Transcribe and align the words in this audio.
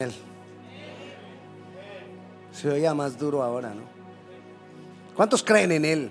Él. 0.00 0.12
Se 2.52 2.70
oía 2.70 2.94
más 2.94 3.18
duro 3.18 3.42
ahora, 3.42 3.74
¿no? 3.74 3.82
¿Cuántos 5.16 5.42
creen 5.42 5.72
en 5.72 5.84
Él? 5.84 6.10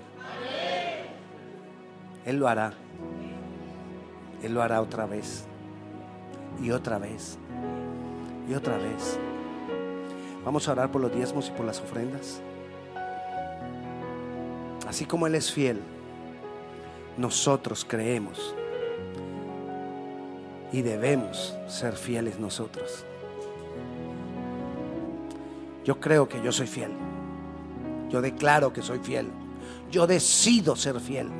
Él 2.26 2.36
lo 2.36 2.48
hará. 2.48 2.74
Él 4.42 4.52
lo 4.52 4.60
hará 4.60 4.82
otra 4.82 5.06
vez. 5.06 5.46
Y 6.62 6.70
otra 6.70 6.98
vez. 6.98 7.38
Y 8.46 8.52
otra 8.52 8.76
vez. 8.76 9.18
Vamos 10.44 10.68
a 10.68 10.72
orar 10.72 10.92
por 10.92 11.00
los 11.00 11.14
diezmos 11.14 11.48
y 11.48 11.52
por 11.52 11.64
las 11.64 11.80
ofrendas. 11.80 12.42
Así 14.86 15.06
como 15.06 15.26
Él 15.26 15.34
es 15.34 15.50
fiel, 15.50 15.80
nosotros 17.16 17.86
creemos 17.88 18.54
y 20.72 20.82
debemos 20.82 21.56
ser 21.68 21.96
fieles 21.96 22.38
nosotros. 22.38 23.06
Yo 25.88 25.98
creo 25.98 26.28
que 26.28 26.42
yo 26.42 26.52
soy 26.52 26.66
fiel. 26.66 26.90
Yo 28.10 28.20
declaro 28.20 28.74
que 28.74 28.82
soy 28.82 28.98
fiel. 28.98 29.30
Yo 29.90 30.06
decido 30.06 30.76
ser 30.76 31.00
fiel. 31.00 31.30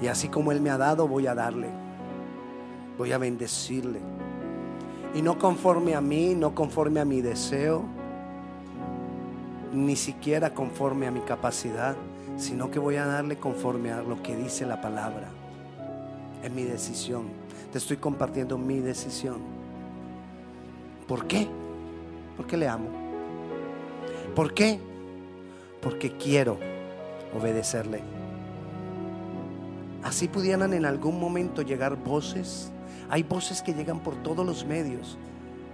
Y 0.00 0.06
así 0.06 0.28
como 0.28 0.50
Él 0.50 0.62
me 0.62 0.70
ha 0.70 0.78
dado, 0.78 1.06
voy 1.06 1.26
a 1.26 1.34
darle. 1.34 1.68
Voy 2.96 3.12
a 3.12 3.18
bendecirle. 3.18 4.00
Y 5.14 5.20
no 5.20 5.38
conforme 5.38 5.94
a 5.94 6.00
mí, 6.00 6.34
no 6.34 6.54
conforme 6.54 7.00
a 7.00 7.04
mi 7.04 7.20
deseo, 7.20 7.84
ni 9.74 9.94
siquiera 9.94 10.54
conforme 10.54 11.06
a 11.06 11.10
mi 11.10 11.20
capacidad, 11.20 11.96
sino 12.38 12.70
que 12.70 12.78
voy 12.78 12.96
a 12.96 13.04
darle 13.04 13.36
conforme 13.36 13.92
a 13.92 14.00
lo 14.00 14.22
que 14.22 14.36
dice 14.36 14.64
la 14.64 14.80
palabra. 14.80 15.28
Es 16.42 16.50
mi 16.50 16.62
decisión. 16.62 17.24
Te 17.72 17.76
estoy 17.76 17.98
compartiendo 17.98 18.56
mi 18.56 18.78
decisión. 18.80 19.36
¿Por 21.06 21.26
qué? 21.26 21.46
Porque 22.36 22.56
le 22.56 22.68
amo. 22.68 22.88
¿Por 24.34 24.54
qué? 24.54 24.80
Porque 25.80 26.16
quiero 26.16 26.58
obedecerle. 27.38 28.02
Así 30.02 30.28
pudieran 30.28 30.72
en 30.72 30.84
algún 30.84 31.20
momento 31.20 31.62
llegar 31.62 31.96
voces. 31.96 32.70
Hay 33.08 33.22
voces 33.22 33.62
que 33.62 33.74
llegan 33.74 34.00
por 34.00 34.16
todos 34.16 34.44
los 34.44 34.64
medios 34.64 35.16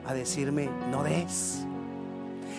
a 0.06 0.14
decirme, 0.14 0.68
no 0.90 1.02
des. 1.02 1.64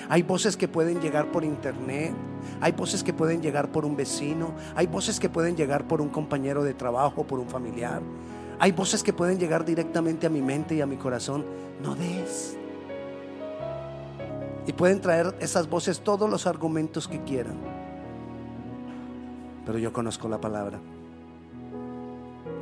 Hay 0.09 0.23
voces 0.23 0.57
que 0.57 0.67
pueden 0.67 1.01
llegar 1.01 1.31
por 1.31 1.43
internet. 1.43 2.13
Hay 2.61 2.71
voces 2.71 3.03
que 3.03 3.13
pueden 3.13 3.41
llegar 3.41 3.71
por 3.71 3.85
un 3.85 3.95
vecino. 3.95 4.53
Hay 4.75 4.87
voces 4.87 5.19
que 5.19 5.29
pueden 5.29 5.55
llegar 5.55 5.87
por 5.87 6.01
un 6.01 6.09
compañero 6.09 6.63
de 6.63 6.73
trabajo, 6.73 7.25
por 7.25 7.39
un 7.39 7.47
familiar. 7.47 8.01
Hay 8.59 8.71
voces 8.71 9.03
que 9.03 9.13
pueden 9.13 9.37
llegar 9.37 9.65
directamente 9.65 10.27
a 10.27 10.29
mi 10.29 10.41
mente 10.41 10.75
y 10.75 10.81
a 10.81 10.85
mi 10.85 10.97
corazón. 10.97 11.45
No 11.83 11.95
des. 11.95 12.57
Y 14.69 14.73
pueden 14.73 15.01
traer 15.01 15.33
esas 15.39 15.67
voces 15.67 16.01
todos 16.01 16.29
los 16.29 16.45
argumentos 16.45 17.07
que 17.07 17.23
quieran. 17.23 17.57
Pero 19.65 19.79
yo 19.79 19.91
conozco 19.91 20.29
la 20.29 20.39
palabra. 20.39 20.79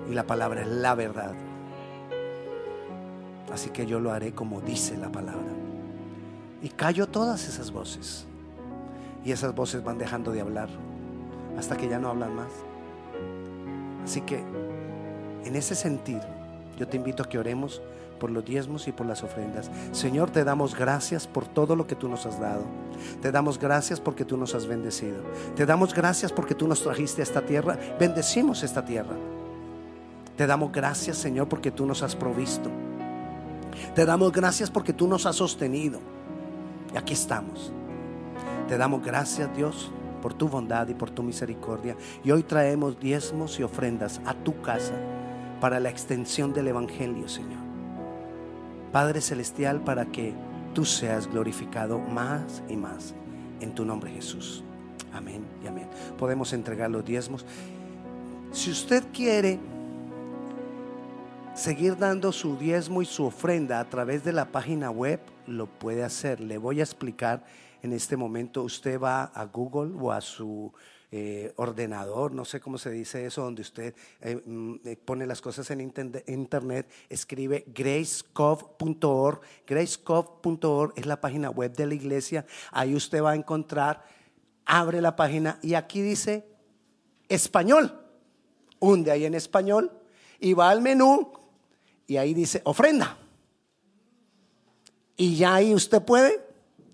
Y 0.10 0.14
la 0.14 0.26
palabra 0.26 0.62
es 0.62 0.70
la 0.70 0.96
verdad. 0.96 1.34
Así 3.52 3.72
que 3.72 3.86
yo 3.86 4.00
lo 4.00 4.14
haré 4.14 4.32
como 4.32 4.62
dice 4.62 4.96
la 4.96 5.12
palabra. 5.12 5.52
Y 6.62 6.70
callo 6.70 7.08
todas 7.08 7.46
esas 7.46 7.72
voces. 7.72 8.26
Y 9.26 9.34
esas 9.34 9.54
voces 9.54 9.84
van 9.84 9.98
dejando 9.98 10.32
de 10.32 10.40
hablar 10.40 10.70
hasta 11.58 11.76
que 11.76 11.90
ya 11.90 12.00
no 12.00 12.08
hablan 12.08 12.34
más. 12.34 12.54
Así 14.06 14.22
que 14.22 14.42
en 15.44 15.58
ese 15.58 15.76
sentido, 15.76 16.24
yo 16.78 16.88
te 16.88 16.96
invito 16.96 17.24
a 17.24 17.28
que 17.28 17.38
oremos 17.38 17.82
por 18.18 18.32
los 18.32 18.44
diezmos 18.44 18.88
y 18.88 18.92
por 18.92 19.06
las 19.06 19.24
ofrendas. 19.24 19.70
Señor, 19.92 20.30
te 20.30 20.44
damos 20.44 20.76
gracias 20.76 21.28
por 21.28 21.48
todo 21.48 21.76
lo 21.76 21.88
que 21.88 21.96
tú 21.96 22.10
nos 22.10 22.26
has 22.26 22.40
dado. 22.40 22.64
Te 23.22 23.32
damos 23.32 23.60
gracias 23.60 24.00
porque 24.00 24.26
tú 24.26 24.38
nos 24.38 24.56
has 24.56 24.68
bendecido. 24.68 25.18
Te 25.56 25.66
damos 25.66 25.94
gracias 25.94 26.32
porque 26.32 26.56
tú 26.56 26.68
nos 26.68 26.84
trajiste 26.84 27.22
a 27.22 27.24
esta 27.24 27.42
tierra. 27.42 27.78
Bendecimos 28.00 28.64
esta 28.64 28.84
tierra. 28.84 29.16
Te 30.36 30.46
damos 30.46 30.72
gracias, 30.72 31.18
Señor, 31.18 31.48
porque 31.48 31.72
tú 31.72 31.86
nos 31.86 32.04
has 32.04 32.16
provisto. 32.16 32.70
Te 33.96 34.06
damos 34.06 34.32
gracias 34.32 34.70
porque 34.70 34.94
tú 34.94 35.08
nos 35.08 35.26
has 35.26 35.36
sostenido. 35.36 36.00
Y 36.94 36.98
aquí 36.98 37.14
estamos. 37.14 37.72
Te 38.68 38.78
damos 38.78 39.04
gracias, 39.04 39.50
Dios, 39.56 39.92
por 40.22 40.34
tu 40.34 40.48
bondad 40.48 40.88
y 40.90 40.94
por 40.94 41.10
tu 41.10 41.24
misericordia. 41.24 41.96
Y 42.24 42.32
hoy 42.32 42.44
traemos 42.44 43.00
diezmos 43.00 43.60
y 43.60 43.64
ofrendas 43.64 44.22
a 44.26 44.34
tu 44.34 44.62
casa 44.62 44.94
para 45.60 45.80
la 45.80 45.90
extensión 45.90 46.54
del 46.54 46.68
Evangelio, 46.68 47.28
Señor. 47.28 47.67
Padre 48.92 49.22
Celestial, 49.22 49.84
para 49.84 50.06
que 50.06 50.34
tú 50.74 50.86
seas 50.86 51.28
glorificado 51.28 52.00
más 52.00 52.64
y 52.70 52.76
más 52.76 53.14
en 53.60 53.74
tu 53.74 53.86
nombre 53.86 54.12
Jesús. 54.12 54.64
Amén 55.14 55.46
y 55.64 55.68
amén. 55.68 55.90
Podemos 56.18 56.54
entregar 56.54 56.90
los 56.92 57.04
diezmos. 57.04 57.46
Si 58.52 58.72
usted 58.72 59.04
quiere 59.14 59.60
seguir 61.54 61.98
dando 61.98 62.32
su 62.32 62.56
diezmo 62.58 63.02
y 63.02 63.06
su 63.06 63.26
ofrenda 63.26 63.80
a 63.80 63.90
través 63.90 64.24
de 64.24 64.32
la 64.32 64.52
página 64.52 64.92
web, 64.92 65.20
lo 65.48 65.66
puede 65.66 66.04
hacer. 66.04 66.40
Le 66.40 66.58
voy 66.58 66.80
a 66.80 66.84
explicar 66.84 67.44
en 67.82 67.94
este 67.94 68.16
momento. 68.16 68.64
Usted 68.64 69.00
va 69.00 69.24
a 69.24 69.46
Google 69.46 69.98
o 70.00 70.12
a 70.12 70.22
su 70.22 70.72
eh, 71.10 71.54
ordenador, 71.56 72.34
no 72.34 72.44
sé 72.44 72.60
cómo 72.60 72.78
se 72.78 72.92
dice 72.92 73.26
eso, 73.26 73.42
donde 73.42 73.62
usted 73.62 73.96
eh, 74.20 74.42
mm, 74.46 74.76
eh, 74.84 74.98
pone 74.98 75.26
las 75.26 75.40
cosas 75.40 75.72
en 75.72 75.80
internet, 75.80 76.90
escribe 77.08 77.64
gracecov.org. 77.68 79.40
Gracecov.org 79.66 80.94
es 80.98 81.06
la 81.06 81.22
página 81.22 81.50
web 81.50 81.74
de 81.74 81.86
la 81.86 81.94
iglesia. 81.94 82.46
Ahí 82.72 82.94
usted 82.94 83.24
va 83.24 83.32
a 83.32 83.36
encontrar, 83.36 84.04
abre 84.66 85.00
la 85.00 85.16
página 85.16 85.60
y 85.62 85.76
aquí 85.76 86.02
dice 86.02 86.46
español. 87.30 88.04
Hunde 88.80 89.12
ahí 89.12 89.24
en 89.24 89.34
español 89.34 89.92
y 90.42 90.54
va 90.54 90.70
al 90.70 90.82
menú 90.82 91.32
y 92.06 92.18
ahí 92.18 92.34
dice 92.34 92.62
ofrenda. 92.66 93.18
Y 95.16 95.38
ya 95.38 95.56
ahí 95.56 95.74
usted 95.74 96.02
puede 96.02 96.47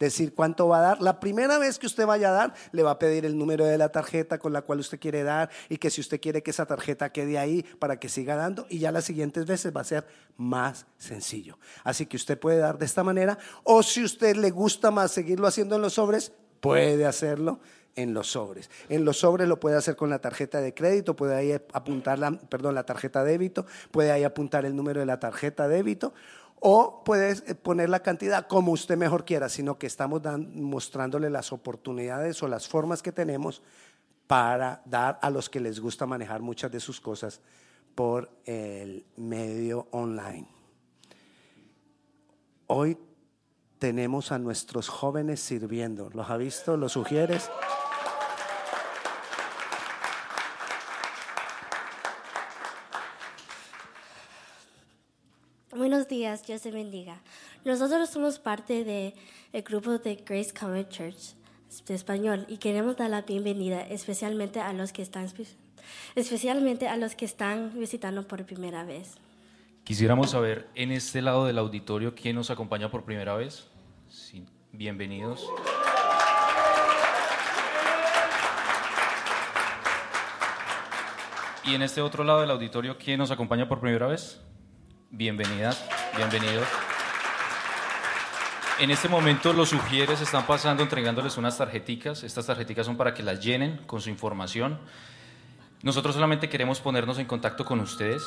decir 0.03 0.33
cuánto 0.33 0.67
va 0.67 0.79
a 0.79 0.81
dar. 0.81 1.01
La 1.01 1.19
primera 1.19 1.57
vez 1.57 1.79
que 1.79 1.87
usted 1.87 2.05
vaya 2.05 2.29
a 2.29 2.31
dar, 2.31 2.53
le 2.71 2.83
va 2.83 2.91
a 2.91 2.99
pedir 2.99 3.25
el 3.25 3.37
número 3.37 3.65
de 3.65 3.77
la 3.77 3.89
tarjeta 3.89 4.37
con 4.37 4.53
la 4.53 4.61
cual 4.61 4.79
usted 4.79 4.99
quiere 4.99 5.23
dar 5.23 5.49
y 5.69 5.77
que 5.77 5.89
si 5.89 6.01
usted 6.01 6.21
quiere 6.21 6.43
que 6.43 6.51
esa 6.51 6.65
tarjeta 6.65 7.11
quede 7.11 7.37
ahí 7.37 7.63
para 7.79 7.99
que 7.99 8.09
siga 8.09 8.35
dando 8.35 8.65
y 8.69 8.79
ya 8.79 8.91
las 8.91 9.05
siguientes 9.05 9.45
veces 9.45 9.75
va 9.75 9.81
a 9.81 9.85
ser 9.85 10.05
más 10.37 10.85
sencillo. 10.97 11.57
Así 11.83 12.05
que 12.05 12.17
usted 12.17 12.39
puede 12.39 12.57
dar 12.57 12.77
de 12.77 12.85
esta 12.85 13.03
manera 13.03 13.37
o 13.63 13.83
si 13.83 14.03
usted 14.03 14.35
le 14.35 14.51
gusta 14.51 14.91
más 14.91 15.11
seguirlo 15.11 15.47
haciendo 15.47 15.75
en 15.75 15.81
los 15.81 15.93
sobres, 15.93 16.31
puede 16.59 17.05
hacerlo 17.05 17.59
en 17.95 18.13
los 18.13 18.31
sobres. 18.31 18.69
En 18.89 19.05
los 19.05 19.19
sobres 19.19 19.47
lo 19.47 19.59
puede 19.59 19.77
hacer 19.77 19.95
con 19.95 20.09
la 20.09 20.19
tarjeta 20.19 20.61
de 20.61 20.73
crédito, 20.73 21.15
puede 21.15 21.35
ahí 21.35 21.51
apuntar 21.73 22.19
la, 22.19 22.31
perdón, 22.31 22.75
la 22.75 22.85
tarjeta 22.85 23.23
de 23.23 23.31
débito, 23.33 23.65
puede 23.91 24.11
ahí 24.11 24.23
apuntar 24.23 24.65
el 24.65 24.75
número 24.75 24.99
de 24.99 25.05
la 25.05 25.19
tarjeta 25.19 25.67
de 25.67 25.77
débito 25.77 26.13
o 26.65 27.03
puedes 27.03 27.43
eh, 27.45 27.55
poner 27.55 27.89
la 27.89 27.99
cantidad 27.99 28.47
como 28.47 28.71
usted 28.71 28.95
mejor 28.95 29.25
quiera, 29.25 29.49
sino 29.49 29.77
que 29.77 29.85
estamos 29.85 30.21
mostrándole 30.53 31.29
las 31.29 31.51
oportunidades 31.51 32.41
o 32.41 32.47
las 32.47 32.69
formas 32.69 33.03
que 33.03 33.11
tenemos 33.11 33.61
para 34.27 34.81
dar 34.85 35.19
a 35.21 35.29
los 35.29 35.49
que 35.49 35.59
les 35.59 35.81
gusta 35.81 36.05
manejar 36.05 36.41
muchas 36.41 36.71
de 36.71 36.79
sus 36.79 37.01
cosas 37.01 37.41
por 37.95 38.31
el 38.45 39.05
medio 39.17 39.87
online. 39.91 40.47
Hoy 42.67 42.97
tenemos 43.77 44.31
a 44.31 44.39
nuestros 44.39 44.87
jóvenes 44.87 45.41
sirviendo. 45.41 46.09
¿Los 46.13 46.29
ha 46.29 46.37
visto? 46.37 46.77
¿Los 46.77 46.93
sugieres? 46.93 47.51
Buenos 56.03 56.19
días, 56.19 56.45
Dios 56.45 56.61
te 56.61 56.69
bendiga. 56.69 57.21
Nosotros 57.63 58.09
somos 58.09 58.37
parte 58.37 58.83
del 58.83 59.13
grupo 59.63 59.99
de 59.99 60.15
Grace 60.15 60.53
Common 60.53 60.85
Church 60.89 61.33
de 61.87 61.93
español 61.93 62.45
y 62.49 62.57
queremos 62.57 62.97
dar 62.97 63.09
la 63.09 63.21
bienvenida 63.21 63.79
especialmente 63.87 64.59
a 64.59 64.73
los 64.73 64.91
que 64.91 65.01
están 65.01 65.29
especialmente 66.13 66.89
a 66.89 66.97
los 66.97 67.15
que 67.15 67.23
están 67.23 67.71
visitando 67.79 68.27
por 68.27 68.45
primera 68.45 68.83
vez. 68.83 69.15
Quisiéramos 69.85 70.31
saber 70.31 70.67
en 70.75 70.91
este 70.91 71.21
lado 71.21 71.45
del 71.45 71.57
auditorio 71.57 72.13
quién 72.15 72.35
nos 72.35 72.49
acompaña 72.49 72.91
por 72.91 73.05
primera 73.05 73.35
vez. 73.35 73.69
Sí, 74.09 74.45
bienvenidos. 74.73 75.49
Y 81.63 81.75
en 81.75 81.81
este 81.81 82.01
otro 82.01 82.25
lado 82.25 82.41
del 82.41 82.51
auditorio, 82.51 82.97
¿quién 82.97 83.19
nos 83.19 83.31
acompaña 83.31 83.69
por 83.69 83.79
primera 83.79 84.07
vez? 84.07 84.41
Bienvenidas, 85.15 85.79
bienvenidos. 86.17 86.67
En 88.79 88.89
este 88.89 89.07
momento 89.07 89.53
los 89.53 89.69
sugieres 89.69 90.21
están 90.21 90.47
pasando 90.47 90.81
entregándoles 90.81 91.37
unas 91.37 91.55
tarjeticas. 91.55 92.23
Estas 92.23 92.47
tarjeticas 92.47 92.87
son 92.87 92.97
para 92.97 93.13
que 93.13 93.21
las 93.21 93.39
llenen 93.39 93.77
con 93.85 94.01
su 94.01 94.09
información. 94.09 94.79
Nosotros 95.83 96.15
solamente 96.15 96.49
queremos 96.49 96.81
ponernos 96.81 97.19
en 97.19 97.27
contacto 97.27 97.63
con 97.63 97.79
ustedes 97.79 98.23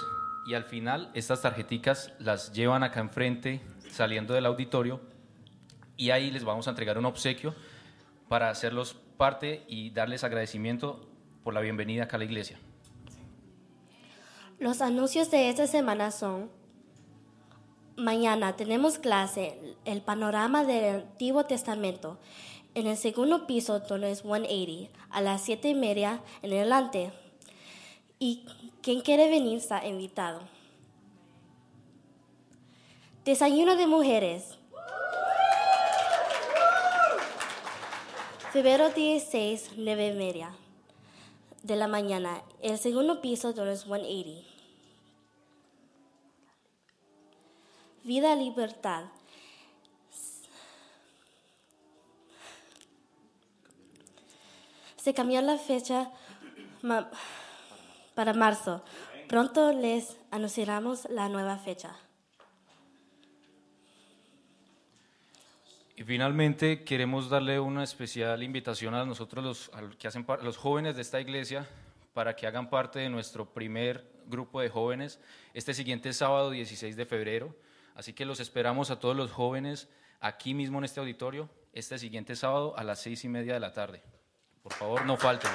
y 0.47 0.55
al 0.55 0.63
final 0.63 1.11
estas 1.13 1.43
tarjeticas 1.43 2.13
las 2.21 2.53
llevan 2.53 2.85
acá 2.85 3.01
enfrente 3.01 3.63
saliendo 3.91 4.33
del 4.35 4.47
auditorio 4.47 5.01
y 5.97 6.11
ahí 6.11 6.31
les 6.31 6.45
vamos 6.45 6.69
a 6.69 6.71
entregar 6.71 6.99
un 6.99 7.07
obsequio 7.07 7.53
para 8.29 8.49
hacerlos 8.49 8.95
parte 9.17 9.65
y 9.67 9.91
darles 9.91 10.23
agradecimiento 10.23 11.05
por 11.43 11.53
la 11.53 11.63
bienvenida 11.63 12.05
acá 12.05 12.15
a 12.15 12.21
la 12.21 12.27
iglesia. 12.27 12.61
Los 14.61 14.81
anuncios 14.83 15.33
de 15.33 15.51
esta 15.51 15.67
semana 15.67 16.13
son, 16.13 16.49
mañana 17.97 18.57
tenemos 18.57 18.99
clase, 18.99 19.59
el 19.85 20.03
panorama 20.03 20.65
del 20.65 20.97
Antiguo 20.97 21.45
Testamento, 21.45 22.19
en 22.75 22.87
el 22.87 22.97
segundo 22.97 23.47
piso, 23.47 23.81
donde 23.81 24.11
es 24.11 24.23
180, 24.23 24.91
a 25.11 25.21
las 25.23 25.43
siete 25.43 25.69
y 25.69 25.75
media 25.75 26.21
en 26.43 26.53
adelante. 26.53 27.13
Y 28.19 28.45
quien 28.83 29.01
quiere 29.01 29.31
venir 29.31 29.59
está 29.59 29.87
invitado. 29.87 30.41
Desayuno 33.25 33.77
de 33.77 33.87
mujeres. 33.87 34.59
Febrero 38.53 38.91
16, 38.91 39.73
9 39.77 40.09
y 40.09 40.13
media 40.13 40.51
de 41.63 41.77
la 41.77 41.89
mañana. 41.89 42.43
El 42.63 42.79
segundo 42.79 43.21
piso, 43.21 43.53
donde 43.53 43.75
es 43.75 43.85
180. 43.85 44.56
Vida, 48.07 48.37
libertad. 48.37 49.07
Se 54.97 55.13
cambió 55.13 55.43
la 55.43 55.59
fecha 55.59 56.13
para 58.15 58.33
marzo. 58.33 58.85
Pronto 59.29 59.73
les 59.73 60.17
anunciaremos 60.31 61.09
la 61.11 61.29
nueva 61.29 61.59
fecha. 61.59 61.97
Y 65.97 66.05
finalmente 66.05 66.85
queremos 66.85 67.29
darle 67.29 67.59
una 67.59 67.83
especial 67.83 68.41
invitación 68.45 68.95
a 68.95 69.05
nosotros 69.05 69.45
los, 69.45 69.97
que 69.99 70.07
hacen 70.07 70.25
los 70.45 70.57
jóvenes 70.57 70.95
de 70.95 71.03
esta 71.03 71.21
iglesia 71.21 71.69
para 72.15 72.37
que 72.37 72.47
hagan 72.47 72.71
parte 72.71 73.01
de 73.01 73.11
nuestro 73.11 73.53
primer 73.53 74.09
grupo 74.29 74.61
de 74.61 74.69
jóvenes 74.69 75.19
este 75.55 75.75
siguiente 75.75 76.13
sábado 76.13 76.53
16 76.53 76.95
de 76.95 77.05
febrero. 77.05 77.66
Así 77.97 78.13
que 78.13 78.27
los 78.27 78.41
esperamos 78.41 78.91
a 78.91 79.01
todos 79.01 79.17
los 79.17 79.33
jóvenes 79.33 79.89
aquí 80.21 80.53
mismo 80.53 80.79
en 80.79 80.85
este 80.85 81.01
auditorio 81.01 81.49
este 81.73 81.99
siguiente 81.99 82.37
sábado 82.37 82.77
a 82.77 82.85
las 82.85 83.01
seis 83.01 83.25
y 83.25 83.29
media 83.29 83.55
de 83.55 83.61
la 83.61 83.73
tarde. 83.73 84.03
Por 84.63 84.73
favor, 84.75 85.05
no 85.07 85.17
falten. 85.17 85.51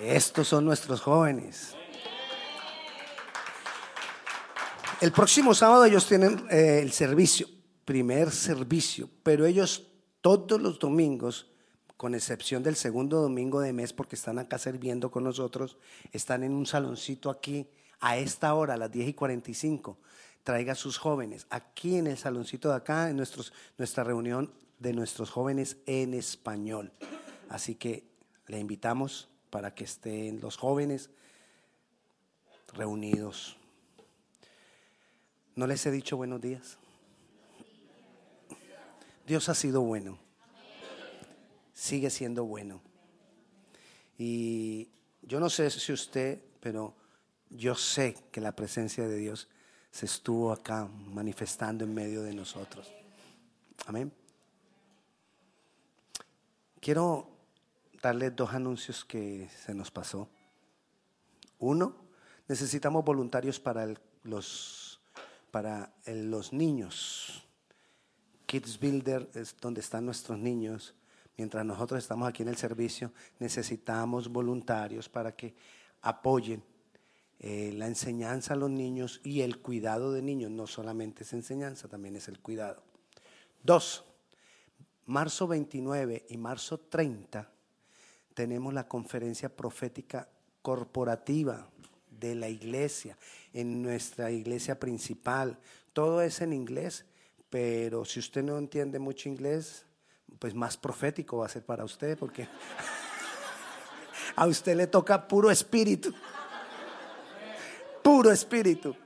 Estos 0.00 0.48
son 0.48 0.64
nuestros 0.64 1.00
jóvenes. 1.00 1.76
El 5.00 5.12
próximo 5.12 5.54
sábado 5.54 5.84
ellos 5.84 6.06
tienen 6.06 6.44
eh, 6.50 6.80
el 6.82 6.90
servicio, 6.92 7.46
primer 7.84 8.32
servicio, 8.32 9.08
pero 9.22 9.46
ellos 9.46 9.86
todos 10.20 10.60
los 10.60 10.78
domingos, 10.78 11.51
con 12.02 12.16
excepción 12.16 12.64
del 12.64 12.74
segundo 12.74 13.20
domingo 13.22 13.60
de 13.60 13.72
mes, 13.72 13.92
porque 13.92 14.16
están 14.16 14.40
acá 14.40 14.58
sirviendo 14.58 15.12
con 15.12 15.22
nosotros, 15.22 15.78
están 16.10 16.42
en 16.42 16.52
un 16.52 16.66
saloncito 16.66 17.30
aquí 17.30 17.68
a 18.00 18.16
esta 18.16 18.54
hora, 18.54 18.74
a 18.74 18.76
las 18.76 18.90
10 18.90 19.10
y 19.10 19.14
45. 19.14 19.96
Traiga 20.42 20.72
a 20.72 20.74
sus 20.74 20.98
jóvenes 20.98 21.46
aquí 21.48 21.98
en 21.98 22.08
el 22.08 22.18
saloncito 22.18 22.70
de 22.70 22.74
acá, 22.74 23.08
en 23.08 23.22
nuestra 23.78 24.02
reunión 24.02 24.52
de 24.80 24.92
nuestros 24.92 25.30
jóvenes 25.30 25.76
en 25.86 26.14
español. 26.14 26.90
Así 27.48 27.76
que 27.76 28.04
le 28.48 28.58
invitamos 28.58 29.28
para 29.48 29.72
que 29.72 29.84
estén 29.84 30.40
los 30.40 30.56
jóvenes 30.56 31.08
reunidos. 32.74 33.56
¿No 35.54 35.68
les 35.68 35.86
he 35.86 35.92
dicho 35.92 36.16
buenos 36.16 36.40
días? 36.40 36.78
Dios 39.24 39.48
ha 39.48 39.54
sido 39.54 39.82
bueno. 39.82 40.21
Sigue 41.82 42.10
siendo 42.10 42.44
bueno. 42.44 42.80
Y 44.16 44.88
yo 45.20 45.40
no 45.40 45.50
sé 45.50 45.68
si 45.68 45.92
usted, 45.92 46.40
pero 46.60 46.94
yo 47.50 47.74
sé 47.74 48.14
que 48.30 48.40
la 48.40 48.54
presencia 48.54 49.08
de 49.08 49.16
Dios 49.16 49.48
se 49.90 50.06
estuvo 50.06 50.52
acá 50.52 50.84
manifestando 50.86 51.82
en 51.82 51.92
medio 51.92 52.22
de 52.22 52.34
nosotros. 52.34 52.88
Amén. 53.86 54.12
Quiero 56.78 57.28
darles 58.00 58.36
dos 58.36 58.52
anuncios 58.52 59.04
que 59.04 59.50
se 59.64 59.74
nos 59.74 59.90
pasó. 59.90 60.28
Uno, 61.58 61.96
necesitamos 62.46 63.04
voluntarios 63.04 63.58
para 63.58 63.92
los, 64.22 65.00
para 65.50 65.92
los 66.06 66.52
niños. 66.52 67.42
Kids 68.46 68.78
Builder 68.78 69.28
es 69.34 69.56
donde 69.60 69.80
están 69.80 70.06
nuestros 70.06 70.38
niños. 70.38 70.94
Mientras 71.42 71.66
nosotros 71.66 71.98
estamos 71.98 72.28
aquí 72.28 72.44
en 72.44 72.50
el 72.50 72.56
servicio, 72.56 73.10
necesitamos 73.40 74.28
voluntarios 74.28 75.08
para 75.08 75.34
que 75.34 75.56
apoyen 76.02 76.62
eh, 77.40 77.72
la 77.74 77.88
enseñanza 77.88 78.54
a 78.54 78.56
los 78.56 78.70
niños 78.70 79.20
y 79.24 79.40
el 79.40 79.58
cuidado 79.58 80.12
de 80.12 80.22
niños. 80.22 80.52
No 80.52 80.68
solamente 80.68 81.24
es 81.24 81.32
enseñanza, 81.32 81.88
también 81.88 82.14
es 82.14 82.28
el 82.28 82.38
cuidado. 82.38 82.84
Dos, 83.60 84.04
marzo 85.06 85.48
29 85.48 86.26
y 86.28 86.36
marzo 86.36 86.78
30 86.78 87.50
tenemos 88.34 88.72
la 88.72 88.86
conferencia 88.86 89.48
profética 89.48 90.28
corporativa 90.62 91.68
de 92.08 92.36
la 92.36 92.48
iglesia, 92.48 93.18
en 93.52 93.82
nuestra 93.82 94.30
iglesia 94.30 94.78
principal. 94.78 95.58
Todo 95.92 96.22
es 96.22 96.40
en 96.40 96.52
inglés, 96.52 97.04
pero 97.50 98.04
si 98.04 98.20
usted 98.20 98.44
no 98.44 98.58
entiende 98.58 99.00
mucho 99.00 99.28
inglés, 99.28 99.86
pues 100.38 100.54
más 100.54 100.76
profético 100.76 101.38
va 101.38 101.46
a 101.46 101.48
ser 101.48 101.64
para 101.64 101.84
usted, 101.84 102.18
porque 102.18 102.48
a 104.36 104.46
usted 104.46 104.76
le 104.76 104.86
toca 104.86 105.28
puro 105.28 105.50
espíritu, 105.50 106.12
puro 108.02 108.30
espíritu. 108.30 108.96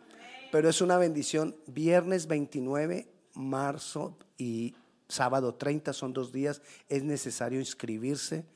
Pero 0.51 0.69
es 0.69 0.81
una 0.81 0.97
bendición. 0.97 1.57
Viernes 1.67 2.27
29, 2.27 3.09
marzo 3.35 4.17
y 4.39 4.75
sábado 5.09 5.55
30 5.55 5.93
son 5.93 6.13
dos 6.13 6.33
días. 6.33 6.63
Es 6.89 7.03
necesario 7.03 7.61
inscribirse. 7.61 8.47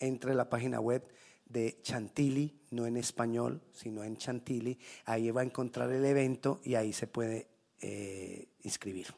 Entre 0.00 0.32
la 0.32 0.48
página 0.48 0.78
web 0.78 1.02
de 1.46 1.80
Chantilly, 1.82 2.60
no 2.70 2.86
en 2.86 2.96
español, 2.96 3.60
sino 3.72 4.04
en 4.04 4.16
Chantilly. 4.16 4.78
Ahí 5.06 5.30
va 5.32 5.40
a 5.40 5.44
encontrar 5.44 5.90
el 5.90 6.04
evento 6.04 6.60
y 6.62 6.76
ahí 6.76 6.92
se 6.92 7.08
puede 7.08 7.48
eh, 7.80 8.48
inscribir. 8.62 9.08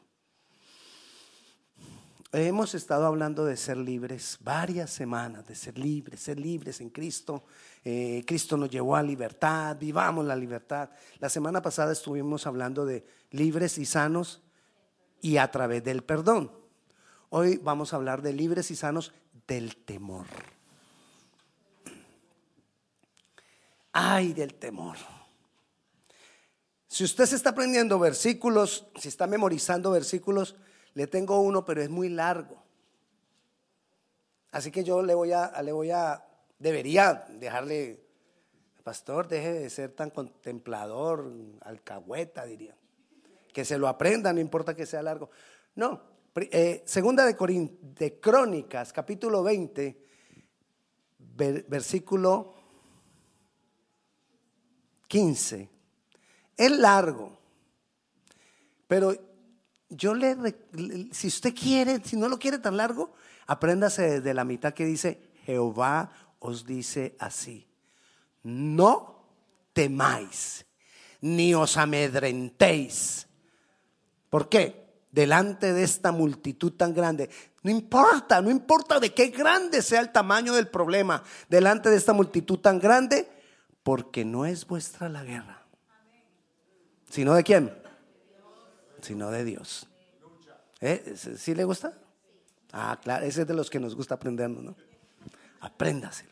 Hemos 2.33 2.75
estado 2.75 3.07
hablando 3.07 3.43
de 3.43 3.57
ser 3.57 3.75
libres 3.75 4.37
varias 4.39 4.89
semanas, 4.89 5.45
de 5.47 5.53
ser 5.53 5.77
libres, 5.77 6.21
ser 6.21 6.39
libres 6.39 6.79
en 6.79 6.89
Cristo. 6.89 7.43
Eh, 7.83 8.23
Cristo 8.25 8.55
nos 8.55 8.69
llevó 8.69 8.95
a 8.95 9.03
libertad, 9.03 9.75
vivamos 9.77 10.25
la 10.25 10.37
libertad. 10.37 10.89
La 11.19 11.27
semana 11.27 11.61
pasada 11.61 11.91
estuvimos 11.91 12.47
hablando 12.47 12.85
de 12.85 13.05
libres 13.31 13.77
y 13.77 13.85
sanos 13.85 14.41
y 15.19 15.35
a 15.37 15.51
través 15.51 15.83
del 15.83 16.03
perdón. 16.03 16.53
Hoy 17.31 17.57
vamos 17.57 17.91
a 17.91 17.97
hablar 17.97 18.21
de 18.21 18.31
libres 18.31 18.71
y 18.71 18.77
sanos 18.77 19.11
del 19.45 19.75
temor. 19.75 20.27
Ay, 23.91 24.31
del 24.31 24.53
temor. 24.53 24.95
Si 26.87 27.03
usted 27.03 27.25
se 27.25 27.35
está 27.35 27.49
aprendiendo 27.49 27.99
versículos, 27.99 28.87
si 28.95 29.09
está 29.09 29.27
memorizando 29.27 29.91
versículos, 29.91 30.55
le 30.93 31.07
tengo 31.07 31.39
uno, 31.41 31.63
pero 31.65 31.81
es 31.81 31.89
muy 31.89 32.09
largo. 32.09 32.61
Así 34.51 34.71
que 34.71 34.83
yo 34.83 35.01
le 35.01 35.13
voy 35.13 35.31
a, 35.31 35.61
le 35.61 35.71
voy 35.71 35.91
a, 35.91 36.25
debería 36.59 37.25
dejarle, 37.29 38.03
pastor, 38.83 39.27
deje 39.27 39.53
de 39.53 39.69
ser 39.69 39.91
tan 39.93 40.09
contemplador, 40.09 41.31
alcahueta, 41.61 42.45
diría. 42.45 42.75
Que 43.53 43.63
se 43.65 43.77
lo 43.77 43.87
aprenda, 43.87 44.33
no 44.33 44.39
importa 44.39 44.75
que 44.75 44.85
sea 44.85 45.01
largo. 45.01 45.29
No, 45.75 46.01
eh, 46.35 46.83
segunda 46.85 47.25
de, 47.25 47.37
Corin- 47.37 47.77
de 47.81 48.19
Crónicas, 48.19 48.91
capítulo 48.91 49.43
20, 49.43 50.05
ver- 51.17 51.65
versículo 51.67 52.53
15. 55.07 55.69
Es 56.57 56.71
largo, 56.71 57.37
pero 58.87 59.13
yo 59.91 60.13
le, 60.15 60.37
si 61.11 61.27
usted 61.27 61.53
quiere, 61.53 62.01
si 62.03 62.15
no 62.15 62.29
lo 62.29 62.39
quiere 62.39 62.57
tan 62.59 62.77
largo, 62.77 63.13
apréndase 63.45 64.03
desde 64.03 64.33
la 64.33 64.45
mitad 64.45 64.73
que 64.73 64.85
dice, 64.85 65.31
Jehová 65.45 66.09
os 66.39 66.65
dice 66.65 67.15
así, 67.19 67.67
no 68.43 69.27
temáis, 69.73 70.65
ni 71.19 71.53
os 71.53 71.77
amedrentéis. 71.77 73.27
¿Por 74.29 74.47
qué? 74.47 74.81
Delante 75.11 75.73
de 75.73 75.83
esta 75.83 76.13
multitud 76.13 76.71
tan 76.71 76.93
grande. 76.93 77.29
No 77.63 77.69
importa, 77.69 78.41
no 78.41 78.49
importa 78.49 78.99
de 78.99 79.13
qué 79.13 79.27
grande 79.27 79.81
sea 79.81 79.99
el 79.99 80.13
tamaño 80.13 80.53
del 80.53 80.69
problema 80.69 81.21
delante 81.49 81.89
de 81.89 81.97
esta 81.97 82.13
multitud 82.13 82.59
tan 82.59 82.79
grande, 82.79 83.29
porque 83.83 84.23
no 84.23 84.45
es 84.45 84.65
vuestra 84.65 85.09
la 85.09 85.23
guerra. 85.23 85.65
¿Sino 87.09 87.33
de 87.33 87.43
quién? 87.43 87.80
Sino 89.01 89.31
de 89.31 89.43
Dios. 89.43 89.87
¿Eh? 90.79 91.15
¿Sí 91.37 91.53
le 91.55 91.63
gusta? 91.63 91.93
Ah, 92.71 92.99
claro, 93.01 93.25
ese 93.25 93.41
es 93.41 93.47
de 93.47 93.53
los 93.53 93.69
que 93.69 93.79
nos 93.79 93.95
gusta 93.95 94.15
aprendernos, 94.15 94.63
¿no? 94.63 94.75
Apréndaselo. 95.59 96.31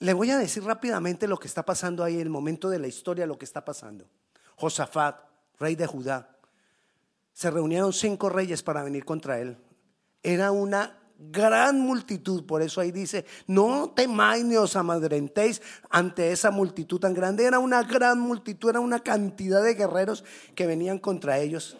Le 0.00 0.14
voy 0.14 0.30
a 0.30 0.38
decir 0.38 0.64
rápidamente 0.64 1.28
lo 1.28 1.38
que 1.38 1.46
está 1.46 1.64
pasando 1.64 2.02
ahí, 2.02 2.18
el 2.18 2.30
momento 2.30 2.70
de 2.70 2.78
la 2.78 2.86
historia, 2.86 3.26
lo 3.26 3.38
que 3.38 3.44
está 3.44 3.64
pasando. 3.64 4.08
Josafat, 4.56 5.20
rey 5.58 5.76
de 5.76 5.86
Judá, 5.86 6.36
se 7.32 7.50
reunieron 7.50 7.92
cinco 7.92 8.28
reyes 8.28 8.62
para 8.62 8.82
venir 8.82 9.04
contra 9.04 9.38
él. 9.40 9.58
Era 10.22 10.52
una 10.52 10.99
gran 11.20 11.80
multitud, 11.80 12.46
por 12.46 12.62
eso 12.62 12.80
ahí 12.80 12.90
dice, 12.90 13.26
no 13.46 13.92
temáis 13.94 14.44
ni 14.44 14.56
os 14.56 14.74
amadrentéis 14.74 15.60
ante 15.90 16.32
esa 16.32 16.50
multitud 16.50 16.98
tan 16.98 17.12
grande. 17.12 17.44
Era 17.44 17.58
una 17.58 17.82
gran 17.82 18.18
multitud, 18.18 18.70
era 18.70 18.80
una 18.80 19.00
cantidad 19.00 19.62
de 19.62 19.74
guerreros 19.74 20.24
que 20.54 20.66
venían 20.66 20.98
contra 20.98 21.38
ellos. 21.38 21.76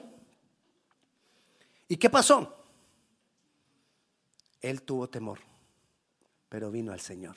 ¿Y 1.89 1.97
qué 1.97 2.11
pasó? 2.11 2.57
Él 4.61 4.83
tuvo 4.83 5.09
temor, 5.09 5.39
pero 6.49 6.71
vino 6.71 6.93
al 6.93 7.01
Señor. 7.01 7.37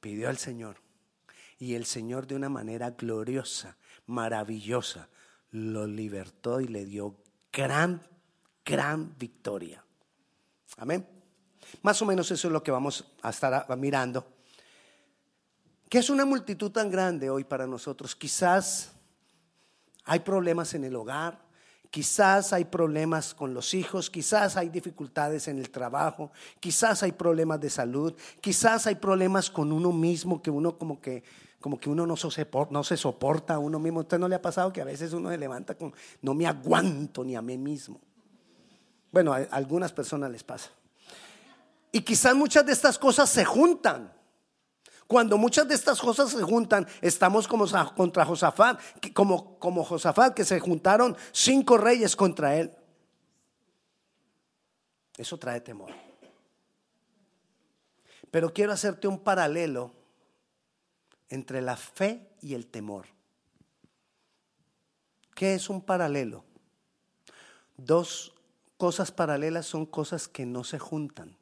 Pidió 0.00 0.28
al 0.28 0.38
Señor. 0.38 0.76
Y 1.58 1.74
el 1.74 1.84
Señor 1.84 2.26
de 2.26 2.36
una 2.36 2.48
manera 2.48 2.92
gloriosa, 2.92 3.76
maravillosa, 4.06 5.08
lo 5.50 5.86
libertó 5.86 6.60
y 6.60 6.68
le 6.68 6.84
dio 6.84 7.16
gran, 7.52 8.06
gran 8.64 9.16
victoria. 9.18 9.84
Amén. 10.76 11.06
Más 11.82 12.00
o 12.02 12.06
menos 12.06 12.30
eso 12.30 12.48
es 12.48 12.52
lo 12.52 12.62
que 12.62 12.70
vamos 12.70 13.04
a 13.22 13.30
estar 13.30 13.76
mirando. 13.76 14.26
¿Qué 15.88 15.98
es 15.98 16.10
una 16.10 16.24
multitud 16.24 16.70
tan 16.70 16.90
grande 16.90 17.30
hoy 17.30 17.44
para 17.44 17.66
nosotros? 17.66 18.14
Quizás 18.14 18.92
hay 20.04 20.20
problemas 20.20 20.74
en 20.74 20.84
el 20.84 20.94
hogar, 20.94 21.48
Quizás 21.90 22.52
hay 22.52 22.66
problemas 22.66 23.34
con 23.34 23.54
los 23.54 23.72
hijos, 23.72 24.10
quizás 24.10 24.58
hay 24.58 24.68
dificultades 24.68 25.48
en 25.48 25.58
el 25.58 25.70
trabajo, 25.70 26.30
quizás 26.60 27.02
hay 27.02 27.12
problemas 27.12 27.60
de 27.60 27.70
salud, 27.70 28.14
quizás 28.42 28.86
hay 28.86 28.96
problemas 28.96 29.50
con 29.50 29.72
uno 29.72 29.90
mismo 29.90 30.42
que 30.42 30.50
uno 30.50 30.76
como 30.76 31.00
que 31.00 31.22
como 31.60 31.80
que 31.80 31.90
uno 31.90 32.06
no 32.06 32.16
se, 32.16 32.46
no 32.70 32.84
se 32.84 32.96
soporta 32.96 33.54
a 33.54 33.58
uno 33.58 33.80
mismo. 33.80 34.00
¿Usted 34.00 34.18
no 34.18 34.28
le 34.28 34.36
ha 34.36 34.42
pasado 34.42 34.72
que 34.72 34.80
a 34.80 34.84
veces 34.84 35.12
uno 35.12 35.30
se 35.30 35.38
levanta 35.38 35.74
con 35.74 35.92
no 36.22 36.34
me 36.34 36.46
aguanto 36.46 37.24
ni 37.24 37.34
a 37.34 37.42
mí 37.42 37.56
mismo? 37.56 38.00
Bueno, 39.10 39.32
a 39.32 39.38
algunas 39.50 39.92
personas 39.92 40.30
les 40.30 40.44
pasa. 40.44 40.70
Y 41.92 42.00
quizás 42.02 42.34
muchas 42.34 42.66
de 42.66 42.72
estas 42.72 42.98
cosas 42.98 43.30
se 43.30 43.44
juntan. 43.44 44.12
Cuando 45.06 45.38
muchas 45.38 45.66
de 45.66 45.74
estas 45.74 46.00
cosas 46.00 46.30
se 46.30 46.42
juntan, 46.42 46.86
estamos 47.00 47.48
como 47.48 47.64
contra 47.96 48.26
Josafat, 48.26 48.78
como, 49.14 49.58
como 49.58 49.82
Josafat, 49.82 50.34
que 50.34 50.44
se 50.44 50.60
juntaron 50.60 51.16
cinco 51.32 51.78
reyes 51.78 52.14
contra 52.14 52.56
él. 52.56 52.70
Eso 55.16 55.38
trae 55.38 55.62
temor. 55.62 55.90
Pero 58.30 58.52
quiero 58.52 58.72
hacerte 58.72 59.08
un 59.08 59.18
paralelo 59.18 59.92
entre 61.30 61.62
la 61.62 61.76
fe 61.76 62.28
y 62.42 62.52
el 62.52 62.66
temor. 62.66 63.06
¿Qué 65.34 65.54
es 65.54 65.70
un 65.70 65.80
paralelo? 65.80 66.44
Dos 67.76 68.34
cosas 68.78 69.10
paralelas 69.12 69.66
son 69.66 69.84
cosas 69.84 70.28
que 70.28 70.46
no 70.46 70.64
se 70.64 70.78
juntan. 70.78 71.36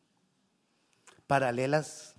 Paralelas 1.26 2.16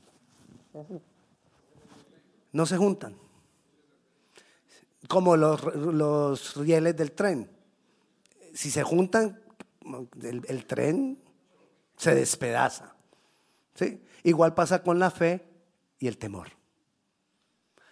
no 2.54 2.66
se 2.66 2.78
juntan. 2.78 3.18
Como 5.08 5.36
los, 5.36 6.56
rieles 6.56 6.96
del 6.96 7.12
tren. 7.12 7.50
Si 8.54 8.70
se 8.70 8.84
juntan, 8.84 9.42
el, 10.22 10.66
tren 10.66 11.20
se 11.98 12.14
despedaza. 12.14 12.96
Igual 14.24 14.54
pasa 14.54 14.84
con 14.84 15.00
la 15.00 15.10
fe 15.10 15.48
y 16.00 16.08
el 16.08 16.18
temor. 16.18 16.50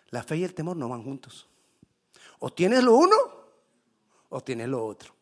La 0.10 0.22
fe 0.22 0.38
y 0.38 0.44
el 0.44 0.54
temor 0.54 0.78
no 0.78 0.90
van 0.90 1.04
juntos. 1.04 1.48
O 2.40 2.52
tienes 2.52 2.84
lo 2.84 2.96
uno 2.96 3.16
o 4.30 4.42
tienes 4.42 4.68
lo 4.68 4.86
otro. 4.86 5.15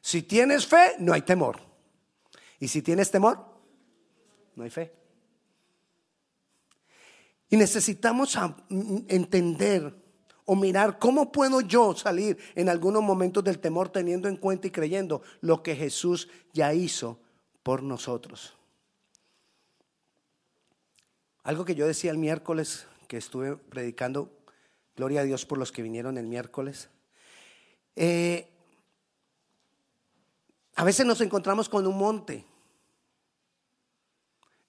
Si 0.00 0.22
tienes 0.22 0.66
fe, 0.66 0.94
no 0.98 1.12
hay 1.12 1.22
temor. 1.22 1.60
Y 2.58 2.68
si 2.68 2.82
tienes 2.82 3.10
temor, 3.10 3.38
no 4.56 4.64
hay 4.64 4.70
fe. 4.70 4.92
Y 7.48 7.56
necesitamos 7.56 8.38
entender 9.08 9.94
o 10.44 10.54
mirar 10.54 10.98
cómo 10.98 11.30
puedo 11.32 11.60
yo 11.60 11.94
salir 11.94 12.38
en 12.54 12.68
algunos 12.68 13.02
momentos 13.02 13.42
del 13.44 13.58
temor 13.58 13.88
teniendo 13.88 14.28
en 14.28 14.36
cuenta 14.36 14.66
y 14.66 14.70
creyendo 14.70 15.22
lo 15.40 15.62
que 15.62 15.76
Jesús 15.76 16.28
ya 16.52 16.72
hizo 16.74 17.18
por 17.62 17.82
nosotros. 17.82 18.56
Algo 21.42 21.64
que 21.64 21.74
yo 21.74 21.86
decía 21.86 22.10
el 22.10 22.18
miércoles 22.18 22.86
que 23.08 23.16
estuve 23.16 23.56
predicando, 23.56 24.30
gloria 24.94 25.22
a 25.22 25.24
Dios 25.24 25.46
por 25.46 25.58
los 25.58 25.72
que 25.72 25.82
vinieron 25.82 26.18
el 26.18 26.26
miércoles. 26.26 26.88
Eh, 27.96 28.49
a 30.80 30.82
veces 30.82 31.04
nos 31.04 31.20
encontramos 31.20 31.68
con 31.68 31.86
un 31.86 31.98
monte 31.98 32.42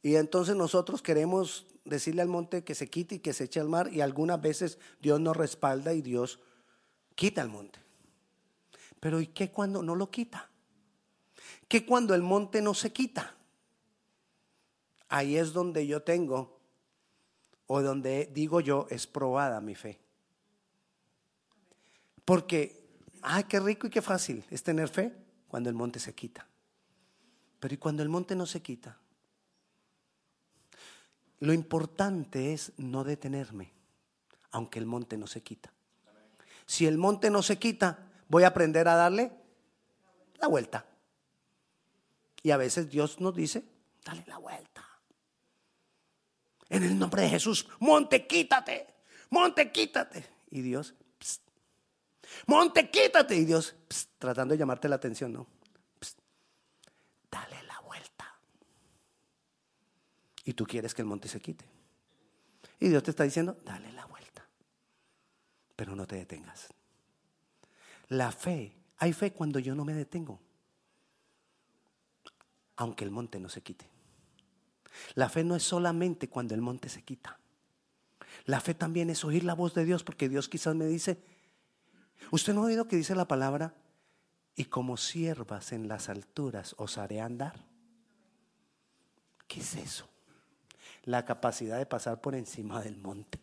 y 0.04 0.18
entonces 0.18 0.58
nosotros 0.58 1.02
queremos 1.02 1.66
decirle 1.86 2.22
al 2.22 2.28
monte 2.28 2.66
que 2.66 2.76
se 2.76 2.90
quite 2.90 3.16
y 3.16 3.20
que 3.20 3.32
se 3.32 3.46
eche 3.46 3.62
al 3.62 3.70
mar 3.70 3.88
y 3.94 4.02
algunas 4.02 4.42
veces 4.42 4.78
Dios 5.00 5.22
nos 5.22 5.38
respalda 5.38 5.94
y 5.94 6.02
Dios 6.02 6.42
quita 7.16 7.42
el 7.42 7.48
monte. 7.48 7.80
Pero 9.00 9.22
¿y 9.22 9.28
qué 9.28 9.52
cuando 9.52 9.82
no 9.84 9.96
lo 9.96 10.12
quita? 10.12 10.50
¿Qué 11.70 11.86
cuando 11.86 12.14
el 12.14 12.24
monte 12.24 12.62
no 12.62 12.74
se 12.74 12.92
quita? 12.92 13.34
Ahí 15.08 15.38
es 15.38 15.54
donde 15.54 15.88
yo 15.88 16.04
tengo 16.04 16.60
o 17.68 17.82
donde 17.82 18.30
digo 18.34 18.60
yo 18.60 18.86
es 18.90 19.08
probada 19.08 19.62
mi 19.62 19.76
fe. 19.76 19.98
Porque, 22.26 22.84
ay, 23.22 23.46
qué 23.46 23.62
rico 23.62 23.88
y 23.88 23.90
qué 23.90 24.02
fácil 24.02 24.44
es 24.50 24.62
tener 24.62 24.90
fe 24.90 25.21
cuando 25.52 25.70
el 25.70 25.76
monte 25.76 26.00
se 26.00 26.16
quita. 26.16 26.48
Pero 27.60 27.74
¿y 27.74 27.78
cuando 27.78 28.02
el 28.04 28.08
monte 28.08 28.38
no 28.38 28.46
se 28.46 28.62
quita? 28.62 28.98
Lo 31.42 31.52
importante 31.52 32.54
es 32.54 32.72
no 32.78 33.04
detenerme, 33.04 33.74
aunque 34.52 34.80
el 34.80 34.86
monte 34.86 35.18
no 35.18 35.28
se 35.28 35.44
quita. 35.44 35.74
Si 36.66 36.88
el 36.88 36.98
monte 36.98 37.30
no 37.30 37.44
se 37.44 37.60
quita, 37.60 38.00
voy 38.30 38.44
a 38.44 38.48
aprender 38.48 38.88
a 38.88 38.96
darle 38.96 39.30
la 40.40 40.48
vuelta. 40.48 40.86
Y 42.44 42.52
a 42.52 42.58
veces 42.58 42.90
Dios 42.90 43.20
nos 43.20 43.36
dice, 43.36 43.66
dale 44.06 44.24
la 44.28 44.38
vuelta. 44.38 44.88
En 46.70 46.84
el 46.84 46.98
nombre 46.98 47.24
de 47.24 47.30
Jesús, 47.30 47.68
monte, 47.80 48.26
quítate. 48.26 48.88
Monte, 49.30 49.70
quítate. 49.70 50.26
Y 50.50 50.62
Dios, 50.62 50.94
monte, 52.48 52.90
quítate. 52.90 53.36
Y 53.36 53.46
Dios, 53.46 53.76
tratando 54.18 54.54
de 54.54 54.58
llamarte 54.58 54.90
la 54.90 54.96
atención, 54.96 55.34
¿no? 55.34 55.48
dale 57.30 57.64
la 57.64 57.82
y 60.44 60.54
tú 60.54 60.66
quieres 60.66 60.94
que 60.94 61.02
el 61.02 61.08
monte 61.08 61.28
se 61.28 61.40
quite. 61.40 61.66
Y 62.80 62.90
Dios 62.90 63.04
te 63.04 63.12
está 63.12 63.24
diciendo, 63.24 63.58
dale 63.64 63.92
la 63.92 64.06
vuelta, 64.06 64.46
pero 65.76 65.96
no 65.96 66.08
te 66.08 66.16
detengas. 66.16 66.68
La 68.10 68.32
fe, 68.32 68.76
hay 68.98 69.14
fe 69.14 69.32
cuando 69.32 69.60
yo 69.60 69.76
no 69.76 69.86
me 69.86 69.94
detengo, 69.94 70.40
aunque 72.78 73.04
el 73.04 73.12
monte 73.12 73.40
no 73.40 73.50
se 73.50 73.62
quite. 73.62 73.88
La 75.14 75.30
fe 75.30 75.44
no 75.44 75.56
es 75.56 75.64
solamente 75.64 76.28
cuando 76.28 76.56
el 76.56 76.62
monte 76.62 76.90
se 76.90 77.04
quita. 77.04 77.40
La 78.46 78.60
fe 78.60 78.74
también 78.74 79.10
es 79.10 79.24
oír 79.24 79.44
la 79.44 79.54
voz 79.54 79.74
de 79.74 79.86
Dios, 79.86 80.04
porque 80.04 80.28
Dios 80.28 80.50
quizás 80.50 80.76
me 80.76 80.88
dice, 80.88 81.22
usted 82.30 82.54
no 82.54 82.62
ha 82.62 82.66
oído 82.66 82.88
que 82.88 82.96
dice 82.96 83.16
la 83.16 83.28
palabra, 83.28 83.74
y 84.56 84.66
como 84.66 84.98
siervas 84.98 85.72
en 85.72 85.88
las 85.88 86.10
alturas 86.10 86.76
os 86.78 86.98
haré 86.98 87.22
andar. 87.22 87.66
¿Qué 89.48 89.62
es 89.62 89.76
eso? 89.76 90.12
la 91.04 91.26
capacidad 91.26 91.78
de 91.78 91.86
pasar 91.86 92.22
por 92.22 92.36
encima 92.36 92.82
del 92.82 92.98
monte. 92.98 93.40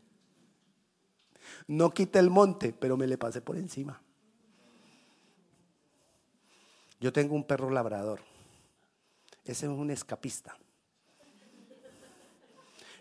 No 1.66 1.90
quite 1.90 2.18
el 2.18 2.30
monte, 2.30 2.72
pero 2.72 2.96
me 2.96 3.06
le 3.06 3.18
pasé 3.18 3.40
por 3.40 3.56
encima. 3.56 4.00
Yo 7.00 7.12
tengo 7.12 7.34
un 7.34 7.44
perro 7.44 7.70
labrador. 7.70 8.20
Ese 9.44 9.66
es 9.66 9.72
un 9.72 9.90
escapista. 9.90 10.56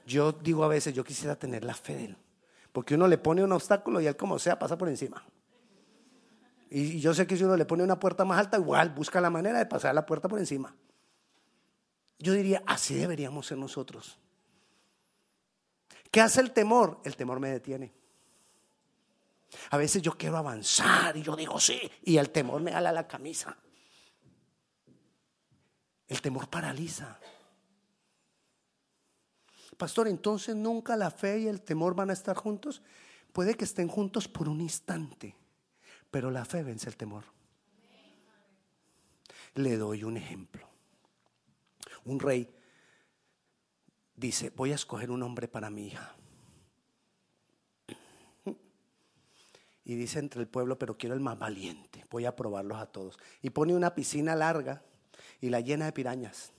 Yo 0.05 0.31
digo 0.31 0.63
a 0.63 0.69
veces, 0.69 0.93
yo 0.93 1.03
quisiera 1.03 1.36
tener 1.36 1.63
la 1.63 1.74
fe 1.74 1.96
de 1.96 2.05
él. 2.05 2.17
Porque 2.72 2.96
uno 2.96 3.07
le 3.07 3.17
pone 3.17 3.43
un 3.43 3.51
obstáculo 3.51 4.00
y 4.00 4.07
él 4.07 4.15
como 4.15 4.39
sea 4.39 4.57
pasa 4.57 4.77
por 4.77 4.88
encima. 4.88 5.25
Y 6.70 7.00
yo 7.00 7.14
sé 7.14 7.26
que 7.26 7.38
si 7.38 7.44
uno 7.44 7.56
le 7.56 7.66
pone 7.66 7.84
una 7.84 8.00
puerta 8.00 8.26
más 8.26 8.40
alta, 8.40 8.58
igual 8.58 8.90
busca 8.90 9.22
la 9.22 9.30
manera 9.30 9.60
de 9.60 9.66
pasar 9.66 9.96
la 9.96 10.06
puerta 10.06 10.28
por 10.28 10.40
encima. 10.40 10.76
Yo 12.20 12.34
diría, 12.34 12.64
así 12.66 12.96
deberíamos 12.96 13.48
ser 13.48 13.58
nosotros. 13.58 14.18
¿Qué 16.12 16.22
hace 16.22 16.42
el 16.42 16.52
temor? 16.52 17.00
El 17.04 17.16
temor 17.16 17.40
me 17.40 17.50
detiene. 17.50 17.94
A 19.70 19.78
veces 19.78 20.02
yo 20.02 20.18
quiero 20.18 20.38
avanzar 20.38 21.16
y 21.16 21.22
yo 21.22 21.36
digo 21.36 21.60
sí, 21.60 21.80
y 22.04 22.18
el 22.18 22.32
temor 22.32 22.62
me 22.62 22.74
ala 22.74 22.92
la 22.92 23.08
camisa. 23.08 23.58
El 26.08 26.22
temor 26.22 26.50
paraliza. 26.50 27.20
Pastor, 29.78 30.08
entonces 30.08 30.56
nunca 30.56 30.96
la 30.96 31.12
fe 31.12 31.40
y 31.40 31.48
el 31.48 31.62
temor 31.62 31.94
van 31.94 32.10
a 32.10 32.14
estar 32.14 32.36
juntos. 32.36 32.82
Puede 33.32 33.56
que 33.56 33.66
estén 33.66 33.88
juntos 33.88 34.28
por 34.28 34.50
un 34.50 34.60
instante, 34.60 35.36
pero 36.18 36.32
la 36.32 36.46
fe 36.46 36.64
vence 36.64 36.90
el 36.90 36.98
temor. 36.98 37.26
Le 39.54 39.78
doy 39.78 40.04
un 40.04 40.18
ejemplo. 40.18 40.68
Un 42.06 42.20
rey 42.20 42.52
dice, 44.16 44.50
voy 44.50 44.72
a 44.72 44.76
escoger 44.76 45.12
un 45.12 45.22
hombre 45.22 45.48
para 45.48 45.70
mi 45.70 45.86
hija. 45.86 46.16
Y 49.86 49.94
dice 49.94 50.18
entre 50.18 50.42
el 50.42 50.48
pueblo, 50.48 50.80
pero 50.80 50.98
quiero 50.98 51.14
el 51.14 51.22
más 51.22 51.38
valiente. 51.38 52.04
Voy 52.10 52.26
a 52.26 52.36
probarlos 52.36 52.80
a 52.80 52.88
todos. 52.88 53.20
Y 53.44 53.52
pone 53.52 53.76
una 53.76 53.94
piscina 53.94 54.36
larga 54.36 54.82
y 55.40 55.52
la 55.52 55.60
llena 55.60 55.86
de 55.86 55.92
pirañas. 55.92 56.52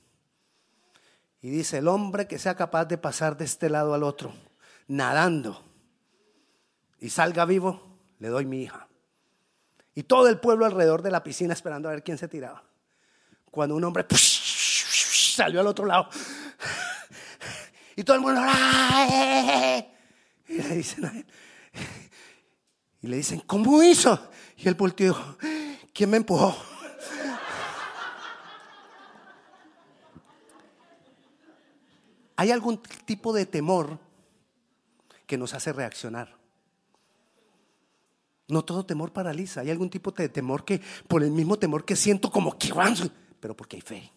Y 1.42 1.50
dice, 1.50 1.78
el 1.78 1.88
hombre 1.88 2.28
que 2.28 2.38
sea 2.38 2.54
capaz 2.54 2.84
de 2.84 2.96
pasar 2.96 3.36
de 3.36 3.46
este 3.46 3.68
lado 3.68 3.92
al 3.92 4.04
otro, 4.04 4.32
nadando, 4.86 5.60
y 7.00 7.10
salga 7.10 7.44
vivo, 7.44 7.98
le 8.20 8.28
doy 8.28 8.46
mi 8.46 8.62
hija. 8.62 8.87
Y 9.98 10.04
todo 10.04 10.28
el 10.28 10.38
pueblo 10.38 10.64
alrededor 10.64 11.02
de 11.02 11.10
la 11.10 11.24
piscina 11.24 11.52
esperando 11.52 11.88
a 11.88 11.90
ver 11.90 12.04
quién 12.04 12.18
se 12.18 12.28
tiraba. 12.28 12.62
Cuando 13.50 13.74
un 13.74 13.82
hombre 13.82 14.06
salió 14.14 15.58
al 15.58 15.66
otro 15.66 15.86
lado. 15.86 16.08
Y 17.96 18.04
todo 18.04 18.14
el 18.14 18.22
mundo, 18.22 18.40
y 20.46 20.54
le 20.62 20.76
dicen 20.76 21.26
y 23.02 23.08
le 23.08 23.16
dicen, 23.16 23.40
¿cómo 23.40 23.82
hizo? 23.82 24.30
Y 24.56 24.68
él 24.68 24.74
volteó 24.74 25.36
¿quién 25.92 26.10
me 26.10 26.18
empujó? 26.18 26.56
Hay 32.36 32.52
algún 32.52 32.80
tipo 33.04 33.32
de 33.32 33.46
temor 33.46 33.98
que 35.26 35.36
nos 35.36 35.54
hace 35.54 35.72
reaccionar. 35.72 36.37
No 38.48 38.64
todo 38.64 38.84
temor 38.84 39.12
paraliza. 39.12 39.60
Hay 39.60 39.70
algún 39.70 39.90
tipo 39.90 40.10
de 40.10 40.28
temor 40.28 40.64
que, 40.64 40.80
por 41.06 41.22
el 41.22 41.30
mismo 41.30 41.58
temor 41.58 41.84
que 41.84 41.96
siento, 41.96 42.30
como 42.30 42.58
que 42.58 42.72
pero 43.40 43.56
porque 43.56 43.76
hay 43.76 43.82
fe. 43.82 44.12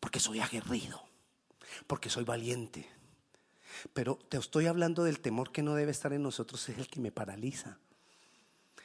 Porque 0.00 0.20
soy 0.20 0.40
aguerrido. 0.40 1.02
Porque 1.86 2.08
soy 2.08 2.24
valiente. 2.24 2.88
Pero 3.92 4.18
te 4.28 4.36
estoy 4.36 4.66
hablando 4.66 5.04
del 5.04 5.20
temor 5.20 5.50
que 5.50 5.62
no 5.62 5.74
debe 5.74 5.90
estar 5.90 6.12
en 6.12 6.22
nosotros, 6.22 6.68
es 6.68 6.78
el 6.78 6.88
que 6.88 7.00
me 7.00 7.10
paraliza. 7.10 7.78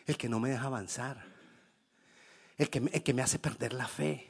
El 0.05 0.17
que 0.17 0.27
no 0.27 0.39
me 0.39 0.49
deja 0.49 0.65
avanzar. 0.65 1.23
El 2.57 2.69
que, 2.69 2.79
el 2.79 3.03
que 3.03 3.13
me 3.13 3.21
hace 3.21 3.39
perder 3.39 3.73
la 3.73 3.87
fe 3.87 4.29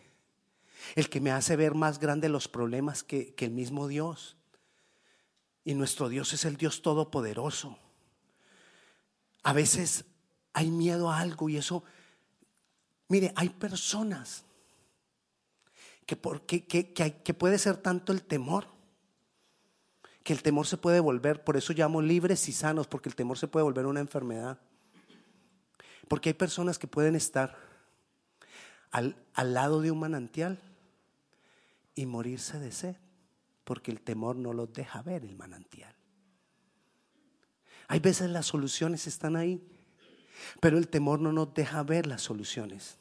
el 0.95 1.09
que 1.09 1.21
me 1.21 1.31
hace 1.31 1.55
ver 1.55 1.75
más 1.75 1.99
grandes 1.99 2.31
los 2.31 2.47
problemas 2.47 3.03
que, 3.03 3.33
el 3.37 3.51
mismo 3.51 3.87
Dios. 3.87 4.35
Y 5.63 5.73
nuestro 5.73 6.09
Dios 6.09 6.33
es 6.33 6.45
el 6.45 6.57
Dios 6.57 6.81
todopoderoso. 6.81 7.77
A 9.43 9.53
veces 9.53 10.05
hay 10.53 10.71
miedo 10.71 11.11
a 11.11 11.19
algo 11.19 11.49
y 11.49 11.57
eso, 11.57 11.83
mire, 13.07 13.31
hay 13.35 13.49
personas 13.49 14.43
que, 16.05 16.15
por, 16.15 16.41
que, 16.41 16.65
que, 16.65 17.33
puede 17.33 17.59
ser 17.59 17.77
tanto 17.77 18.11
el 18.11 18.23
temor, 18.23 18.67
que 20.23 20.33
el 20.33 20.41
temor 20.41 20.65
se 20.65 20.77
puede 20.77 20.99
volver, 20.99 21.43
por 21.43 21.55
eso 21.55 21.71
llamo 21.73 22.01
libres 22.01 22.49
y 22.49 22.51
sanos, 22.51 22.87
porque 22.87 23.09
el 23.09 23.15
temor 23.15 23.37
se 23.37 23.47
puede 23.47 23.63
volver 23.63 23.85
una 23.85 23.99
enfermedad. 23.99 24.59
Porque 26.07 26.29
hay 26.29 26.33
personas 26.33 26.79
que 26.79 26.87
pueden 26.87 27.15
estar 27.15 27.55
al, 28.89 29.15
al 29.35 29.53
lado 29.53 29.81
de 29.81 29.91
un 29.91 29.99
manantial 29.99 30.59
y 31.93 32.07
morirse 32.07 32.59
de 32.59 32.71
sed, 32.71 32.95
porque 33.63 33.91
el 33.91 34.01
temor 34.01 34.35
no 34.35 34.51
los 34.51 34.73
deja 34.73 35.03
ver 35.03 35.23
el 35.23 35.35
manantial. 35.35 35.98
Hay 37.89 37.99
veces 37.99 38.29
las 38.29 38.45
soluciones 38.45 39.07
están 39.07 39.35
ahí, 39.35 39.59
pero 40.61 40.77
el 40.77 40.87
temor 40.87 41.19
no 41.19 41.33
nos 41.33 41.55
deja 41.55 41.81
ver 41.81 42.05
las 42.05 42.21
soluciones. 42.21 42.99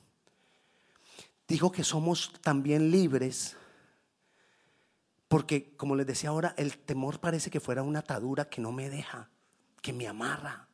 Digo 1.47 1.71
que 1.71 1.85
somos 1.85 2.33
también 2.41 2.91
libres, 2.91 3.55
porque 5.29 5.77
como 5.77 5.95
les 5.95 6.07
decía 6.07 6.31
ahora, 6.31 6.55
el 6.57 6.79
temor 6.79 7.21
parece 7.21 7.51
que 7.51 7.61
fuera 7.61 7.83
una 7.83 7.99
atadura 7.99 8.49
que 8.49 8.63
no 8.63 8.73
me 8.73 8.89
deja, 8.89 9.29
que 9.83 9.93
me 9.93 10.09
amarra. 10.09 10.69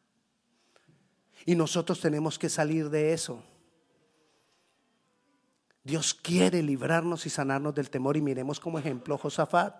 Y 1.44 1.56
nosotros 1.56 2.00
tenemos 2.00 2.38
que 2.38 2.48
salir 2.48 2.90
de 2.90 3.14
eso. 3.14 3.42
Dios 5.82 6.14
quiere 6.14 6.62
librarnos 6.62 7.26
y 7.26 7.30
sanarnos 7.30 7.74
del 7.74 7.90
temor 7.90 8.16
y 8.16 8.22
miremos 8.22 8.60
como 8.60 8.78
ejemplo 8.78 9.18
Josafat. 9.18 9.74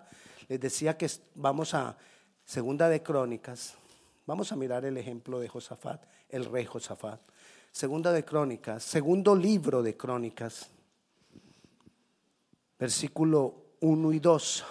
Les 0.49 0.59
decía 0.59 0.97
que 0.97 1.09
vamos 1.35 1.73
a 1.73 1.97
Segunda 2.43 2.89
de 2.89 3.01
Crónicas. 3.01 3.75
Vamos 4.25 4.51
a 4.51 4.55
mirar 4.55 4.85
el 4.85 4.97
ejemplo 4.97 5.39
de 5.39 5.47
Josafat, 5.47 6.03
el 6.29 6.45
rey 6.45 6.65
Josafat. 6.65 7.21
Segunda 7.71 8.11
de 8.11 8.25
Crónicas, 8.25 8.83
segundo 8.83 9.35
libro 9.35 9.83
de 9.83 9.95
Crónicas, 9.95 10.69
versículo 12.79 13.53
1 13.81 14.13
y 14.13 14.19
2. 14.19 14.65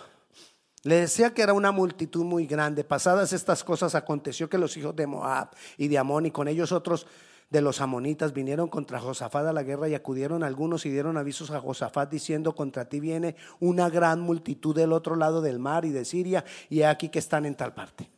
Le 0.84 0.96
decía 0.96 1.32
que 1.32 1.42
era 1.42 1.52
una 1.52 1.70
multitud 1.70 2.24
muy 2.24 2.46
grande. 2.46 2.82
Pasadas 2.82 3.32
estas 3.32 3.62
cosas 3.62 3.94
aconteció 3.94 4.48
que 4.48 4.58
los 4.58 4.76
hijos 4.76 4.96
de 4.96 5.06
Moab 5.06 5.50
y 5.76 5.88
de 5.88 5.98
Amón 5.98 6.26
y 6.26 6.30
con 6.30 6.48
ellos 6.48 6.72
otros 6.72 7.06
de 7.48 7.60
los 7.60 7.80
amonitas 7.80 8.32
vinieron 8.32 8.68
contra 8.68 8.98
Josafat 8.98 9.46
a 9.46 9.52
la 9.52 9.62
guerra 9.62 9.88
y 9.88 9.94
acudieron 9.94 10.42
algunos 10.42 10.84
y 10.86 10.90
dieron 10.90 11.16
avisos 11.16 11.52
a 11.52 11.60
Josafat 11.60 12.10
diciendo 12.10 12.54
contra 12.54 12.88
ti 12.88 13.00
viene 13.00 13.36
una 13.60 13.88
gran 13.88 14.20
multitud 14.20 14.74
del 14.74 14.92
otro 14.92 15.14
lado 15.14 15.40
del 15.40 15.58
mar 15.58 15.84
y 15.84 15.90
de 15.90 16.04
Siria 16.04 16.44
y 16.68 16.82
aquí 16.82 17.08
que 17.08 17.20
están 17.20 17.46
en 17.46 17.54
tal 17.54 17.72
parte. 17.72 18.10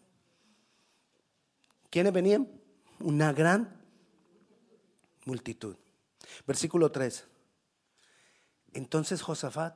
¿Quiénes 1.97 2.13
venían? 2.13 2.47
Una 3.01 3.33
gran 3.33 3.75
multitud. 5.25 5.77
Versículo 6.47 6.93
3. 6.93 7.27
Entonces 8.75 9.23
Josafat, 9.23 9.75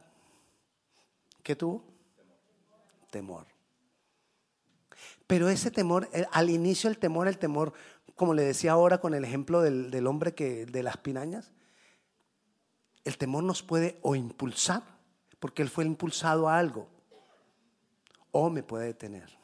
¿qué 1.42 1.56
tuvo? 1.56 1.82
Temor. 3.10 3.46
Pero 5.26 5.48
ese 5.48 5.70
temor, 5.70 6.10
al 6.30 6.50
inicio 6.50 6.90
el 6.90 6.98
temor, 6.98 7.26
el 7.26 7.38
temor 7.38 7.72
como 8.16 8.34
le 8.34 8.42
decía 8.42 8.72
ahora 8.72 9.00
con 9.00 9.14
el 9.14 9.24
ejemplo 9.24 9.62
del, 9.62 10.06
hombre 10.06 10.34
que, 10.34 10.66
de 10.66 10.82
las 10.82 10.98
pinañas, 10.98 11.52
el 13.04 13.16
temor 13.16 13.44
nos 13.44 13.62
puede 13.62 13.98
o 14.02 14.14
impulsar, 14.14 14.82
porque 15.38 15.62
él 15.62 15.70
fue 15.70 15.86
impulsado 15.86 16.50
a 16.50 16.58
algo, 16.58 16.86
o 18.30 18.50
me 18.50 18.62
puede 18.62 18.88
detener. 18.88 19.39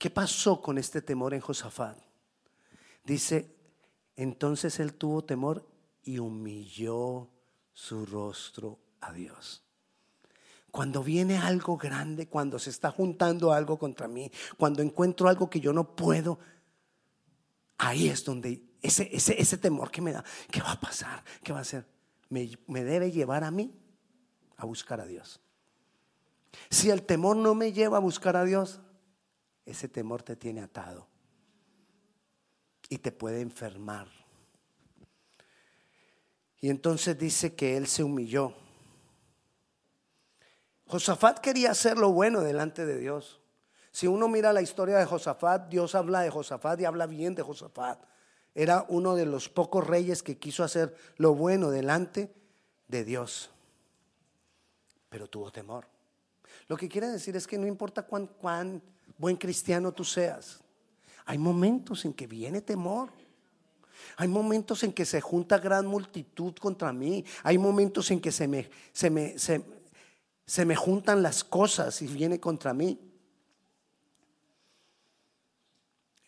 ¿Qué 0.00 0.08
pasó 0.08 0.62
con 0.62 0.78
este 0.78 1.02
temor 1.02 1.34
en 1.34 1.40
Josafat? 1.40 1.98
Dice, 3.04 3.54
entonces 4.16 4.80
él 4.80 4.94
tuvo 4.94 5.22
temor 5.22 5.68
y 6.02 6.18
humilló 6.18 7.28
su 7.74 8.06
rostro 8.06 8.78
a 9.02 9.12
Dios. 9.12 9.62
Cuando 10.70 11.04
viene 11.04 11.36
algo 11.36 11.76
grande, 11.76 12.28
cuando 12.28 12.58
se 12.58 12.70
está 12.70 12.90
juntando 12.90 13.52
algo 13.52 13.78
contra 13.78 14.08
mí, 14.08 14.32
cuando 14.56 14.80
encuentro 14.80 15.28
algo 15.28 15.50
que 15.50 15.60
yo 15.60 15.74
no 15.74 15.94
puedo, 15.94 16.38
Ahí 17.82 18.08
es 18.08 18.24
donde 18.26 18.62
ese, 18.82 19.56
temor 19.56 19.90
que 19.90 20.02
me 20.02 20.12
da, 20.12 20.22
¿qué 20.50 20.60
va 20.60 20.72
a 20.72 20.80
pasar? 20.80 21.24
¿Qué 21.42 21.50
va 21.50 21.60
a 21.60 21.62
hacer? 21.62 21.86
Me 22.28 22.84
debe 22.84 23.10
llevar 23.10 23.42
a 23.42 23.50
mí 23.50 23.74
a 24.58 24.66
buscar 24.66 25.00
a 25.00 25.06
Dios. 25.06 25.40
Si 26.68 26.90
el 26.90 27.02
temor 27.04 27.36
no 27.36 27.54
me 27.54 27.72
lleva 27.72 27.96
a 27.96 28.00
buscar 28.00 28.36
a 28.36 28.44
Dios, 28.44 28.80
ese 29.70 29.88
temor 29.88 30.22
te 30.22 30.36
tiene 30.36 30.62
atado 30.62 31.06
y 32.88 32.98
te 32.98 33.12
puede 33.12 33.40
enfermar. 33.40 34.08
Y 36.60 36.68
entonces 36.68 37.18
dice 37.18 37.54
que 37.54 37.76
él 37.76 37.86
se 37.86 38.02
humilló. 38.02 38.54
Josafat 40.86 41.38
quería 41.38 41.70
hacer 41.70 41.96
lo 41.96 42.12
bueno 42.12 42.40
delante 42.40 42.84
de 42.84 42.98
Dios. 42.98 43.40
Si 43.92 44.06
uno 44.06 44.28
mira 44.28 44.52
la 44.52 44.60
historia 44.60 44.98
de 44.98 45.06
Josafat, 45.06 45.68
Dios 45.68 45.94
habla 45.94 46.20
de 46.20 46.30
Josafat 46.30 46.80
y 46.80 46.84
habla 46.84 47.06
bien 47.06 47.34
de 47.34 47.42
Josafat. 47.42 48.04
Era 48.54 48.84
uno 48.88 49.14
de 49.14 49.26
los 49.26 49.48
pocos 49.48 49.86
reyes 49.86 50.22
que 50.22 50.38
quiso 50.38 50.64
hacer 50.64 50.94
lo 51.16 51.34
bueno 51.34 51.70
delante 51.70 52.34
de 52.88 53.04
Dios. 53.04 53.50
Pero 55.08 55.28
tuvo 55.28 55.50
temor. 55.50 55.86
Lo 56.68 56.76
que 56.76 56.88
quiere 56.88 57.08
decir 57.08 57.36
es 57.36 57.46
que 57.46 57.58
no 57.58 57.66
importa 57.66 58.02
cuán, 58.02 58.82
buen 59.20 59.36
cristiano 59.36 59.92
tú 59.92 60.02
seas, 60.02 60.60
hay 61.26 61.38
momentos 61.38 62.04
en 62.04 62.12
que 62.12 62.26
viene 62.26 62.60
temor. 62.60 63.12
Hay 64.16 64.26
momentos 64.26 64.82
en 64.82 64.92
que 64.92 65.04
se 65.04 65.20
junta 65.20 65.58
gran 65.58 65.86
multitud 65.86 66.54
contra 66.56 66.92
mí. 66.92 67.24
Hay 67.44 67.58
momentos 67.58 68.10
en 68.10 68.20
que 68.20 68.32
se 68.32 68.48
me, 68.48 68.68
se 68.92 69.10
me, 69.10 69.38
se, 69.38 70.64
me 70.64 70.74
juntan 70.74 71.22
las 71.22 71.44
cosas 71.44 72.02
y 72.02 72.06
viene 72.08 72.40
contra 72.40 72.74
mí. 72.74 72.98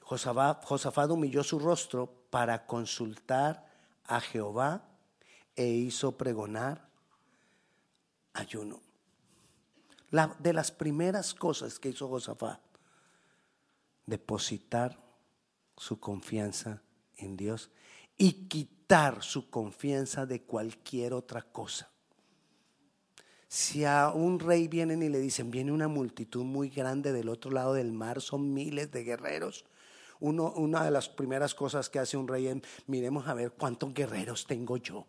Josafat 0.03 1.11
humilló 1.11 1.43
su 1.43 1.59
rostro 1.59 2.07
para 2.31 2.67
consultar 2.67 3.67
a 4.05 4.21
Jehová 4.21 4.87
e 5.57 5.67
hizo 5.67 6.17
pregonar 6.17 6.87
ayuno. 8.35 8.81
De 10.39 10.53
las 10.53 10.71
primeras 10.71 11.35
cosas 11.35 11.79
que 11.79 11.89
hizo 11.89 12.07
Josafat, 12.07 12.61
depositar 14.07 15.03
su 15.77 16.01
confianza 16.01 16.83
en 17.17 17.37
Dios 17.37 17.71
y 18.17 18.49
quitar 18.49 19.23
su 19.23 19.51
confianza 19.51 20.27
de 20.27 20.43
cualquier 20.43 21.15
otra 21.15 21.43
cosa. 21.43 21.91
Si 23.49 23.85
a 23.85 24.11
un 24.11 24.41
rey 24.41 24.69
vienen 24.69 25.03
y 25.03 25.09
le 25.09 25.19
dicen, 25.19 25.51
viene 25.51 25.73
una 25.73 25.89
multitud 25.89 26.45
muy 26.45 26.71
grande 26.71 27.13
del 27.13 27.29
otro 27.29 27.51
lado 27.51 27.75
del 27.75 27.93
mar, 27.93 28.21
son 28.21 28.55
miles 28.55 28.91
de 28.91 29.05
guerreros, 29.05 29.67
una 30.21 30.85
de 30.85 30.91
las 30.91 31.09
primeras 31.09 31.55
cosas 31.55 31.91
que 31.91 31.99
hace 31.99 32.17
un 32.17 32.29
rey 32.29 32.47
es, 32.47 32.63
miremos 32.87 33.27
a 33.27 33.35
ver 33.35 33.53
cuántos 33.53 33.93
guerreros 33.93 34.47
tengo 34.47 34.77
yo. 34.77 35.07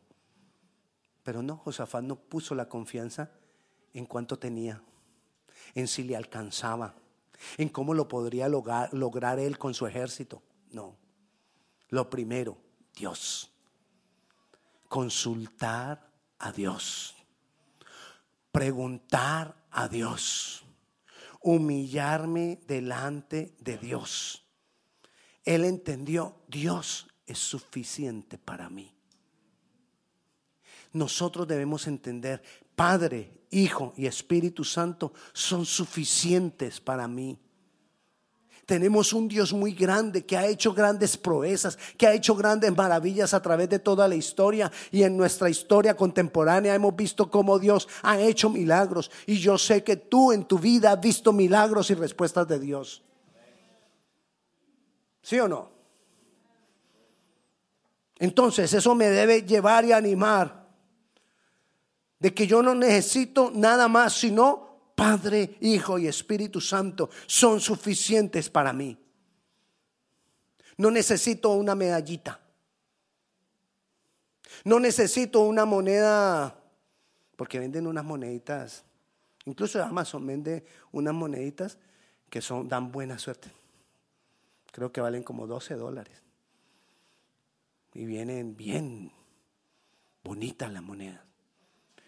Pero 1.23 1.41
no, 1.41 1.55
Josafat 1.57 2.03
no 2.03 2.15
puso 2.15 2.55
la 2.55 2.67
confianza 2.67 3.31
en 3.93 4.05
cuánto 4.05 4.39
tenía, 4.39 4.81
en 5.75 5.87
si 5.87 6.03
le 6.03 6.17
alcanzaba, 6.17 6.95
en 7.57 7.69
cómo 7.69 7.93
lo 7.93 8.07
podría 8.07 8.47
lograr, 8.47 8.93
lograr 8.93 9.39
él 9.39 9.57
con 9.57 9.73
su 9.73 9.87
ejército. 9.87 10.41
No. 10.71 10.97
Lo 11.89 12.09
primero, 12.09 12.57
Dios. 12.95 13.51
Consultar 14.87 16.09
a 16.39 16.51
Dios. 16.51 17.15
Preguntar 18.51 19.55
a 19.71 19.87
Dios. 19.87 20.63
Humillarme 21.41 22.59
delante 22.67 23.55
de 23.59 23.77
Dios. 23.77 24.45
Él 25.43 25.65
entendió, 25.65 26.37
Dios 26.47 27.07
es 27.25 27.39
suficiente 27.39 28.37
para 28.37 28.69
mí. 28.69 28.93
Nosotros 30.93 31.47
debemos 31.47 31.87
entender, 31.87 32.41
Padre, 32.75 33.42
Hijo 33.53 33.93
y 33.95 34.07
Espíritu 34.07 34.63
Santo 34.63 35.13
son 35.33 35.65
suficientes 35.65 36.79
para 36.81 37.07
mí. 37.07 37.37
Tenemos 38.65 39.11
un 39.11 39.27
Dios 39.27 39.51
muy 39.51 39.73
grande 39.73 40.25
que 40.25 40.37
ha 40.37 40.47
hecho 40.47 40.73
grandes 40.73 41.17
proezas, 41.17 41.77
que 41.97 42.07
ha 42.07 42.13
hecho 42.13 42.33
grandes 42.33 42.73
maravillas 42.75 43.33
a 43.33 43.41
través 43.41 43.67
de 43.69 43.79
toda 43.79 44.07
la 44.07 44.15
historia 44.15 44.71
y 44.89 45.03
en 45.03 45.17
nuestra 45.17 45.49
historia 45.49 45.97
contemporánea 45.97 46.73
hemos 46.73 46.95
visto 46.95 47.29
cómo 47.29 47.59
Dios 47.59 47.89
ha 48.03 48.19
hecho 48.19 48.49
milagros 48.49 49.11
y 49.25 49.37
yo 49.37 49.57
sé 49.57 49.83
que 49.83 49.97
tú 49.97 50.31
en 50.31 50.45
tu 50.45 50.57
vida 50.57 50.93
has 50.93 51.01
visto 51.01 51.33
milagros 51.33 51.89
y 51.91 51.95
respuestas 51.95 52.47
de 52.47 52.59
Dios. 52.59 53.03
¿Sí 55.21 55.39
o 55.39 55.47
no? 55.47 55.71
Entonces 58.17 58.73
eso 58.73 58.95
me 58.95 59.09
debe 59.09 59.41
llevar 59.41 59.83
y 59.83 59.91
animar 59.91 60.62
de 62.23 62.33
que 62.33 62.47
yo 62.47 62.63
no 62.63 62.73
necesito 62.73 63.51
nada 63.53 63.89
más 63.89 64.13
sino 64.13 64.93
Padre, 64.95 65.57
Hijo 65.59 65.99
y 65.99 66.07
Espíritu 66.07 66.61
Santo 66.61 67.09
son 67.27 67.59
suficientes 67.59 68.49
para 68.49 68.71
mí. 68.71 68.97
No 70.77 70.89
necesito 70.89 71.49
una 71.49 71.75
medallita. 71.75 72.39
No 74.63 74.79
necesito 74.79 75.41
una 75.41 75.65
moneda, 75.65 76.55
porque 77.35 77.59
venden 77.59 77.87
unas 77.87 78.05
moneditas. 78.05 78.85
Incluso 79.43 79.83
Amazon 79.83 80.25
vende 80.25 80.63
unas 80.93 81.13
moneditas 81.13 81.77
que 82.29 82.39
son, 82.39 82.69
dan 82.69 82.89
buena 82.89 83.19
suerte. 83.19 83.51
Creo 84.71 84.93
que 84.93 85.01
valen 85.01 85.23
como 85.23 85.45
12 85.45 85.75
dólares. 85.75 86.23
Y 87.93 88.05
vienen 88.05 88.55
bien 88.55 89.11
bonitas 90.23 90.71
las 90.71 90.81
monedas. 90.81 91.32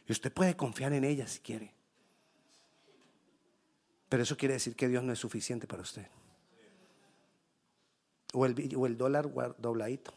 Y 0.07 0.11
usted 0.11 0.31
puede 0.31 0.55
confiar 0.55 0.93
en 0.93 1.03
ellas 1.03 1.31
si 1.31 1.39
quiere. 1.39 1.73
Pero 4.09 4.23
eso 4.23 4.37
quiere 4.37 4.53
decir 4.53 4.75
que 4.75 4.87
Dios 4.87 5.03
no 5.03 5.11
es 5.11 5.19
suficiente 5.19 5.67
para 5.67 5.81
usted. 5.81 6.07
O 8.33 8.45
el, 8.45 8.75
o 8.75 8.85
el 8.85 8.97
dólar 8.97 9.29
dobladito. 9.57 10.13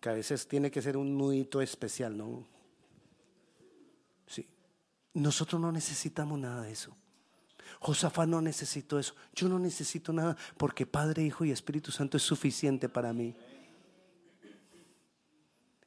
Que 0.00 0.08
a 0.08 0.12
veces 0.12 0.48
tiene 0.48 0.70
que 0.70 0.82
ser 0.82 0.96
un 0.96 1.16
nudito 1.16 1.60
especial, 1.60 2.16
¿no? 2.16 2.46
Sí. 4.26 4.48
Nosotros 5.14 5.60
no 5.60 5.70
necesitamos 5.70 6.38
nada 6.38 6.62
de 6.62 6.72
eso. 6.72 6.96
Josafat 7.80 8.28
no 8.28 8.40
necesito 8.40 8.98
eso. 8.98 9.14
Yo 9.34 9.48
no 9.48 9.58
necesito 9.58 10.12
nada 10.12 10.36
porque 10.56 10.86
Padre, 10.86 11.24
Hijo 11.24 11.44
y 11.44 11.50
Espíritu 11.50 11.92
Santo 11.92 12.16
es 12.16 12.22
suficiente 12.22 12.88
para 12.88 13.12
mí. 13.12 13.34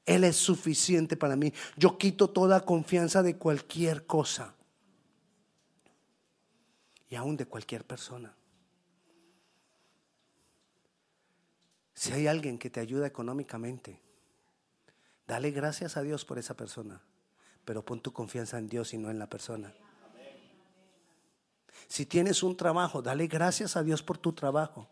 Él 0.10 0.24
es 0.24 0.38
suficiente 0.38 1.16
para 1.16 1.36
mí. 1.36 1.54
Yo 1.78 2.00
quito 2.00 2.32
toda 2.32 2.66
confianza 2.66 3.22
de 3.22 3.38
cualquier 3.38 4.08
cosa 4.08 4.56
y 7.08 7.16
aún 7.16 7.38
de 7.38 7.46
cualquier 7.46 7.86
persona. 7.86 8.34
Si 11.94 12.12
hay 12.12 12.26
alguien 12.26 12.58
que 12.58 12.72
te 12.72 12.80
ayuda 12.80 13.06
económicamente, 13.06 14.02
dale 15.28 15.52
gracias 15.52 15.96
a 15.96 16.02
Dios 16.02 16.26
por 16.26 16.40
esa 16.40 16.56
persona, 16.56 17.04
pero 17.64 17.86
pon 17.86 18.02
tu 18.02 18.12
confianza 18.12 18.58
en 18.58 18.68
Dios 18.68 18.96
y 18.96 18.98
no 18.98 19.12
en 19.12 19.20
la 19.20 19.30
persona. 19.30 19.72
Si 21.88 22.08
tienes 22.08 22.42
un 22.42 22.58
trabajo, 22.58 23.04
dale 23.04 23.28
gracias 23.28 23.78
a 23.78 23.84
Dios 23.84 24.02
por 24.02 24.18
tu 24.18 24.34
trabajo, 24.34 24.90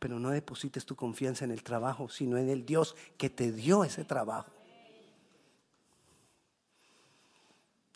pero 0.00 0.18
no 0.18 0.30
deposites 0.30 0.84
tu 0.84 0.96
confianza 0.96 1.44
en 1.44 1.52
el 1.52 1.62
trabajo, 1.62 2.08
sino 2.08 2.36
en 2.36 2.48
el 2.48 2.66
Dios 2.66 2.96
que 3.16 3.30
te 3.30 3.52
dio 3.52 3.84
ese 3.84 4.04
trabajo. 4.04 4.55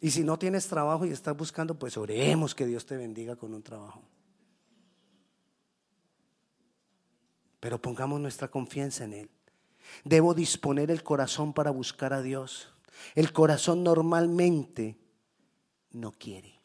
Y 0.00 0.10
si 0.10 0.24
no 0.24 0.38
tienes 0.38 0.66
trabajo 0.66 1.04
y 1.04 1.10
estás 1.10 1.36
buscando, 1.36 1.78
pues 1.78 1.96
oremos 1.96 2.54
que 2.54 2.66
Dios 2.66 2.86
te 2.86 2.96
bendiga 2.96 3.36
con 3.36 3.52
un 3.52 3.62
trabajo. 3.62 4.02
Pero 7.60 7.80
pongamos 7.80 8.18
nuestra 8.18 8.48
confianza 8.48 9.04
en 9.04 9.12
Él. 9.12 9.30
Debo 10.04 10.32
disponer 10.32 10.90
el 10.90 11.02
corazón 11.02 11.52
para 11.52 11.70
buscar 11.70 12.14
a 12.14 12.22
Dios. 12.22 12.72
El 13.14 13.32
corazón 13.32 13.84
normalmente 13.84 14.96
no 15.90 16.12
quiere. 16.12 16.58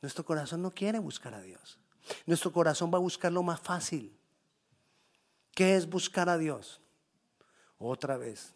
Nuestro 0.00 0.24
corazón 0.24 0.62
no 0.62 0.72
quiere 0.72 0.98
buscar 0.98 1.34
a 1.34 1.42
Dios. 1.42 1.78
Nuestro 2.26 2.52
corazón 2.52 2.90
va 2.92 2.96
a 2.96 3.02
buscar 3.02 3.30
lo 3.30 3.42
más 3.42 3.60
fácil. 3.60 4.16
¿Qué 5.54 5.76
es 5.76 5.88
buscar 5.88 6.28
a 6.30 6.38
Dios? 6.38 6.80
Otra 7.78 8.16
vez, 8.16 8.54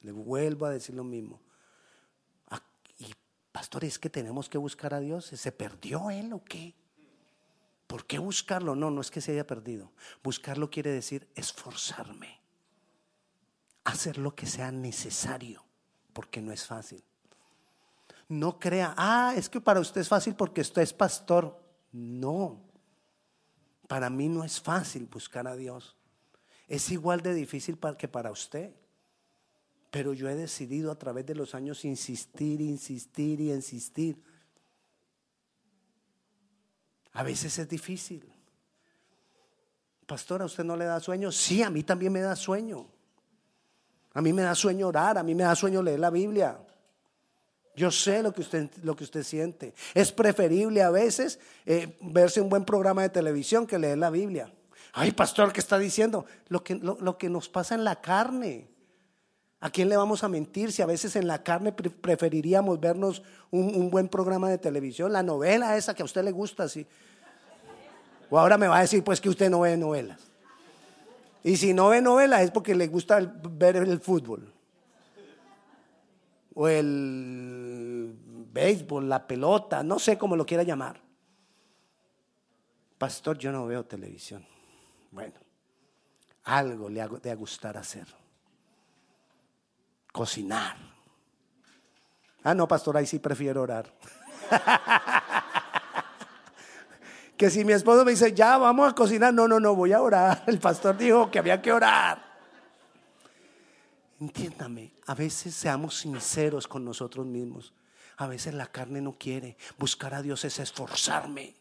le 0.00 0.12
vuelvo 0.12 0.66
a 0.66 0.70
decir 0.70 0.94
lo 0.94 1.02
mismo. 1.04 1.40
Pastor, 3.52 3.84
es 3.84 3.98
que 3.98 4.10
tenemos 4.10 4.48
que 4.48 4.58
buscar 4.58 4.94
a 4.94 5.00
Dios. 5.00 5.26
¿Se 5.26 5.52
perdió 5.52 6.10
Él 6.10 6.32
o 6.32 6.44
qué? 6.44 6.74
¿Por 7.86 8.06
qué 8.06 8.18
buscarlo? 8.18 8.76
No, 8.76 8.90
no 8.90 9.00
es 9.00 9.10
que 9.10 9.20
se 9.20 9.32
haya 9.32 9.46
perdido. 9.46 9.90
Buscarlo 10.22 10.70
quiere 10.70 10.92
decir 10.92 11.28
esforzarme. 11.34 12.40
Hacer 13.82 14.18
lo 14.18 14.34
que 14.34 14.46
sea 14.46 14.70
necesario, 14.70 15.64
porque 16.12 16.40
no 16.40 16.52
es 16.52 16.66
fácil. 16.66 17.02
No 18.28 18.60
crea, 18.60 18.94
ah, 18.96 19.34
es 19.34 19.48
que 19.48 19.60
para 19.60 19.80
usted 19.80 20.00
es 20.00 20.08
fácil 20.08 20.36
porque 20.36 20.60
usted 20.60 20.82
es 20.82 20.92
pastor. 20.92 21.60
No, 21.90 22.62
para 23.88 24.08
mí 24.08 24.28
no 24.28 24.44
es 24.44 24.60
fácil 24.60 25.06
buscar 25.06 25.48
a 25.48 25.56
Dios. 25.56 25.96
Es 26.68 26.92
igual 26.92 27.22
de 27.22 27.34
difícil 27.34 27.76
que 27.98 28.06
para 28.06 28.30
usted. 28.30 28.72
Pero 29.90 30.12
yo 30.12 30.28
he 30.28 30.36
decidido 30.36 30.92
a 30.92 30.98
través 30.98 31.26
de 31.26 31.34
los 31.34 31.54
años 31.54 31.84
insistir, 31.84 32.60
insistir 32.60 33.40
y 33.40 33.52
insistir. 33.52 34.16
A 37.12 37.22
veces 37.24 37.58
es 37.58 37.68
difícil. 37.68 38.32
Pastor, 40.06 40.42
¿a 40.42 40.44
usted 40.44 40.64
no 40.64 40.76
le 40.76 40.84
da 40.84 41.00
sueño? 41.00 41.32
Sí, 41.32 41.62
a 41.62 41.70
mí 41.70 41.82
también 41.82 42.12
me 42.12 42.20
da 42.20 42.36
sueño. 42.36 42.86
A 44.12 44.22
mí 44.22 44.32
me 44.32 44.42
da 44.42 44.54
sueño 44.54 44.88
orar, 44.88 45.18
a 45.18 45.22
mí 45.22 45.34
me 45.34 45.44
da 45.44 45.54
sueño 45.54 45.82
leer 45.82 46.00
la 46.00 46.10
Biblia. 46.10 46.58
Yo 47.76 47.90
sé 47.90 48.22
lo 48.22 48.32
que 48.32 48.40
usted, 48.40 48.70
lo 48.82 48.94
que 48.94 49.04
usted 49.04 49.22
siente. 49.22 49.74
Es 49.94 50.12
preferible 50.12 50.82
a 50.82 50.90
veces 50.90 51.38
eh, 51.64 51.96
verse 52.00 52.40
un 52.40 52.48
buen 52.48 52.64
programa 52.64 53.02
de 53.02 53.10
televisión 53.10 53.66
que 53.66 53.78
leer 53.78 53.98
la 53.98 54.10
Biblia. 54.10 54.52
Ay, 54.92 55.12
pastor, 55.12 55.52
¿qué 55.52 55.60
está 55.60 55.78
diciendo? 55.78 56.26
Lo 56.48 56.64
que, 56.64 56.74
lo 56.74 57.16
que 57.16 57.28
nos 57.28 57.48
pasa 57.48 57.74
en 57.74 57.84
la 57.84 58.00
carne. 58.00 58.68
¿A 59.60 59.68
quién 59.68 59.90
le 59.90 59.96
vamos 59.96 60.24
a 60.24 60.28
mentir 60.28 60.72
si 60.72 60.80
a 60.80 60.86
veces 60.86 61.16
en 61.16 61.26
la 61.26 61.42
carne 61.42 61.72
preferiríamos 61.72 62.80
vernos 62.80 63.22
un, 63.50 63.90
buen 63.90 64.08
programa 64.08 64.48
de 64.48 64.56
televisión, 64.56 65.12
la 65.12 65.22
novela 65.22 65.76
esa 65.76 65.94
que 65.94 66.00
a 66.00 66.06
usted 66.06 66.24
le 66.24 66.30
gusta? 66.30 66.66
¿sí? 66.66 66.86
O 68.30 68.38
ahora 68.38 68.56
me 68.56 68.68
va 68.68 68.78
a 68.78 68.80
decir 68.80 69.04
pues 69.04 69.20
que 69.20 69.28
usted 69.28 69.50
no 69.50 69.60
ve 69.60 69.76
novelas. 69.76 70.18
Y 71.44 71.56
si 71.56 71.74
no 71.74 71.88
ve 71.88 72.00
novela 72.00 72.42
es 72.42 72.50
porque 72.50 72.74
le 72.74 72.88
gusta 72.88 73.20
ver 73.20 73.76
el 73.76 74.00
fútbol. 74.00 74.50
O 76.54 76.66
el 76.66 78.14
béisbol, 78.52 79.08
la 79.08 79.26
pelota, 79.26 79.82
no 79.82 79.98
sé 79.98 80.16
cómo 80.16 80.36
lo 80.36 80.46
quiera 80.46 80.62
llamar. 80.62 81.00
Pastor, 82.96 83.36
yo 83.36 83.52
no 83.52 83.66
veo 83.66 83.84
televisión. 83.84 84.44
Bueno, 85.10 85.34
algo 86.44 86.88
le 86.88 87.02
ha 87.02 87.08
de 87.08 87.34
gustar 87.34 87.76
hacer. 87.76 88.19
Cocinar. 90.12 90.76
Ah, 92.42 92.54
no, 92.54 92.66
pastor, 92.66 92.96
ahí 92.96 93.06
sí 93.06 93.18
prefiero 93.18 93.62
orar. 93.62 93.92
que 97.36 97.50
si 97.50 97.64
mi 97.64 97.72
esposo 97.72 98.04
me 98.04 98.12
dice, 98.12 98.32
ya 98.32 98.58
vamos 98.58 98.90
a 98.90 98.94
cocinar, 98.94 99.32
no, 99.32 99.46
no, 99.46 99.60
no, 99.60 99.74
voy 99.74 99.92
a 99.92 100.00
orar. 100.00 100.42
El 100.46 100.58
pastor 100.58 100.96
dijo 100.96 101.30
que 101.30 101.38
había 101.38 101.60
que 101.60 101.72
orar. 101.72 102.30
Entiéndame, 104.20 104.92
a 105.06 105.14
veces 105.14 105.54
seamos 105.54 105.98
sinceros 105.98 106.68
con 106.68 106.84
nosotros 106.84 107.26
mismos. 107.26 107.72
A 108.18 108.26
veces 108.26 108.52
la 108.52 108.66
carne 108.66 109.00
no 109.00 109.12
quiere. 109.12 109.56
Buscar 109.78 110.12
a 110.12 110.20
Dios 110.20 110.44
es 110.44 110.58
esforzarme. 110.58 111.54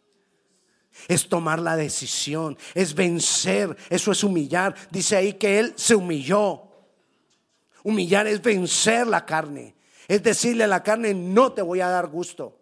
Es 1.07 1.29
tomar 1.29 1.59
la 1.59 1.77
decisión, 1.77 2.57
es 2.73 2.93
vencer, 2.93 3.77
eso 3.89 4.11
es 4.11 4.23
humillar. 4.23 4.75
Dice 4.89 5.15
ahí 5.15 5.33
que 5.33 5.59
Él 5.59 5.73
se 5.77 5.95
humilló. 5.95 6.68
Humillar 7.83 8.27
es 8.27 8.41
vencer 8.41 9.07
la 9.07 9.25
carne. 9.25 9.75
Es 10.07 10.23
decirle 10.23 10.63
a 10.63 10.67
la 10.67 10.83
carne, 10.83 11.13
no 11.13 11.53
te 11.53 11.61
voy 11.61 11.81
a 11.81 11.89
dar 11.89 12.07
gusto. 12.07 12.57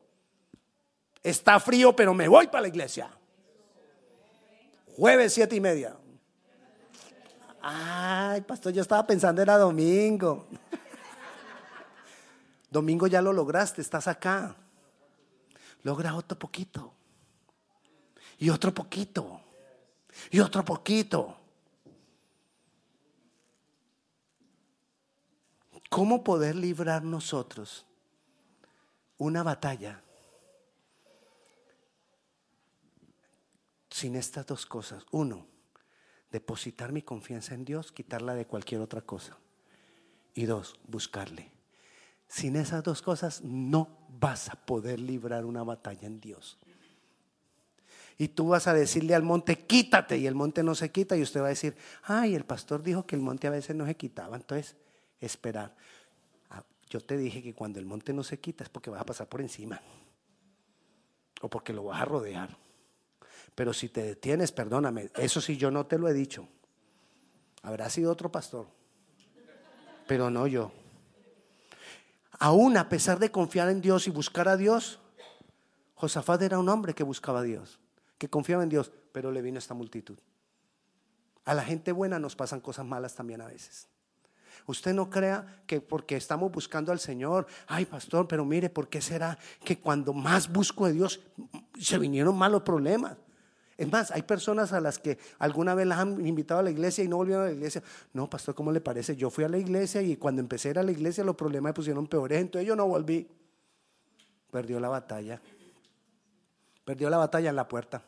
Está 1.23 1.59
frío, 1.59 1.95
pero 1.95 2.13
me 2.13 2.27
voy 2.27 2.47
para 2.47 2.61
la 2.61 2.67
iglesia. 2.67 3.09
Jueves 4.95 5.33
siete 5.33 5.55
y 5.55 5.59
media. 5.59 5.95
Ay, 7.61 8.41
pastor, 8.41 8.73
yo 8.73 8.81
estaba 8.81 9.05
pensando 9.05 9.41
era 9.41 9.57
domingo. 9.57 10.47
Domingo 12.69 13.07
ya 13.07 13.21
lo 13.21 13.31
lograste, 13.31 13.81
estás 13.81 14.07
acá. 14.07 14.55
Logra 15.83 16.15
otro 16.15 16.37
poquito. 16.37 16.93
Y 18.37 18.49
otro 18.49 18.73
poquito. 18.73 19.41
Y 20.31 20.39
otro 20.39 20.63
poquito. 20.63 21.36
¿Cómo 25.89 26.23
poder 26.23 26.55
librar 26.55 27.03
nosotros 27.03 27.85
una 29.17 29.43
batalla 29.43 30.03
sin 33.89 34.15
estas 34.15 34.45
dos 34.45 34.65
cosas? 34.65 35.05
Uno, 35.11 35.47
depositar 36.31 36.91
mi 36.91 37.01
confianza 37.01 37.53
en 37.53 37.65
Dios, 37.65 37.91
quitarla 37.91 38.35
de 38.35 38.45
cualquier 38.45 38.81
otra 38.81 39.01
cosa. 39.01 39.37
Y 40.33 40.45
dos, 40.45 40.79
buscarle. 40.87 41.51
Sin 42.27 42.57
esas 42.57 42.83
dos 42.83 43.01
cosas 43.01 43.41
no 43.43 43.97
vas 44.09 44.49
a 44.49 44.55
poder 44.55 44.99
librar 44.99 45.45
una 45.45 45.63
batalla 45.63 46.05
en 46.05 46.19
Dios. 46.19 46.57
Y 48.17 48.29
tú 48.29 48.49
vas 48.49 48.67
a 48.67 48.73
decirle 48.73 49.15
al 49.15 49.23
monte, 49.23 49.65
quítate, 49.65 50.17
y 50.17 50.27
el 50.27 50.35
monte 50.35 50.63
no 50.63 50.75
se 50.75 50.91
quita, 50.91 51.15
y 51.15 51.21
usted 51.21 51.41
va 51.41 51.45
a 51.45 51.49
decir, 51.49 51.77
ay, 52.03 52.35
el 52.35 52.45
pastor 52.45 52.83
dijo 52.83 53.05
que 53.05 53.15
el 53.15 53.21
monte 53.21 53.47
a 53.47 53.51
veces 53.51 53.75
no 53.75 53.85
se 53.85 53.95
quitaba. 53.95 54.35
Entonces, 54.35 54.75
esperar. 55.19 55.75
Ah, 56.49 56.63
yo 56.89 57.01
te 57.01 57.17
dije 57.17 57.41
que 57.41 57.53
cuando 57.53 57.79
el 57.79 57.85
monte 57.85 58.13
no 58.13 58.23
se 58.23 58.39
quita 58.39 58.63
es 58.63 58.69
porque 58.69 58.89
vas 58.89 59.01
a 59.01 59.05
pasar 59.05 59.27
por 59.27 59.41
encima. 59.41 59.81
O 61.41 61.49
porque 61.49 61.73
lo 61.73 61.83
vas 61.83 62.01
a 62.01 62.05
rodear. 62.05 62.55
Pero 63.55 63.73
si 63.73 63.89
te 63.89 64.03
detienes, 64.03 64.51
perdóname, 64.51 65.09
eso 65.15 65.41
sí 65.41 65.57
yo 65.57 65.71
no 65.71 65.85
te 65.85 65.97
lo 65.97 66.07
he 66.07 66.13
dicho. 66.13 66.47
Habrá 67.63 67.89
sido 67.89 68.11
otro 68.11 68.31
pastor. 68.31 68.67
Pero 70.07 70.29
no 70.29 70.47
yo. 70.47 70.71
Aún 72.39 72.77
a 72.77 72.87
pesar 72.87 73.19
de 73.19 73.31
confiar 73.31 73.69
en 73.69 73.81
Dios 73.81 74.07
y 74.07 74.11
buscar 74.11 74.47
a 74.47 74.57
Dios, 74.57 74.99
Josafat 75.95 76.43
era 76.43 76.59
un 76.59 76.69
hombre 76.69 76.93
que 76.93 77.03
buscaba 77.03 77.39
a 77.39 77.43
Dios, 77.43 77.79
que 78.19 78.29
confiaba 78.29 78.61
en 78.61 78.69
Dios, 78.69 78.91
pero 79.11 79.31
le 79.31 79.41
vino 79.41 79.57
esta 79.57 79.73
multitud. 79.73 80.19
A 81.45 81.55
la 81.55 81.63
gente 81.63 81.91
buena 81.91 82.19
nos 82.19 82.35
pasan 82.35 82.61
cosas 82.61 82.85
malas 82.85 83.15
también 83.15 83.41
a 83.41 83.47
veces. 83.47 83.87
Usted 84.65 84.93
no 84.93 85.09
crea 85.09 85.61
que 85.65 85.81
porque 85.81 86.15
estamos 86.15 86.51
buscando 86.51 86.91
al 86.91 86.99
Señor, 86.99 87.47
ay 87.67 87.85
pastor, 87.85 88.27
pero 88.27 88.45
mire, 88.45 88.69
¿por 88.69 88.89
qué 88.89 89.01
será 89.01 89.37
que 89.63 89.79
cuando 89.79 90.13
más 90.13 90.51
busco 90.51 90.85
a 90.85 90.89
Dios 90.89 91.19
se 91.79 91.97
vinieron 91.97 92.37
malos 92.37 92.63
problemas? 92.63 93.17
Es 93.77 93.91
más, 93.91 94.09
hay 94.09 94.23
personas 94.23 94.73
a 94.73 94.81
las 94.81 94.97
que 94.97 95.19
alguna 95.37 95.75
vez 95.75 95.85
las 95.85 95.99
han 95.99 96.25
invitado 96.25 96.61
a 96.61 96.63
la 96.63 96.71
iglesia 96.71 97.03
y 97.03 97.07
no 97.07 97.17
volvieron 97.17 97.43
a 97.43 97.47
la 97.47 97.53
iglesia. 97.53 97.83
No, 98.11 98.27
pastor, 98.27 98.55
¿cómo 98.55 98.71
le 98.71 98.81
parece? 98.81 99.15
Yo 99.15 99.29
fui 99.29 99.43
a 99.43 99.49
la 99.49 99.59
iglesia 99.59 100.01
y 100.01 100.17
cuando 100.17 100.41
empecé 100.41 100.69
a 100.69 100.71
ir 100.71 100.79
a 100.79 100.83
la 100.83 100.91
iglesia 100.91 101.23
los 101.23 101.35
problemas 101.35 101.69
me 101.69 101.73
pusieron 101.73 102.07
peores, 102.07 102.41
entonces 102.41 102.67
yo 102.67 102.75
no 102.75 102.87
volví. 102.87 103.27
Perdió 104.49 104.79
la 104.79 104.89
batalla. 104.89 105.39
Perdió 106.83 107.09
la 107.09 107.17
batalla 107.17 107.49
en 107.51 107.55
la 107.55 107.67
puerta. 107.67 108.01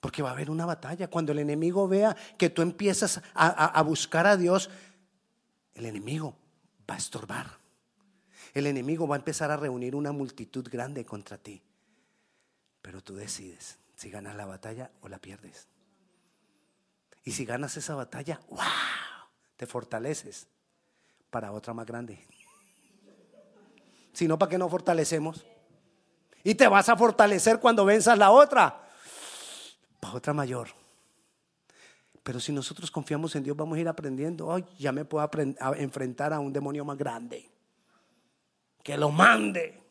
Porque 0.00 0.22
va 0.22 0.30
a 0.30 0.32
haber 0.32 0.50
una 0.50 0.66
batalla. 0.66 1.08
Cuando 1.08 1.30
el 1.30 1.38
enemigo 1.38 1.86
vea 1.86 2.16
que 2.36 2.50
tú 2.50 2.62
empiezas 2.62 3.22
a, 3.34 3.80
buscar 3.82 4.26
a 4.26 4.36
Dios, 4.36 4.68
el 5.74 5.86
enemigo 5.86 6.36
va 6.88 6.94
a 6.94 6.98
estorbar. 6.98 7.58
El 8.52 8.66
enemigo 8.66 9.08
va 9.08 9.16
a 9.16 9.18
empezar 9.18 9.50
a 9.50 9.56
reunir 9.56 9.94
una 9.94 10.12
multitud 10.12 10.68
grande 10.70 11.04
contra 11.04 11.38
ti. 11.38 11.60
Pero 12.82 13.02
tú 13.02 13.14
decides 13.14 13.78
si 13.96 14.10
ganas 14.10 14.36
la 14.36 14.46
batalla 14.46 14.90
o 15.00 15.08
la 15.08 15.18
pierdes. 15.18 15.66
Y 17.24 17.32
si 17.32 17.44
ganas 17.44 17.76
esa 17.76 17.94
batalla, 17.94 18.40
¡wow! 18.50 18.60
Te 19.56 19.66
fortaleces 19.66 20.46
para 21.30 21.52
otra 21.52 21.72
más 21.72 21.86
grande. 21.86 22.24
Si 24.12 24.28
no, 24.28 24.38
¿para 24.38 24.50
qué 24.50 24.58
no 24.58 24.68
fortalecemos? 24.68 25.44
Y 26.44 26.54
te 26.54 26.68
vas 26.68 26.88
a 26.88 26.96
fortalecer 26.96 27.58
cuando 27.58 27.84
venzas 27.84 28.18
la 28.18 28.30
otra, 28.30 28.88
para 29.98 30.14
otra 30.14 30.32
mayor. 30.34 30.68
Pero 32.24 32.40
si 32.40 32.52
nosotros 32.52 32.90
confiamos 32.90 33.36
en 33.36 33.44
Dios, 33.44 33.54
vamos 33.54 33.76
a 33.76 33.80
ir 33.82 33.86
aprendiendo. 33.86 34.46
Hoy 34.46 34.64
ya 34.78 34.92
me 34.92 35.04
puedo 35.04 35.30
enfrentar 35.76 36.32
a 36.32 36.40
un 36.40 36.54
demonio 36.54 36.82
más 36.82 36.96
grande. 36.96 37.50
Que 38.82 38.96
lo 38.96 39.10
mande. 39.10 39.82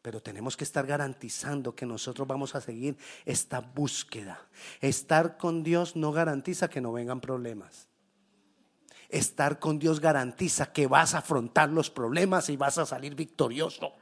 Pero 0.00 0.22
tenemos 0.22 0.56
que 0.56 0.62
estar 0.62 0.86
garantizando 0.86 1.74
que 1.74 1.86
nosotros 1.86 2.26
vamos 2.26 2.54
a 2.54 2.60
seguir 2.60 2.96
esta 3.24 3.58
búsqueda. 3.58 4.40
Estar 4.80 5.36
con 5.36 5.64
Dios 5.64 5.96
no 5.96 6.12
garantiza 6.12 6.70
que 6.70 6.80
no 6.80 6.92
vengan 6.92 7.20
problemas. 7.20 7.88
Estar 9.08 9.58
con 9.58 9.80
Dios 9.80 9.98
garantiza 9.98 10.72
que 10.72 10.86
vas 10.86 11.14
a 11.14 11.18
afrontar 11.18 11.68
los 11.68 11.90
problemas 11.90 12.48
y 12.48 12.56
vas 12.56 12.78
a 12.78 12.86
salir 12.86 13.16
victorioso. 13.16 13.92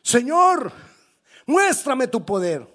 Señor, 0.00 0.70
muéstrame 1.44 2.06
tu 2.06 2.24
poder. 2.24 2.73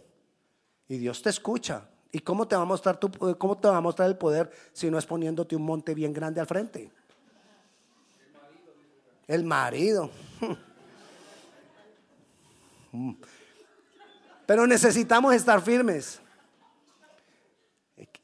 Y 0.90 0.98
Dios 0.98 1.22
te 1.22 1.30
escucha. 1.30 1.88
¿Y 2.12 2.20
cómo 2.20 2.48
te 2.48 2.56
va 2.56 2.64
a 2.64 2.66
mostrar 2.66 3.00
tu, 3.00 3.10
cómo 3.38 3.58
te 3.58 3.68
va 3.68 3.78
a 3.78 3.82
mostrar 3.82 4.10
el 4.10 4.18
poder 4.18 4.52
si 4.74 4.90
no 4.90 4.98
es 4.98 5.06
poniéndote 5.06 5.56
un 5.56 5.62
monte 5.62 5.94
bien 5.94 6.12
grande 6.12 6.42
al 6.42 6.48
frente? 6.48 6.92
El 9.28 9.46
marido. 9.46 10.10
Mm. 12.92 13.14
Pero 14.48 14.66
necesitamos 14.66 15.36
estar 15.36 15.62
firmes. 15.62 16.20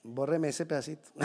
Bórreme 0.02 0.48
ese 0.50 0.66
pedacito. 0.66 1.08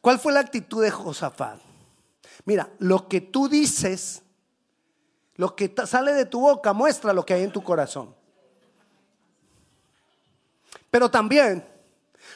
¿Cuál 0.00 0.20
fue 0.20 0.32
la 0.32 0.38
actitud 0.38 0.84
de 0.84 0.92
Josafat? 0.92 1.58
Mira, 2.44 2.70
lo 2.78 3.08
que 3.08 3.20
tú 3.20 3.48
dices, 3.48 4.22
lo 5.38 5.54
que 5.54 5.72
sale 5.86 6.12
de 6.12 6.26
tu 6.26 6.40
boca 6.40 6.72
muestra 6.72 7.12
lo 7.12 7.24
que 7.24 7.32
hay 7.32 7.44
en 7.44 7.52
tu 7.52 7.62
corazón. 7.62 8.14
Pero 10.90 11.08
también, 11.10 11.64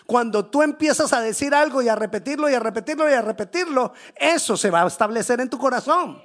cuando 0.06 0.46
tú 0.46 0.62
empiezas 0.62 1.12
a 1.12 1.20
decir 1.20 1.52
algo 1.52 1.82
y 1.82 1.88
a 1.88 1.96
repetirlo 1.96 2.48
y 2.48 2.54
a 2.54 2.60
repetirlo 2.60 3.10
y 3.10 3.12
a 3.12 3.20
repetirlo, 3.20 3.92
eso 4.14 4.56
se 4.56 4.70
va 4.70 4.82
a 4.82 4.86
establecer 4.86 5.40
en 5.40 5.50
tu 5.50 5.58
corazón. 5.58 6.22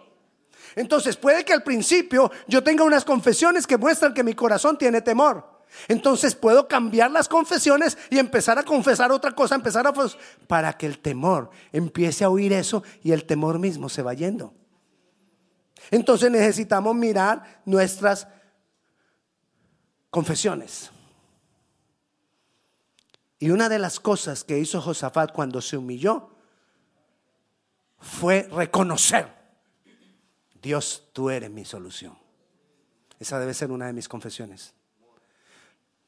Entonces 0.76 1.18
puede 1.18 1.44
que 1.44 1.54
al 1.54 1.64
principio 1.64 2.32
yo 2.48 2.64
tenga 2.64 2.84
unas 2.84 3.04
confesiones 3.04 3.66
que 3.66 3.78
muestran 3.78 4.14
que 4.14 4.24
mi 4.24 4.36
corazón 4.36 4.78
tiene 4.78 5.02
temor. 5.02 5.58
Entonces 5.88 6.36
puedo 6.36 6.68
cambiar 6.68 7.10
las 7.10 7.28
confesiones 7.28 7.98
y 8.12 8.20
empezar 8.20 8.60
a 8.60 8.64
confesar 8.64 9.12
otra 9.12 9.32
cosa, 9.32 9.56
empezar 9.56 9.88
a 9.88 9.94
para 10.46 10.74
que 10.74 10.86
el 10.86 11.00
temor 11.00 11.50
empiece 11.72 12.24
a 12.24 12.30
oír 12.30 12.54
eso 12.54 12.84
y 13.02 13.14
el 13.14 13.26
temor 13.26 13.58
mismo 13.58 13.90
se 13.90 14.04
va 14.04 14.14
yendo. 14.14 14.54
Entonces 15.92 16.32
necesitamos 16.32 16.96
mirar 16.96 17.62
nuestras 17.66 18.28
confesiones. 20.10 20.92
Y 23.40 23.52
una 23.52 23.70
de 23.70 23.80
las 23.80 24.00
cosas 24.00 24.44
que 24.44 24.58
hizo 24.58 24.82
Josafat 24.82 25.32
cuando 25.32 25.62
se 25.62 25.78
humilló 25.78 26.32
fue 28.00 28.48
reconocer 28.52 29.38
Dios, 30.62 31.04
tú 31.14 31.30
eres 31.30 31.50
mi 31.50 31.66
solución. 31.66 32.18
Esa 33.20 33.40
debe 33.40 33.54
ser 33.54 33.72
una 33.72 33.88
de 33.88 33.94
mis 33.94 34.10
confesiones. 34.10 34.74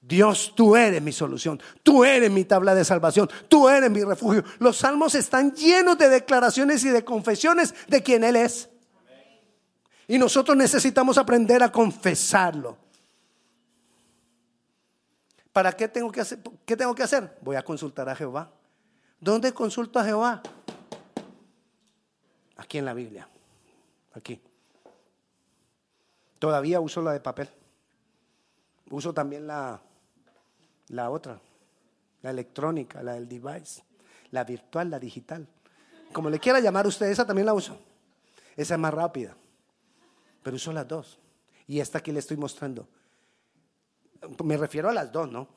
Dios, 0.02 0.54
tú 0.56 0.76
eres 0.76 1.02
mi 1.02 1.12
solución, 1.12 1.62
tú 1.84 2.06
eres 2.06 2.32
mi 2.32 2.46
tabla 2.46 2.74
de 2.74 2.86
salvación, 2.86 3.30
tú 3.48 3.68
eres 3.68 3.92
mi 3.92 4.04
refugio. 4.04 4.44
Los 4.60 4.78
salmos 4.78 5.16
están 5.16 5.54
llenos 5.54 5.98
de 5.98 6.10
declaraciones 6.10 6.84
y 6.86 6.90
de 6.90 7.04
confesiones 7.04 7.74
de 7.88 8.02
quien 8.02 8.24
Él 8.24 8.36
es. 8.38 8.70
Y 10.10 10.18
nosotros 10.18 10.58
necesitamos 10.58 11.20
aprender 11.20 11.62
a 11.62 11.72
confesarlo. 11.72 12.76
¿Para 15.54 15.72
qué 15.72 15.88
tengo 15.88 16.12
que 16.12 16.22
hacer? 16.22 16.40
¿Qué 16.66 16.76
tengo 16.76 16.96
que 16.96 17.04
hacer? 17.04 17.38
Voy 17.42 17.56
a 17.56 17.62
consultar 17.62 18.10
a 18.10 18.16
Jehová. 18.16 18.52
¿Dónde 19.20 19.54
consulto 19.54 20.00
a 20.00 20.04
Jehová? 20.04 20.42
Aquí 22.58 22.80
en 22.80 22.86
la 22.86 22.96
Biblia. 22.96 23.30
Aquí. 24.14 24.42
Todavía 26.40 26.80
uso 26.80 27.04
la 27.04 27.14
de 27.14 27.20
papel. 27.20 27.48
Uso 28.90 29.14
también 29.14 29.46
la, 29.46 29.80
la 30.88 31.12
otra, 31.12 31.40
la 32.24 32.32
electrónica, 32.32 33.04
la 33.04 33.14
del 33.14 33.30
device, 33.30 33.84
la 34.32 34.44
virtual, 34.44 34.90
la 34.90 34.98
digital. 34.98 35.48
Como 36.12 36.32
le 36.32 36.40
quiera 36.40 36.60
llamar 36.60 36.88
usted, 36.88 37.06
esa 37.06 37.28
también 37.28 37.46
la 37.46 37.54
uso. 37.54 37.78
Esa 38.58 38.74
es 38.74 38.80
más 38.80 38.92
rápida. 38.92 39.36
Pero 40.44 40.56
uso 40.56 40.72
las 40.72 40.88
dos. 40.88 41.20
Y 41.68 41.80
esta 41.80 42.00
aquí 42.00 42.12
le 42.12 42.20
estoy 42.20 42.38
mostrando. 42.38 42.88
Me 44.44 44.58
refiero 44.58 44.90
a 44.90 44.94
las 44.94 45.12
dos, 45.12 45.32
¿no? 45.32 45.48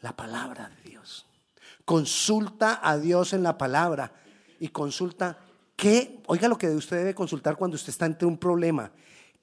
La 0.00 0.14
palabra 0.16 0.68
de 0.68 0.90
Dios. 0.90 1.26
Consulta 1.84 2.80
a 2.82 2.98
Dios 2.98 3.32
en 3.32 3.42
la 3.42 3.56
palabra 3.56 4.12
y 4.60 4.68
consulta 4.68 5.38
qué, 5.76 6.22
oiga 6.26 6.48
lo 6.48 6.58
que 6.58 6.68
usted 6.68 6.98
debe 6.98 7.14
consultar 7.14 7.56
cuando 7.56 7.76
usted 7.76 7.90
está 7.90 8.04
ante 8.04 8.26
un 8.26 8.38
problema. 8.38 8.90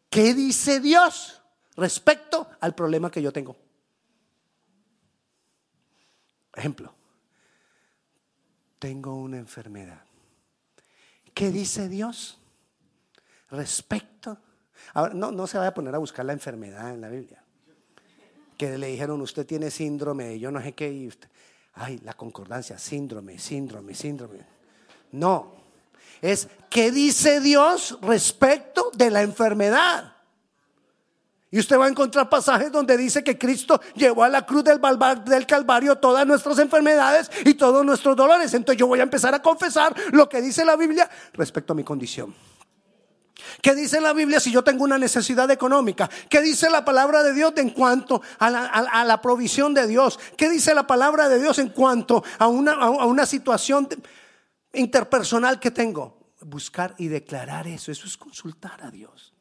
¿Qué 0.09 0.33
dice 0.33 0.79
Dios 0.79 1.41
respecto 1.75 2.49
al 2.59 2.75
problema 2.75 3.11
que 3.11 3.21
yo 3.21 3.31
tengo? 3.31 3.55
Ejemplo, 6.53 6.93
tengo 8.79 9.15
una 9.15 9.37
enfermedad. 9.37 10.03
¿Qué 11.33 11.51
dice 11.51 11.87
Dios 11.87 12.39
respecto? 13.51 14.37
Ahora, 14.93 15.13
no, 15.13 15.31
no 15.31 15.47
se 15.47 15.57
vaya 15.57 15.69
a 15.69 15.73
poner 15.73 15.93
a 15.95 15.97
buscar 15.97 16.25
la 16.25 16.33
enfermedad 16.33 16.93
en 16.93 17.01
la 17.01 17.09
Biblia. 17.09 17.43
Que 18.57 18.77
le 18.77 18.87
dijeron, 18.87 19.21
usted 19.21 19.45
tiene 19.45 19.71
síndrome, 19.71 20.39
yo 20.39 20.51
no 20.51 20.61
sé 20.61 20.73
qué, 20.73 20.91
y 20.91 21.09
ay, 21.75 21.99
la 21.99 22.13
concordancia, 22.13 22.77
síndrome, 22.77 23.39
síndrome, 23.39 23.93
síndrome. 23.95 24.39
No, 25.11 25.53
es 26.21 26.47
qué 26.69 26.91
dice 26.91 27.39
Dios 27.39 27.97
respecto 28.01 28.91
de 28.93 29.09
la 29.09 29.21
enfermedad. 29.21 30.13
Y 31.51 31.57
usted 31.59 31.79
va 31.79 31.85
a 31.85 31.89
encontrar 31.89 32.29
pasajes 32.29 32.71
donde 32.71 32.95
dice 32.95 33.23
que 33.23 33.37
Cristo 33.37 33.81
llevó 33.95 34.23
a 34.23 34.29
la 34.29 34.45
cruz 34.45 34.63
del, 34.63 34.79
del, 35.25 35.47
Calvario 35.47 35.95
todas 35.95 36.27
nuestras 36.27 36.59
enfermedades 36.59 37.31
y 37.43 37.55
todos 37.55 37.83
nuestros 37.83 38.15
dolores. 38.15 38.53
Entonces 38.53 38.79
yo 38.79 38.85
voy 38.85 38.99
a 38.99 39.03
empezar 39.03 39.33
a 39.33 39.41
confesar 39.41 39.95
lo 40.11 40.29
que 40.29 40.41
dice 40.41 40.63
la 40.63 40.75
Biblia 40.75 41.09
respecto 41.33 41.73
a 41.73 41.75
mi 41.75 41.83
condición. 41.83 42.35
¿Qué 43.61 43.75
dice 43.75 44.01
la 44.01 44.13
Biblia 44.13 44.39
si 44.39 44.51
yo 44.51 44.63
tengo 44.63 44.83
una 44.83 44.97
necesidad 44.97 45.49
económica? 45.51 46.09
¿Qué 46.29 46.41
dice 46.41 46.69
la 46.69 46.85
palabra 46.85 47.23
de 47.23 47.33
Dios 47.33 47.53
en 47.57 47.69
cuanto 47.71 48.21
a 48.39 48.49
la, 48.49 49.21
provisión 49.21 49.73
de 49.73 49.87
Dios? 49.87 50.19
¿Qué 50.37 50.49
dice 50.49 50.73
la 50.73 50.87
palabra 50.87 51.29
de 51.29 51.39
Dios 51.39 51.59
en 51.59 51.69
cuanto 51.69 52.23
a 52.37 52.47
una, 52.47 53.25
situación 53.25 53.87
interpersonal 54.73 55.59
que 55.59 55.71
tengo? 55.71 56.17
Buscar 56.41 56.95
y 56.97 57.07
declarar 57.07 57.67
eso. 57.67 57.91
Eso 57.91 58.07
es 58.07 58.17
consultar 58.17 58.81
a 58.83 58.91
Dios. 58.91 59.33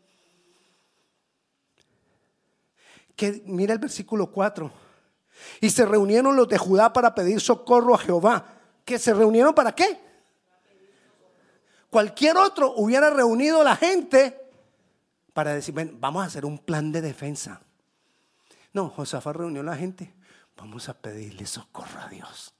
que 3.18 3.42
mira 3.46 3.72
el 3.72 3.80
versículo 3.80 4.30
4. 4.30 4.70
Y 5.60 5.70
se 5.70 5.84
reunieron 5.84 6.36
los 6.36 6.48
de 6.48 6.56
Judá 6.56 6.92
para 6.92 7.14
pedir 7.14 7.40
socorro 7.40 7.94
a 7.94 7.98
Jehová. 7.98 8.60
¿Que 8.84 8.98
se 8.98 9.12
reunieron 9.12 9.54
para 9.54 9.74
qué? 9.74 10.07
Cualquier 11.90 12.36
otro 12.36 12.74
hubiera 12.76 13.10
reunido 13.10 13.60
a 13.60 13.64
la 13.64 13.76
gente 13.76 14.38
para 15.32 15.54
decir, 15.54 15.74
vamos 15.98 16.22
a 16.22 16.26
hacer 16.26 16.44
un 16.44 16.58
plan 16.58 16.92
de 16.92 17.00
defensa. 17.00 17.62
No, 18.72 18.88
Josafat 18.90 19.36
reunió 19.36 19.62
a 19.62 19.64
la 19.64 19.76
gente. 19.76 20.14
Vamos 20.56 20.88
a 20.88 20.94
pedirle 20.94 21.46
socorro 21.46 22.00
a 22.00 22.08
Dios. 22.08 22.52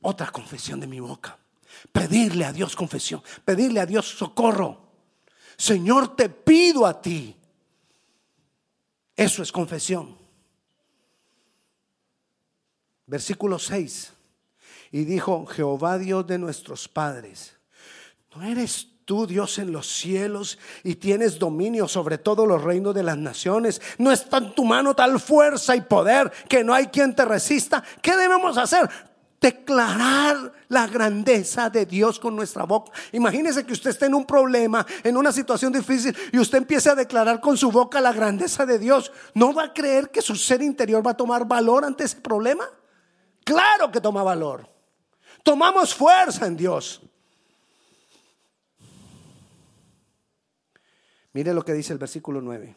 Otra 0.00 0.30
confesión 0.30 0.80
de 0.80 0.86
mi 0.86 1.00
boca. 1.00 1.38
Pedirle 1.92 2.44
a 2.44 2.52
Dios 2.52 2.74
confesión. 2.74 3.22
Pedirle 3.44 3.80
a 3.80 3.86
Dios 3.86 4.06
socorro. 4.06 4.88
Señor, 5.56 6.16
te 6.16 6.28
pido 6.28 6.86
a 6.86 7.00
ti 7.00 7.36
eso 9.20 9.42
es 9.42 9.52
confesión. 9.52 10.16
Versículo 13.04 13.58
6. 13.58 14.14
Y 14.92 15.04
dijo, 15.04 15.44
Jehová 15.44 15.98
Dios 15.98 16.26
de 16.26 16.38
nuestros 16.38 16.88
padres, 16.88 17.54
¿no 18.34 18.42
eres 18.42 18.88
tú 19.04 19.26
Dios 19.26 19.58
en 19.58 19.72
los 19.72 19.88
cielos 19.88 20.58
y 20.84 20.94
tienes 20.94 21.38
dominio 21.38 21.88
sobre 21.88 22.18
todos 22.18 22.46
los 22.46 22.62
reinos 22.62 22.94
de 22.94 23.02
las 23.02 23.18
naciones? 23.18 23.80
¿No 23.98 24.12
está 24.12 24.38
en 24.38 24.54
tu 24.54 24.64
mano 24.64 24.94
tal 24.94 25.18
fuerza 25.18 25.74
y 25.74 25.80
poder 25.80 26.30
que 26.48 26.62
no 26.62 26.72
hay 26.72 26.86
quien 26.86 27.14
te 27.14 27.24
resista? 27.24 27.82
¿Qué 28.02 28.16
debemos 28.16 28.56
hacer? 28.56 28.88
declarar 29.40 30.52
la 30.68 30.86
grandeza 30.86 31.70
de 31.70 31.86
Dios 31.86 32.20
con 32.20 32.36
nuestra 32.36 32.64
boca. 32.64 32.92
Imagínese 33.12 33.64
que 33.64 33.72
usted 33.72 33.90
esté 33.90 34.06
en 34.06 34.14
un 34.14 34.26
problema, 34.26 34.86
en 35.02 35.16
una 35.16 35.32
situación 35.32 35.72
difícil 35.72 36.14
y 36.30 36.38
usted 36.38 36.58
empiece 36.58 36.90
a 36.90 36.94
declarar 36.94 37.40
con 37.40 37.56
su 37.56 37.72
boca 37.72 38.00
la 38.00 38.12
grandeza 38.12 38.66
de 38.66 38.78
Dios. 38.78 39.10
¿No 39.32 39.54
va 39.54 39.64
a 39.64 39.72
creer 39.72 40.10
que 40.10 40.20
su 40.20 40.36
ser 40.36 40.60
interior 40.60 41.04
va 41.04 41.12
a 41.12 41.16
tomar 41.16 41.46
valor 41.46 41.84
ante 41.84 42.04
ese 42.04 42.16
problema? 42.16 42.68
Claro 43.42 43.90
que 43.90 44.00
toma 44.00 44.22
valor. 44.22 44.68
Tomamos 45.42 45.94
fuerza 45.94 46.46
en 46.46 46.56
Dios. 46.58 47.00
Mire 51.32 51.54
lo 51.54 51.64
que 51.64 51.74
dice 51.74 51.92
el 51.92 51.98
versículo 51.98 52.40
9. 52.40 52.76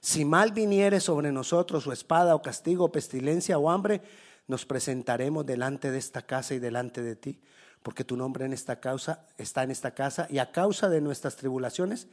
Si 0.00 0.24
mal 0.24 0.52
viniere 0.52 1.00
sobre 1.00 1.30
nosotros 1.30 1.86
o 1.86 1.92
espada 1.92 2.34
o 2.34 2.42
castigo, 2.42 2.90
pestilencia 2.90 3.58
o 3.58 3.70
hambre, 3.70 4.02
nos 4.48 4.66
presentaremos 4.66 5.46
delante 5.46 5.90
de 5.90 5.98
esta 5.98 6.22
casa 6.22 6.54
y 6.54 6.58
delante 6.58 7.02
de 7.02 7.14
ti, 7.14 7.40
porque 7.82 8.04
tu 8.04 8.16
nombre 8.16 8.44
en 8.44 8.52
esta 8.52 8.80
causa 8.80 9.26
está 9.38 9.62
en 9.62 9.70
esta 9.70 9.92
casa 9.92 10.26
y 10.28 10.38
a 10.38 10.50
causa 10.50 10.88
de 10.88 11.00
nuestras 11.00 11.36
tribulaciones 11.36 12.08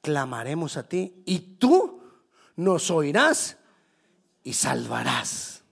clamaremos 0.00 0.76
a 0.76 0.88
ti 0.88 1.22
y 1.26 1.40
tú 1.58 2.00
nos 2.54 2.90
oirás 2.90 3.56
y 4.42 4.52
salvarás. 4.54 5.62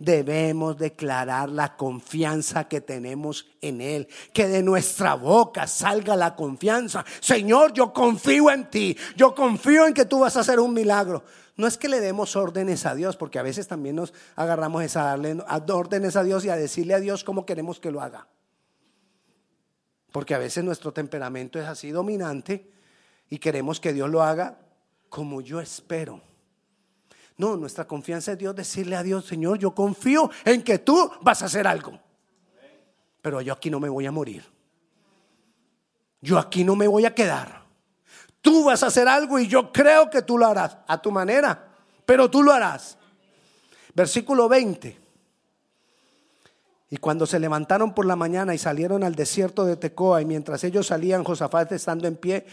Debemos 0.00 0.78
declarar 0.78 1.50
la 1.50 1.76
confianza 1.76 2.66
que 2.66 2.80
tenemos 2.80 3.46
en 3.60 3.82
Él. 3.82 4.08
Que 4.32 4.48
de 4.48 4.62
nuestra 4.62 5.12
boca 5.12 5.66
salga 5.66 6.16
la 6.16 6.34
confianza. 6.34 7.04
Señor, 7.20 7.74
yo 7.74 7.92
confío 7.92 8.50
en 8.50 8.70
ti. 8.70 8.96
Yo 9.14 9.34
confío 9.34 9.86
en 9.86 9.92
que 9.92 10.06
tú 10.06 10.20
vas 10.20 10.38
a 10.38 10.40
hacer 10.40 10.58
un 10.58 10.72
milagro. 10.72 11.22
No 11.58 11.66
es 11.66 11.76
que 11.76 11.90
le 11.90 12.00
demos 12.00 12.34
órdenes 12.34 12.86
a 12.86 12.94
Dios, 12.94 13.18
porque 13.18 13.38
a 13.38 13.42
veces 13.42 13.68
también 13.68 13.96
nos 13.96 14.14
agarramos 14.36 14.96
a 14.96 15.02
darle 15.02 15.36
órdenes 15.68 16.16
a 16.16 16.22
Dios 16.22 16.46
y 16.46 16.48
a 16.48 16.56
decirle 16.56 16.94
a 16.94 17.00
Dios 17.00 17.22
cómo 17.22 17.44
queremos 17.44 17.78
que 17.78 17.90
lo 17.90 18.00
haga. 18.00 18.26
Porque 20.12 20.34
a 20.34 20.38
veces 20.38 20.64
nuestro 20.64 20.94
temperamento 20.94 21.60
es 21.60 21.68
así 21.68 21.90
dominante 21.90 22.72
y 23.28 23.36
queremos 23.36 23.80
que 23.80 23.92
Dios 23.92 24.08
lo 24.08 24.22
haga 24.22 24.60
como 25.10 25.42
yo 25.42 25.60
espero. 25.60 26.22
No, 27.40 27.56
nuestra 27.56 27.86
confianza 27.86 28.32
es 28.32 28.38
Dios 28.38 28.54
decirle 28.54 28.96
a 28.96 29.02
Dios, 29.02 29.24
Señor, 29.24 29.58
yo 29.58 29.74
confío 29.74 30.30
en 30.44 30.62
que 30.62 30.78
tú 30.78 31.10
vas 31.22 31.40
a 31.40 31.46
hacer 31.46 31.66
algo. 31.66 31.98
Pero 33.22 33.40
yo 33.40 33.54
aquí 33.54 33.70
no 33.70 33.80
me 33.80 33.88
voy 33.88 34.04
a 34.04 34.12
morir. 34.12 34.44
Yo 36.20 36.38
aquí 36.38 36.64
no 36.64 36.76
me 36.76 36.86
voy 36.86 37.06
a 37.06 37.14
quedar. 37.14 37.62
Tú 38.42 38.64
vas 38.64 38.82
a 38.82 38.88
hacer 38.88 39.08
algo 39.08 39.38
y 39.38 39.48
yo 39.48 39.72
creo 39.72 40.10
que 40.10 40.20
tú 40.20 40.36
lo 40.36 40.44
harás 40.44 40.76
a 40.86 41.00
tu 41.00 41.10
manera, 41.10 41.66
pero 42.04 42.30
tú 42.30 42.42
lo 42.42 42.52
harás. 42.52 42.98
Versículo 43.94 44.46
20. 44.46 44.98
Y 46.90 46.96
cuando 46.98 47.24
se 47.24 47.38
levantaron 47.38 47.94
por 47.94 48.04
la 48.04 48.16
mañana 48.16 48.54
y 48.54 48.58
salieron 48.58 49.02
al 49.02 49.14
desierto 49.14 49.64
de 49.64 49.78
Tecoa, 49.78 50.20
y 50.20 50.26
mientras 50.26 50.62
ellos 50.62 50.88
salían, 50.88 51.24
Josafat 51.24 51.72
estando 51.72 52.06
en 52.06 52.16
pie, 52.16 52.44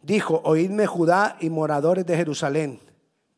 dijo, 0.00 0.40
oídme 0.44 0.86
Judá 0.86 1.36
y 1.40 1.50
moradores 1.50 2.06
de 2.06 2.16
Jerusalén, 2.16 2.80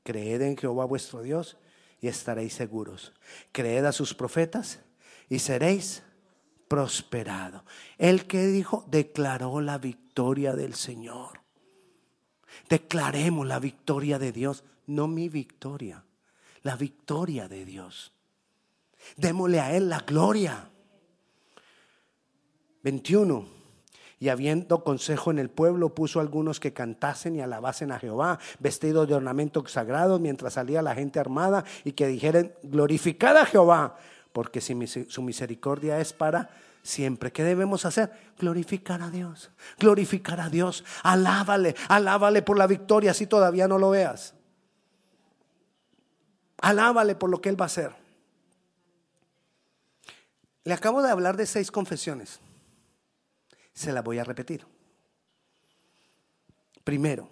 creed 0.02 0.42
en 0.42 0.56
Jehová 0.56 0.84
vuestro 0.84 1.22
Dios 1.22 1.56
y 2.00 2.08
estaréis 2.08 2.54
seguros. 2.54 3.12
Creed 3.52 3.84
a 3.84 3.92
sus 3.92 4.14
profetas 4.14 4.80
y 5.28 5.38
seréis 5.38 6.02
prosperados. 6.68 7.62
El 7.98 8.26
que 8.26 8.46
dijo, 8.46 8.84
declaró 8.88 9.60
la 9.60 9.78
victoria 9.78 10.54
del 10.54 10.74
Señor. 10.74 11.40
Declaremos 12.68 13.46
la 13.46 13.58
victoria 13.58 14.18
de 14.18 14.32
Dios, 14.32 14.64
no 14.86 15.08
mi 15.08 15.28
victoria, 15.28 16.04
la 16.62 16.76
victoria 16.76 17.48
de 17.48 17.64
Dios. 17.64 18.12
Démosle 19.16 19.60
a 19.60 19.76
Él 19.76 19.88
la 19.88 20.00
gloria. 20.00 20.70
21. 22.82 23.61
Y 24.22 24.28
habiendo 24.28 24.84
consejo 24.84 25.32
en 25.32 25.40
el 25.40 25.50
pueblo, 25.50 25.96
puso 25.96 26.20
algunos 26.20 26.60
que 26.60 26.72
cantasen 26.72 27.34
y 27.34 27.40
alabasen 27.40 27.90
a 27.90 27.98
Jehová, 27.98 28.38
vestidos 28.60 29.08
de 29.08 29.16
ornamentos 29.16 29.72
sagrados, 29.72 30.20
mientras 30.20 30.52
salía 30.52 30.80
la 30.80 30.94
gente 30.94 31.18
armada, 31.18 31.64
y 31.82 31.90
que 31.90 32.06
dijeren, 32.06 32.54
glorificad 32.62 33.36
a 33.36 33.46
Jehová, 33.46 33.96
porque 34.32 34.60
si 34.60 34.76
su 35.08 35.22
misericordia 35.22 35.98
es 35.98 36.12
para 36.12 36.50
siempre. 36.84 37.32
¿Qué 37.32 37.42
debemos 37.42 37.84
hacer? 37.84 38.12
Glorificar 38.38 39.02
a 39.02 39.10
Dios, 39.10 39.50
glorificar 39.80 40.40
a 40.40 40.48
Dios, 40.48 40.84
alábale, 41.02 41.74
alábale 41.88 42.42
por 42.42 42.56
la 42.56 42.68
victoria 42.68 43.14
si 43.14 43.26
todavía 43.26 43.66
no 43.66 43.76
lo 43.76 43.90
veas. 43.90 44.34
Alábale 46.58 47.16
por 47.16 47.28
lo 47.28 47.40
que 47.40 47.48
Él 47.48 47.60
va 47.60 47.64
a 47.64 47.66
hacer. 47.66 47.90
Le 50.62 50.74
acabo 50.74 51.02
de 51.02 51.10
hablar 51.10 51.36
de 51.36 51.44
seis 51.44 51.72
confesiones 51.72 52.38
se 53.72 53.92
la 53.92 54.02
voy 54.02 54.18
a 54.18 54.24
repetir. 54.24 54.66
Primero, 56.84 57.28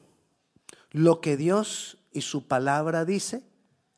lo 0.90 1.20
que 1.20 1.36
Dios 1.36 1.98
y 2.12 2.22
su 2.22 2.46
palabra 2.46 3.04
dice 3.04 3.42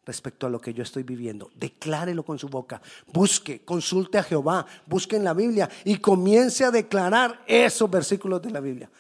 respecto 0.05 0.47
a 0.47 0.51
lo 0.51 0.61
que 0.61 0.75
yo 0.75 0.83
estoy 0.83 1.03
viviendo. 1.03 1.51
Declárelo 1.55 2.25
con 2.25 2.39
su 2.39 2.49
boca. 2.49 2.83
Busque, 3.13 3.65
consulte 3.65 4.19
a 4.19 4.23
Jehová, 4.23 4.67
busque 4.87 5.17
en 5.17 5.25
la 5.25 5.35
Biblia 5.35 5.71
y 5.85 5.99
comience 5.99 6.65
a 6.65 6.71
declarar 6.71 7.43
esos 7.47 7.89
versículos 7.91 8.43
de 8.43 8.51
la 8.51 8.61
Biblia. 8.61 8.91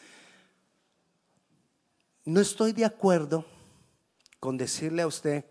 No 2.24 2.40
estoy 2.40 2.72
de 2.72 2.84
acuerdo 2.84 3.44
con 4.38 4.56
decirle 4.56 5.02
a 5.02 5.06
usted, 5.06 5.44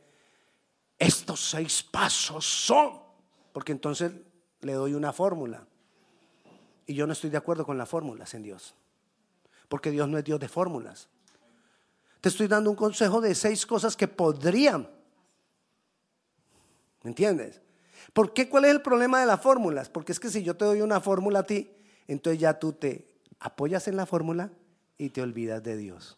estos 0.97 1.49
seis 1.49 1.83
pasos 1.83 2.45
son, 2.45 2.99
porque 3.51 3.71
entonces 3.71 4.11
le 4.61 4.73
doy 4.73 4.93
una 4.93 5.11
fórmula. 5.11 5.67
Y 6.85 6.93
yo 6.93 7.07
no 7.07 7.13
estoy 7.13 7.29
de 7.29 7.37
acuerdo 7.37 7.65
con 7.65 7.77
las 7.77 7.89
fórmulas 7.89 8.33
en 8.33 8.43
Dios. 8.43 8.75
Porque 9.69 9.91
Dios 9.91 10.07
no 10.09 10.17
es 10.17 10.23
Dios 10.23 10.39
de 10.39 10.47
fórmulas. 10.47 11.09
Te 12.19 12.29
estoy 12.29 12.47
dando 12.47 12.69
un 12.69 12.75
consejo 12.75 13.21
de 13.21 13.33
seis 13.33 13.65
cosas 13.65 13.95
que 13.95 14.07
podrían. 14.07 14.89
¿Me 17.03 17.09
entiendes? 17.09 17.61
¿Por 18.13 18.33
qué? 18.33 18.49
¿Cuál 18.49 18.65
es 18.65 18.71
el 18.71 18.81
problema 18.81 19.19
de 19.19 19.25
las 19.25 19.41
fórmulas? 19.41 19.89
Porque 19.89 20.11
es 20.11 20.19
que 20.19 20.29
si 20.29 20.43
yo 20.43 20.55
te 20.55 20.65
doy 20.65 20.81
una 20.81 20.99
fórmula 20.99 21.39
a 21.39 21.43
ti, 21.43 21.71
entonces 22.07 22.39
ya 22.39 22.59
tú 22.59 22.73
te 22.73 23.07
apoyas 23.39 23.87
en 23.87 23.95
la 23.95 24.05
fórmula 24.05 24.51
y 24.97 25.09
te 25.09 25.21
olvidas 25.21 25.63
de 25.63 25.77
Dios. 25.77 26.17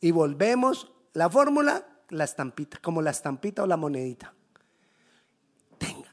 Y 0.00 0.10
volvemos, 0.10 0.92
la 1.12 1.28
fórmula, 1.28 1.86
la 2.08 2.24
estampita, 2.24 2.78
como 2.80 3.02
la 3.02 3.10
estampita 3.10 3.62
o 3.62 3.66
la 3.66 3.76
monedita. 3.76 4.34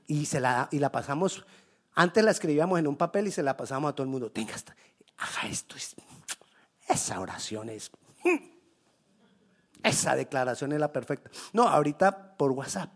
y, 0.08 0.26
se 0.26 0.40
la, 0.40 0.68
y 0.72 0.80
la 0.80 0.92
pasamos 0.92 1.46
antes 1.94 2.24
la 2.24 2.32
escribíamos 2.32 2.80
en 2.80 2.88
un 2.88 2.96
papel 2.96 3.28
y 3.28 3.32
se 3.32 3.44
la 3.44 3.58
pasábamos 3.58 3.92
a 3.92 3.96
todo 3.96 4.04
el 4.04 4.10
mundo. 4.10 4.32
Tenga, 4.32 4.56
haga 5.18 5.50
esto. 5.50 5.76
esa 6.88 7.20
oración 7.20 7.70
es. 7.70 7.92
Esa 9.84 10.16
declaración 10.16 10.74
es 10.74 10.80
la 10.80 10.94
perfecta. 10.94 11.32
No, 11.54 11.68
ahorita 11.68 12.38
por 12.38 12.52
WhatsApp. 12.52 12.92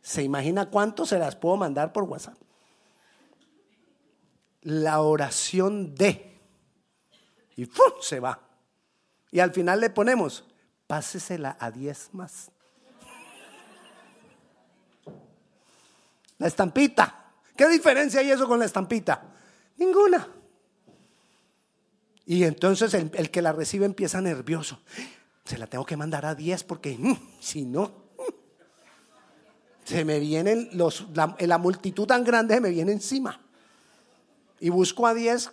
¿Se 0.00 0.22
imagina 0.22 0.70
cuánto 0.70 1.04
se 1.04 1.18
las 1.18 1.36
puedo 1.36 1.56
mandar 1.56 1.92
por 1.92 2.04
WhatsApp? 2.04 2.36
La 4.62 5.00
oración 5.00 5.94
de. 5.94 6.40
Y 7.56 7.68
se 8.00 8.20
va. 8.20 8.40
Y 9.30 9.40
al 9.40 9.52
final 9.52 9.80
le 9.80 9.90
ponemos, 9.90 10.44
pásesela 10.86 11.56
a 11.60 11.70
10 11.70 12.14
más. 12.14 12.50
La 16.40 16.46
estampita. 16.46 17.32
¿Qué 17.54 17.68
diferencia 17.68 18.20
hay 18.20 18.30
eso 18.30 18.48
con 18.48 18.58
la 18.58 18.64
estampita? 18.64 19.22
Ninguna. 19.76 20.26
Y 22.24 22.44
entonces 22.44 22.94
el, 22.94 23.30
que 23.30 23.42
la 23.42 23.52
recibe 23.52 23.84
empieza 23.84 24.22
nervioso. 24.22 24.80
Se 25.44 25.58
la 25.58 25.66
tengo 25.66 25.84
que 25.84 25.98
mandar 25.98 26.24
a 26.24 26.34
10 26.34 26.64
porque 26.64 26.96
mm, 26.98 27.40
si 27.40 27.66
no, 27.66 27.92
mm, 28.16 29.84
se 29.84 30.04
me 30.06 30.18
vienen 30.18 30.70
los, 30.72 31.08
la, 31.14 31.36
la, 31.38 31.58
multitud 31.58 32.06
tan 32.06 32.24
grande 32.24 32.54
se 32.54 32.60
me 32.62 32.70
viene 32.70 32.92
encima. 32.92 33.38
Y 34.60 34.70
busco 34.70 35.06
a 35.06 35.12
10 35.12 35.52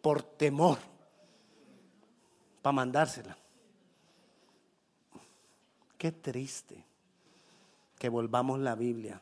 por 0.00 0.22
temor 0.22 0.78
para 2.62 2.72
mandársela. 2.72 3.36
Qué 5.98 6.10
triste 6.10 6.86
que 7.98 8.08
volvamos 8.08 8.58
la 8.60 8.74
Biblia 8.74 9.20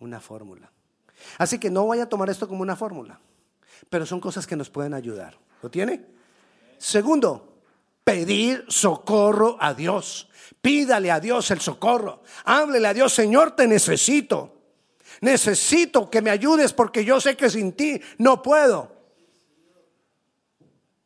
una 0.00 0.20
fórmula. 0.20 0.70
Así 1.38 1.58
que 1.58 1.70
no 1.70 1.84
voy 1.84 2.00
a 2.00 2.08
tomar 2.08 2.28
esto 2.30 2.48
como 2.48 2.62
una 2.62 2.76
fórmula, 2.76 3.20
pero 3.88 4.04
son 4.04 4.20
cosas 4.20 4.46
que 4.46 4.56
nos 4.56 4.70
pueden 4.70 4.94
ayudar. 4.94 5.38
¿Lo 5.62 5.70
tiene? 5.70 6.04
Segundo, 6.78 7.58
pedir 8.02 8.64
socorro 8.68 9.56
a 9.60 9.74
Dios. 9.74 10.28
Pídale 10.60 11.10
a 11.10 11.20
Dios 11.20 11.50
el 11.50 11.60
socorro. 11.60 12.22
Háblele 12.44 12.88
a 12.88 12.94
Dios, 12.94 13.12
Señor, 13.12 13.52
te 13.52 13.66
necesito. 13.66 14.56
Necesito 15.20 16.08
que 16.08 16.22
me 16.22 16.30
ayudes 16.30 16.72
porque 16.72 17.04
yo 17.04 17.20
sé 17.20 17.36
que 17.36 17.50
sin 17.50 17.72
ti 17.72 18.00
no 18.18 18.42
puedo. 18.42 18.99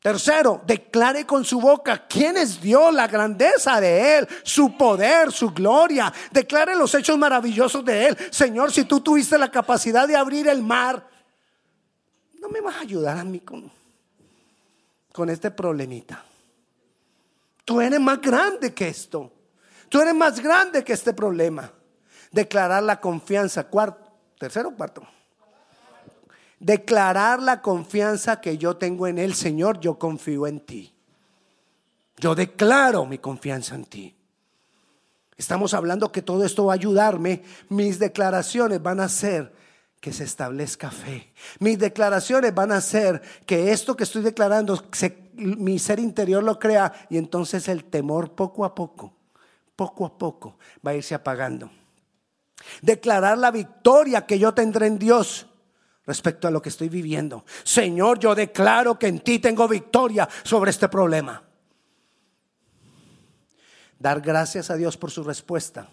Tercero, 0.04 0.60
declare 0.66 1.24
con 1.24 1.46
su 1.46 1.58
boca 1.58 2.06
quién 2.06 2.36
es 2.36 2.60
Dios, 2.60 2.92
la 2.92 3.06
grandeza 3.06 3.80
de 3.80 4.18
Él, 4.18 4.28
su 4.42 4.76
poder, 4.76 5.32
su 5.32 5.50
gloria. 5.50 6.12
Declare 6.30 6.76
los 6.76 6.94
hechos 6.94 7.16
maravillosos 7.16 7.82
de 7.86 8.08
Él. 8.08 8.18
Señor, 8.30 8.70
si 8.70 8.84
tú 8.84 9.00
tuviste 9.00 9.38
la 9.38 9.50
capacidad 9.50 10.06
de 10.06 10.14
abrir 10.14 10.46
el 10.46 10.60
mar, 10.60 11.08
no 12.38 12.50
me 12.50 12.60
vas 12.60 12.76
a 12.76 12.80
ayudar 12.80 13.16
a 13.16 13.24
mí 13.24 13.40
con, 13.40 13.72
con 15.10 15.30
este 15.30 15.50
problemita. 15.50 16.22
Tú 17.64 17.80
eres 17.80 17.98
más 17.98 18.20
grande 18.20 18.74
que 18.74 18.88
esto. 18.88 19.32
Tú 19.88 20.02
eres 20.02 20.14
más 20.14 20.38
grande 20.38 20.84
que 20.84 20.92
este 20.92 21.14
problema. 21.14 21.72
Declarar 22.30 22.82
la 22.82 23.00
confianza. 23.00 23.64
Cuarto, 23.68 24.06
tercero 24.38 24.70
cuarto 24.72 25.08
declarar 26.64 27.42
la 27.42 27.60
confianza 27.60 28.40
que 28.40 28.56
yo 28.56 28.78
tengo 28.78 29.06
en 29.06 29.18
el 29.18 29.34
Señor, 29.34 29.80
yo 29.80 29.98
confío 29.98 30.46
en 30.46 30.60
ti. 30.60 30.94
Yo 32.16 32.34
declaro 32.34 33.04
mi 33.04 33.18
confianza 33.18 33.74
en 33.74 33.84
ti. 33.84 34.16
Estamos 35.36 35.74
hablando 35.74 36.10
que 36.10 36.22
todo 36.22 36.42
esto 36.42 36.66
va 36.66 36.72
a 36.72 36.76
ayudarme. 36.76 37.42
Mis 37.68 37.98
declaraciones 37.98 38.82
van 38.82 39.00
a 39.00 39.04
hacer 39.04 39.52
que 40.00 40.12
se 40.12 40.24
establezca 40.24 40.90
fe. 40.90 41.34
Mis 41.58 41.78
declaraciones 41.78 42.54
van 42.54 42.72
a 42.72 42.76
hacer 42.76 43.20
que 43.44 43.72
esto 43.72 43.94
que 43.94 44.04
estoy 44.04 44.22
declarando, 44.22 44.82
mi 45.34 45.78
ser 45.78 45.98
interior 45.98 46.42
lo 46.42 46.58
crea 46.58 46.92
y 47.10 47.18
entonces 47.18 47.68
el 47.68 47.84
temor 47.84 48.32
poco 48.32 48.64
a 48.64 48.74
poco, 48.74 49.12
poco 49.76 50.06
a 50.06 50.16
poco 50.16 50.56
va 50.86 50.92
a 50.92 50.94
irse 50.94 51.14
apagando. 51.14 51.70
Declarar 52.80 53.36
la 53.36 53.50
victoria 53.50 54.24
que 54.24 54.38
yo 54.38 54.54
tendré 54.54 54.86
en 54.86 54.98
Dios 54.98 55.48
respecto 56.06 56.48
a 56.48 56.50
lo 56.50 56.60
que 56.60 56.68
estoy 56.68 56.88
viviendo. 56.88 57.44
Señor, 57.62 58.18
yo 58.18 58.34
declaro 58.34 58.98
que 58.98 59.06
en 59.06 59.20
ti 59.20 59.38
tengo 59.38 59.66
victoria 59.68 60.28
sobre 60.42 60.70
este 60.70 60.88
problema. 60.88 61.42
Dar 63.98 64.20
gracias 64.20 64.70
a 64.70 64.76
Dios 64.76 64.96
por 64.96 65.10
su 65.10 65.22
respuesta. 65.22 65.88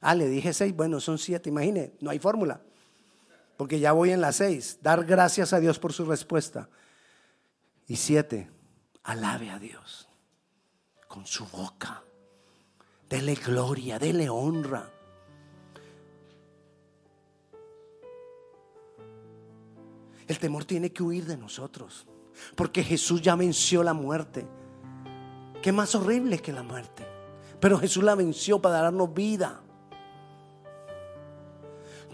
Ah, 0.00 0.14
le 0.14 0.28
dije 0.28 0.52
seis, 0.52 0.74
bueno, 0.74 1.00
son 1.00 1.18
siete, 1.18 1.48
imagine, 1.48 1.92
no 2.00 2.10
hay 2.10 2.18
fórmula, 2.18 2.60
porque 3.56 3.80
ya 3.80 3.92
voy 3.92 4.12
en 4.12 4.20
las 4.20 4.36
seis. 4.36 4.78
Dar 4.80 5.04
gracias 5.04 5.52
a 5.52 5.60
Dios 5.60 5.78
por 5.78 5.92
su 5.92 6.04
respuesta. 6.04 6.68
Y 7.88 7.96
siete, 7.96 8.50
alabe 9.02 9.50
a 9.50 9.58
Dios 9.58 10.08
con 11.08 11.26
su 11.26 11.46
boca. 11.46 12.02
Dele 13.08 13.34
gloria, 13.34 13.98
dele 13.98 14.28
honra. 14.28 14.90
El 20.28 20.38
temor 20.38 20.64
tiene 20.64 20.92
que 20.92 21.02
huir 21.02 21.26
de 21.26 21.36
nosotros. 21.36 22.06
Porque 22.54 22.82
Jesús 22.82 23.22
ya 23.22 23.34
venció 23.34 23.82
la 23.82 23.94
muerte. 23.94 24.46
¿Qué 25.62 25.72
más 25.72 25.94
horrible 25.94 26.38
que 26.38 26.52
la 26.52 26.62
muerte? 26.62 27.06
Pero 27.60 27.78
Jesús 27.78 28.04
la 28.04 28.14
venció 28.14 28.60
para 28.60 28.82
darnos 28.82 29.12
vida. 29.14 29.60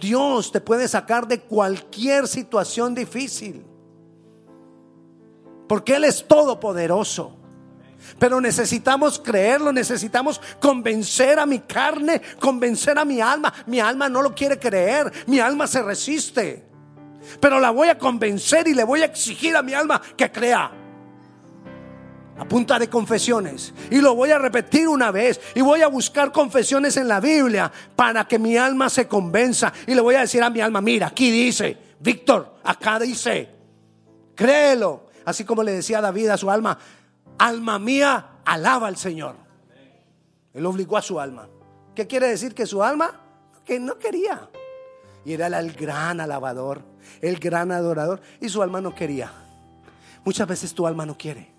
Dios 0.00 0.52
te 0.52 0.60
puede 0.60 0.88
sacar 0.88 1.26
de 1.26 1.40
cualquier 1.40 2.28
situación 2.28 2.94
difícil. 2.94 3.64
Porque 5.68 5.96
Él 5.96 6.04
es 6.04 6.26
todopoderoso. 6.26 7.36
Pero 8.18 8.40
necesitamos 8.40 9.18
creerlo, 9.20 9.72
necesitamos 9.72 10.40
convencer 10.60 11.38
a 11.38 11.46
mi 11.46 11.60
carne, 11.60 12.20
convencer 12.40 12.98
a 12.98 13.04
mi 13.04 13.20
alma. 13.20 13.52
Mi 13.66 13.80
alma 13.80 14.08
no 14.08 14.22
lo 14.22 14.34
quiere 14.34 14.58
creer, 14.58 15.12
mi 15.26 15.38
alma 15.38 15.66
se 15.66 15.82
resiste 15.82 16.71
pero 17.40 17.60
la 17.60 17.70
voy 17.70 17.88
a 17.88 17.98
convencer 17.98 18.66
y 18.68 18.74
le 18.74 18.84
voy 18.84 19.02
a 19.02 19.06
exigir 19.06 19.56
a 19.56 19.62
mi 19.62 19.74
alma 19.74 20.00
que 20.16 20.30
crea. 20.30 20.72
a 22.38 22.44
punta 22.46 22.78
de 22.78 22.88
confesiones. 22.88 23.72
Y 23.90 24.00
lo 24.00 24.14
voy 24.14 24.30
a 24.30 24.38
repetir 24.38 24.88
una 24.88 25.10
vez. 25.10 25.40
Y 25.54 25.60
voy 25.60 25.82
a 25.82 25.88
buscar 25.88 26.32
confesiones 26.32 26.96
en 26.96 27.06
la 27.06 27.20
Biblia 27.20 27.70
para 27.94 28.26
que 28.26 28.38
mi 28.38 28.56
alma 28.56 28.88
se 28.88 29.06
convenza. 29.06 29.72
Y 29.86 29.94
le 29.94 30.00
voy 30.00 30.14
a 30.14 30.20
decir 30.20 30.42
a 30.42 30.50
mi 30.50 30.60
alma, 30.60 30.80
mira, 30.80 31.08
aquí 31.08 31.30
dice, 31.30 31.76
Víctor, 32.00 32.56
acá 32.64 32.98
dice, 32.98 33.48
créelo. 34.34 35.08
Así 35.24 35.44
como 35.44 35.62
le 35.62 35.72
decía 35.72 36.00
David 36.00 36.30
a 36.30 36.36
su 36.36 36.50
alma, 36.50 36.76
alma 37.38 37.78
mía, 37.78 38.26
alaba 38.44 38.88
al 38.88 38.96
Señor. 38.96 39.36
Él 40.52 40.66
obligó 40.66 40.96
a 40.96 41.02
su 41.02 41.20
alma. 41.20 41.48
¿Qué 41.94 42.06
quiere 42.06 42.28
decir? 42.28 42.54
Que 42.54 42.66
su 42.66 42.82
alma, 42.82 43.20
que 43.64 43.78
no 43.78 43.98
quería. 43.98 44.48
Y 45.24 45.34
era 45.34 45.46
el 45.46 45.72
gran 45.72 46.20
alabador, 46.20 46.82
el 47.20 47.38
gran 47.38 47.72
adorador. 47.72 48.20
Y 48.40 48.48
su 48.48 48.62
alma 48.62 48.80
no 48.80 48.94
quería. 48.94 49.32
Muchas 50.24 50.46
veces 50.46 50.74
tu 50.74 50.86
alma 50.86 51.06
no 51.06 51.16
quiere 51.16 51.52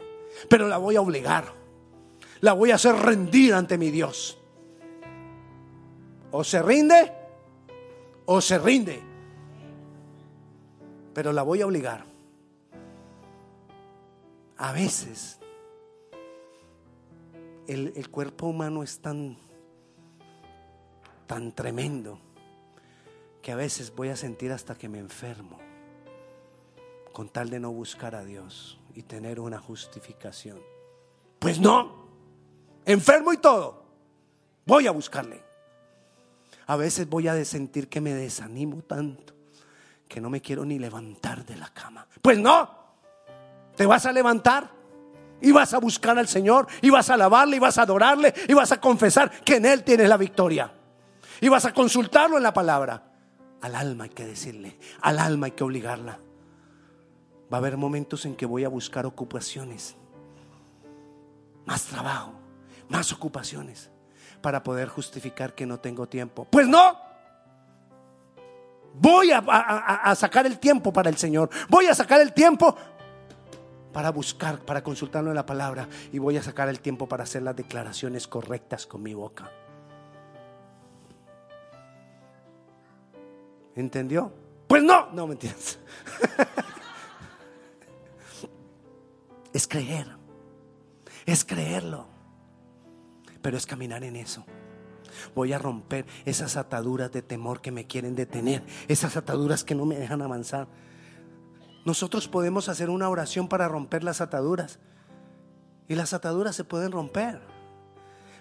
pero 0.49 0.67
la 0.67 0.77
voy 0.77 0.95
a 0.95 1.01
obligar. 1.01 1.45
La 2.41 2.53
voy 2.53 2.71
a 2.71 2.75
hacer 2.75 2.95
rendir 2.95 3.53
ante 3.53 3.77
mi 3.77 3.89
Dios. 3.89 4.37
O 6.31 6.43
se 6.43 6.61
rinde 6.61 7.11
o 8.25 8.41
se 8.41 8.57
rinde. 8.57 9.01
Pero 11.13 11.31
la 11.31 11.43
voy 11.43 11.61
a 11.61 11.67
obligar. 11.67 12.05
A 14.57 14.71
veces 14.71 15.39
el, 17.67 18.09
cuerpo 18.09 18.47
humano 18.47 18.83
es 18.83 18.99
tan, 18.99 19.37
tan 21.27 21.51
tremendo 21.53 22.19
que 23.43 23.51
a 23.51 23.55
veces 23.55 23.93
voy 23.93 24.07
a 24.07 24.15
sentir 24.15 24.53
hasta 24.53 24.73
que 24.73 24.87
me 24.87 24.97
enfermo 24.99 25.59
con 27.11 27.29
tal 27.29 27.49
de 27.49 27.59
no 27.59 27.71
buscar 27.71 28.15
a 28.15 28.23
Dios 28.23 28.79
y 28.95 29.03
tener 29.03 29.39
una 29.39 29.59
justificación. 29.59 30.59
Pues 31.39 31.59
no, 31.59 32.07
enfermo 32.85 33.33
y 33.33 33.37
todo, 33.37 33.83
voy 34.65 34.87
a 34.87 34.91
buscarle. 34.91 35.43
A 36.65 36.77
veces 36.77 37.07
voy 37.07 37.27
a 37.27 37.45
sentir 37.45 37.89
que 37.89 37.99
me 37.99 38.13
desanimo 38.13 38.81
tanto 38.81 39.33
que 40.07 40.21
no 40.21 40.29
me 40.29 40.41
quiero 40.41 40.63
ni 40.63 40.79
levantar 40.79 41.45
de 41.45 41.57
la 41.57 41.67
cama. 41.73 42.07
Pues 42.21 42.39
no, 42.39 42.69
te 43.75 43.85
vas 43.85 44.05
a 44.05 44.13
levantar 44.13 44.71
y 45.41 45.51
vas 45.51 45.73
a 45.73 45.79
buscar 45.79 46.17
al 46.17 46.29
Señor 46.29 46.67
y 46.81 46.89
vas 46.89 47.09
a 47.09 47.15
alabarle 47.15 47.57
y 47.57 47.59
vas 47.59 47.77
a 47.77 47.81
adorarle 47.81 48.33
y 48.47 48.53
vas 48.53 48.71
a 48.71 48.79
confesar 48.79 49.29
que 49.43 49.57
en 49.57 49.65
Él 49.65 49.83
tienes 49.83 50.07
la 50.07 50.17
victoria. 50.17 50.71
Y 51.41 51.49
vas 51.49 51.65
a 51.65 51.73
consultarlo 51.73 52.37
en 52.37 52.43
la 52.43 52.53
palabra. 52.53 53.12
Al 53.63 53.75
alma 53.75 54.03
hay 54.03 54.09
que 54.09 54.25
decirle, 54.25 54.77
al 54.99 55.19
alma 55.19 55.45
hay 55.45 55.53
que 55.53 55.63
obligarla. 55.63 56.19
Va 57.51 57.57
a 57.57 57.59
haber 57.59 57.77
momentos 57.77 58.25
en 58.25 58.35
que 58.35 58.45
voy 58.45 58.65
a 58.65 58.67
buscar 58.67 59.05
ocupaciones, 59.05 59.95
más 61.65 61.85
trabajo, 61.85 62.33
más 62.89 63.13
ocupaciones, 63.13 63.89
para 64.41 64.63
poder 64.63 64.89
justificar 64.89 65.55
que 65.55 65.65
no 65.65 65.79
tengo 65.79 66.09
tiempo. 66.09 66.45
Pues 66.51 66.67
no. 66.67 66.99
Voy 68.95 69.31
a, 69.31 70.13
sacar 70.13 70.45
el 70.45 70.59
tiempo 70.59 70.91
para 70.91 71.09
el 71.09 71.15
Señor. 71.15 71.49
Voy 71.69 71.85
a 71.85 71.95
sacar 71.95 72.19
el 72.19 72.33
tiempo 72.33 72.75
para 73.93 74.11
buscar, 74.11 74.59
para 74.59 74.83
consultarlo 74.83 75.29
en 75.29 75.37
la 75.37 75.45
palabra. 75.45 75.87
Y 76.11 76.19
voy 76.19 76.35
a 76.35 76.43
sacar 76.43 76.67
el 76.67 76.81
tiempo 76.81 77.07
para 77.07 77.23
hacer 77.23 77.43
las 77.43 77.55
declaraciones 77.55 78.27
correctas 78.27 78.85
con 78.85 79.01
mi 79.01 79.13
boca. 79.13 79.49
¿Entendió? 83.75 84.31
Pues 84.67 84.83
no, 84.83 85.11
no 85.11 85.27
mentiras. 85.27 85.79
es 89.53 89.67
creer, 89.67 90.07
es 91.25 91.45
creerlo, 91.45 92.05
pero 93.41 93.57
es 93.57 93.65
caminar 93.65 94.03
en 94.03 94.15
eso. 94.15 94.45
Voy 95.35 95.53
a 95.53 95.59
romper 95.59 96.05
esas 96.25 96.57
ataduras 96.57 97.11
de 97.11 97.21
temor 97.21 97.61
que 97.61 97.71
me 97.71 97.85
quieren 97.85 98.15
detener, 98.15 98.63
esas 98.87 99.15
ataduras 99.15 99.63
que 99.63 99.75
no 99.75 99.85
me 99.85 99.95
dejan 99.95 100.21
avanzar. 100.21 100.67
Nosotros 101.85 102.27
podemos 102.27 102.69
hacer 102.69 102.89
una 102.89 103.09
oración 103.09 103.47
para 103.47 103.67
romper 103.67 104.03
las 104.03 104.21
ataduras 104.21 104.79
y 105.87 105.95
las 105.95 106.13
ataduras 106.13 106.55
se 106.55 106.63
pueden 106.63 106.91
romper. 106.91 107.41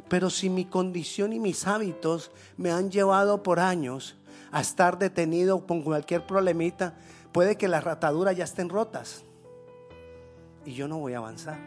Pero 0.09 0.31
si 0.31 0.49
mi 0.49 0.65
condición 0.65 1.33
y 1.33 1.41
mis 1.41 1.67
hábitos 1.67 2.31
me 2.57 2.71
han 2.71 2.91
llevado 2.91 3.43
por 3.43 3.61
años 3.61 4.17
a 4.53 4.61
estar 4.61 4.99
detenido 4.99 5.67
con 5.67 5.83
cualquier 5.83 6.27
problemita, 6.27 6.95
puede 7.33 7.57
que 7.57 7.69
las 7.69 7.87
ataduras 7.87 8.37
ya 8.37 8.45
estén 8.45 8.69
rotas 8.69 9.25
y 10.65 10.75
yo 10.75 10.87
no 10.87 10.99
voy 10.99 11.15
a 11.15 11.19
avanzar. 11.19 11.59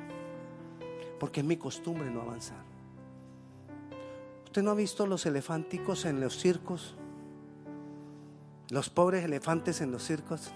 Porque 1.20 1.42
es 1.42 1.46
mi 1.46 1.58
costumbre 1.58 2.10
no 2.10 2.22
avanzar. 2.22 2.64
¿Usted 4.46 4.62
no 4.62 4.72
ha 4.72 4.76
visto 4.76 5.08
los 5.08 5.26
elefánticos 5.26 6.06
en 6.06 6.22
los 6.22 6.38
circos? 6.38 6.96
Los 8.70 8.90
pobres 8.90 9.26
elefantes 9.26 9.82
en 9.82 9.92
los 9.92 10.04
circos. 10.04 10.52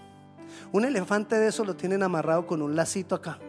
Un 0.72 0.86
elefante 0.86 1.38
de 1.38 1.48
eso 1.48 1.66
lo 1.66 1.76
tienen 1.76 2.04
amarrado 2.04 2.48
con 2.48 2.62
un 2.62 2.76
lacito 2.76 3.16
acá. 3.16 3.40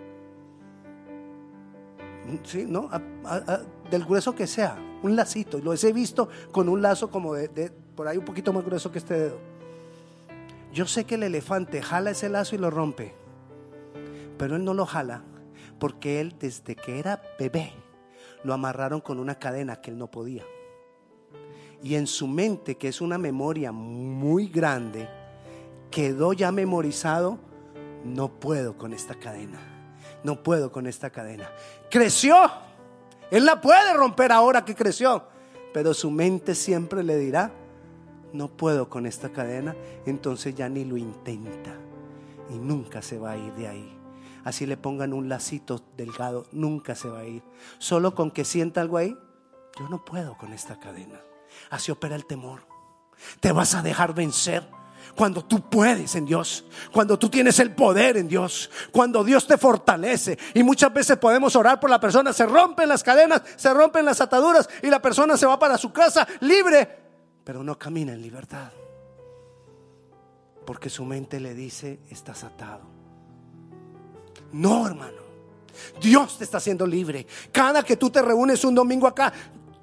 Sí, 2.45 2.65
¿no? 2.67 2.89
del 3.91 4.05
grueso 4.05 4.35
que 4.35 4.47
sea, 4.47 4.77
un 5.03 5.17
lacito. 5.17 5.59
Lo 5.59 5.75
he 5.75 5.93
visto 5.93 6.29
con 6.53 6.69
un 6.69 6.83
lazo 6.83 7.11
como 7.11 7.35
de, 7.35 7.73
por 7.95 8.09
ahí 8.09 8.17
un 8.17 8.25
poquito 8.25 8.53
más 8.53 8.65
grueso 8.65 8.91
que 8.91 8.99
este 8.99 9.15
dedo. 9.15 9.39
Yo 10.73 10.87
sé 10.87 11.05
que 11.05 11.17
el 11.17 11.25
elefante 11.25 11.83
jala 11.83 12.11
ese 12.11 12.29
lazo 12.29 12.55
y 12.55 12.59
lo 12.59 12.71
rompe. 12.71 13.15
Pero 14.39 14.57
él 14.57 14.65
no 14.65 14.73
lo 14.75 14.87
jala 14.87 15.23
porque 15.81 16.21
él 16.21 16.37
desde 16.39 16.77
que 16.77 17.01
era 17.01 17.21
bebé 17.39 17.73
lo 18.45 18.55
amarraron 18.55 19.01
con 19.01 19.19
una 19.19 19.35
cadena 19.39 19.81
que 19.81 19.91
él 19.91 19.99
no 19.99 20.11
podía. 20.11 20.45
Y 21.83 21.95
en 21.95 22.07
su 22.07 22.27
mente, 22.27 22.77
que 22.77 22.89
es 22.89 23.01
una 23.01 23.19
memoria 23.19 23.73
muy 23.73 24.49
grande, 24.49 25.09
quedó 25.91 26.33
ya 26.33 26.53
memorizado, 26.53 27.39
no 28.05 28.29
puedo 28.29 28.77
con 28.77 28.93
esta 28.93 29.15
cadena, 29.15 29.59
no 30.23 30.43
puedo 30.43 30.71
con 30.71 30.87
esta 30.87 31.11
cadena. 31.11 31.51
Creció, 31.91 32.37
él 33.31 33.47
la 33.47 33.61
puede 33.61 33.95
romper 33.95 34.31
ahora 34.31 34.65
que 34.65 34.75
creció, 34.75 35.25
pero 35.73 35.95
su 35.95 36.11
mente 36.11 36.55
siempre 36.55 37.03
le 37.03 37.17
dirá, 37.17 37.51
no 38.33 38.49
puedo 38.49 38.89
con 38.89 39.07
esta 39.07 39.31
cadena, 39.31 39.75
entonces 40.07 40.55
ya 40.55 40.69
ni 40.69 40.85
lo 40.85 40.97
intenta 40.97 41.75
y 42.51 42.59
nunca 42.59 43.03
se 43.03 43.19
va 43.19 43.33
a 43.33 43.37
ir 43.37 43.53
de 43.55 43.69
ahí 43.69 44.01
así 44.45 44.67
le 44.67 44.77
pongan 44.77 45.13
un 45.13 45.29
lacito 45.29 45.83
delgado, 45.97 46.47
nunca 46.53 46.95
se 46.95 47.09
va 47.09 47.21
a 47.21 47.25
ir. 47.25 47.43
Solo 47.79 48.15
con 48.15 48.31
que 48.31 48.45
sienta 48.45 48.81
algo 48.81 48.97
ahí, 48.97 49.17
yo 49.79 49.89
no 49.89 50.05
puedo 50.05 50.37
con 50.37 50.53
esta 50.53 50.79
cadena. 50.79 51.21
Así 51.71 51.91
opera 51.91 52.15
el 52.15 52.27
temor. 52.27 52.63
Te 53.41 53.53
vas 53.53 53.75
a 53.75 53.83
dejar 53.83 54.15
vencer 54.15 54.67
cuando 55.15 55.45
tú 55.45 55.69
puedes 55.69 56.15
en 56.15 56.25
Dios, 56.25 56.65
cuando 56.93 57.19
tú 57.19 57.29
tienes 57.29 57.59
el 57.59 57.75
poder 57.75 58.17
en 58.17 58.29
Dios, 58.29 58.71
cuando 58.93 59.25
Dios 59.25 59.47
te 59.47 59.59
fortalece. 59.59 60.39
Y 60.55 60.63
muchas 60.63 60.93
veces 60.93 61.17
podemos 61.17 61.57
orar 61.57 61.81
por 61.81 61.91
la 61.91 62.01
persona, 62.01 62.33
se 62.33 62.47
rompen 62.47 62.89
las 62.89 63.03
cadenas, 63.03 63.43
se 63.57 63.73
rompen 63.75 64.05
las 64.05 64.21
ataduras 64.21 64.69
y 64.83 64.87
la 64.89 65.03
persona 65.03 65.37
se 65.37 65.47
va 65.47 65.59
para 65.59 65.77
su 65.77 65.93
casa 65.93 66.27
libre, 66.41 67.00
pero 67.45 67.63
no 67.63 67.79
camina 67.79 68.13
en 68.13 68.23
libertad. 68.23 68.71
Porque 70.67 70.91
su 70.91 71.05
mente 71.05 71.41
le 71.41 71.55
dice, 71.55 72.01
estás 72.11 72.45
atado. 72.45 72.83
No, 74.53 74.87
hermano. 74.87 75.21
Dios 76.01 76.39
te 76.39 76.45
está 76.45 76.59
haciendo 76.59 76.87
libre. 76.87 77.27
Cada 77.53 77.83
que 77.83 77.97
tú 77.97 78.11
te 78.11 78.21
reúnes 78.23 78.65
un 78.65 78.75
domingo 78.75 79.07
acá, 79.07 79.33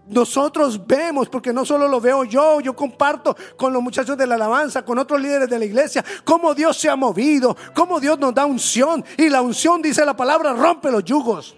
nosotros 0.08 0.86
vemos, 0.86 1.28
porque 1.28 1.52
no 1.52 1.66
solo 1.66 1.88
lo 1.88 2.00
veo 2.00 2.24
yo, 2.24 2.62
yo 2.62 2.76
comparto 2.76 3.36
con 3.58 3.74
los 3.74 3.82
muchachos 3.82 4.18
de 4.18 4.26
la 4.26 4.36
alabanza, 4.36 4.86
con 4.86 4.98
otros 4.98 5.20
líderes 5.20 5.50
de 5.50 5.60
la 5.60 5.66
iglesia, 5.66 6.04
cómo 6.24 6.54
Dios 6.54 6.78
se 6.78 6.90
ha 6.90 6.96
movido, 6.96 7.56
cómo 7.74 8.00
Dios 8.00 8.18
nos 8.18 8.34
da 8.34 8.46
unción. 8.46 9.04
Y 9.18 9.30
la 9.30 9.42
unción, 9.42 9.82
dice 9.82 10.06
la 10.06 10.16
palabra, 10.16 10.54
rompe 10.54 10.92
los 10.92 11.04
yugos. 11.04 11.56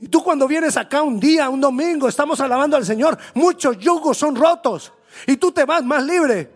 Y 0.00 0.08
tú 0.08 0.22
cuando 0.22 0.48
vienes 0.48 0.76
acá 0.76 1.02
un 1.02 1.20
día, 1.20 1.48
un 1.50 1.60
domingo, 1.60 2.08
estamos 2.08 2.40
alabando 2.40 2.76
al 2.76 2.84
Señor, 2.84 3.18
muchos 3.34 3.78
yugos 3.78 4.16
son 4.16 4.34
rotos. 4.34 4.92
Y 5.26 5.36
tú 5.36 5.52
te 5.52 5.64
vas 5.64 5.84
más 5.84 6.02
libre. 6.04 6.50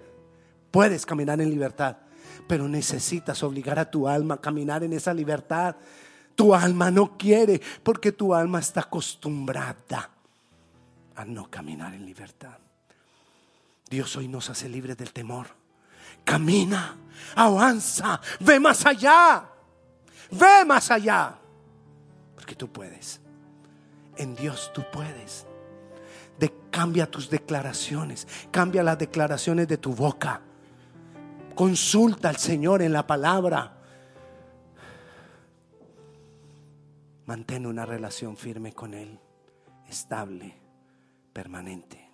Puedes 0.71 1.05
caminar 1.05 1.41
en 1.41 1.51
libertad 1.51 1.97
pero 2.47 2.69
necesitas 2.69 3.43
obligar 3.43 3.79
a 3.79 3.91
tu 3.91 4.09
alma 4.09 4.35
a 4.35 4.41
caminar 4.41 4.85
en 4.85 4.93
esa 4.93 5.15
libertad. 5.15 5.77
Tu 6.35 6.55
alma 6.55 6.91
no 6.91 7.17
quiere 7.17 7.61
porque 7.83 8.13
tu 8.13 8.35
alma 8.35 8.59
está 8.59 8.81
acostumbrada 8.81 10.11
a 11.15 11.25
no 11.25 11.51
caminar 11.51 11.95
en 11.95 12.05
libertad. 12.05 12.59
Dios 13.89 14.17
hoy 14.17 14.29
nos 14.29 14.51
hace 14.51 14.69
libres 14.69 14.97
del 14.97 15.13
temor. 15.13 15.47
Camina, 16.25 16.97
avanza, 17.37 18.21
ve 18.41 18.59
más 18.59 18.85
allá, 18.87 19.47
ve 20.31 20.65
más 20.65 20.91
allá, 20.91 21.37
porque 22.35 22.55
tú 22.55 22.69
puedes. 22.69 23.21
En 24.17 24.35
Dios 24.35 24.71
tú 24.75 24.85
puedes. 24.93 25.47
De, 26.39 26.53
cambia 26.71 27.11
tus 27.11 27.31
declaraciones, 27.31 28.27
cambia 28.51 28.83
las 28.83 28.99
declaraciones 28.99 29.69
de 29.69 29.79
tu 29.79 29.95
boca. 29.95 30.41
Consulta 31.55 32.29
al 32.29 32.37
Señor 32.37 32.83
en 32.83 32.93
la 32.93 33.07
palabra. 33.07 33.79
Mantén 37.27 37.67
una 37.67 37.87
relación 37.87 38.37
firme 38.37 38.73
con 38.73 38.93
Él, 38.93 39.19
estable, 39.89 40.55
permanente. 41.33 42.11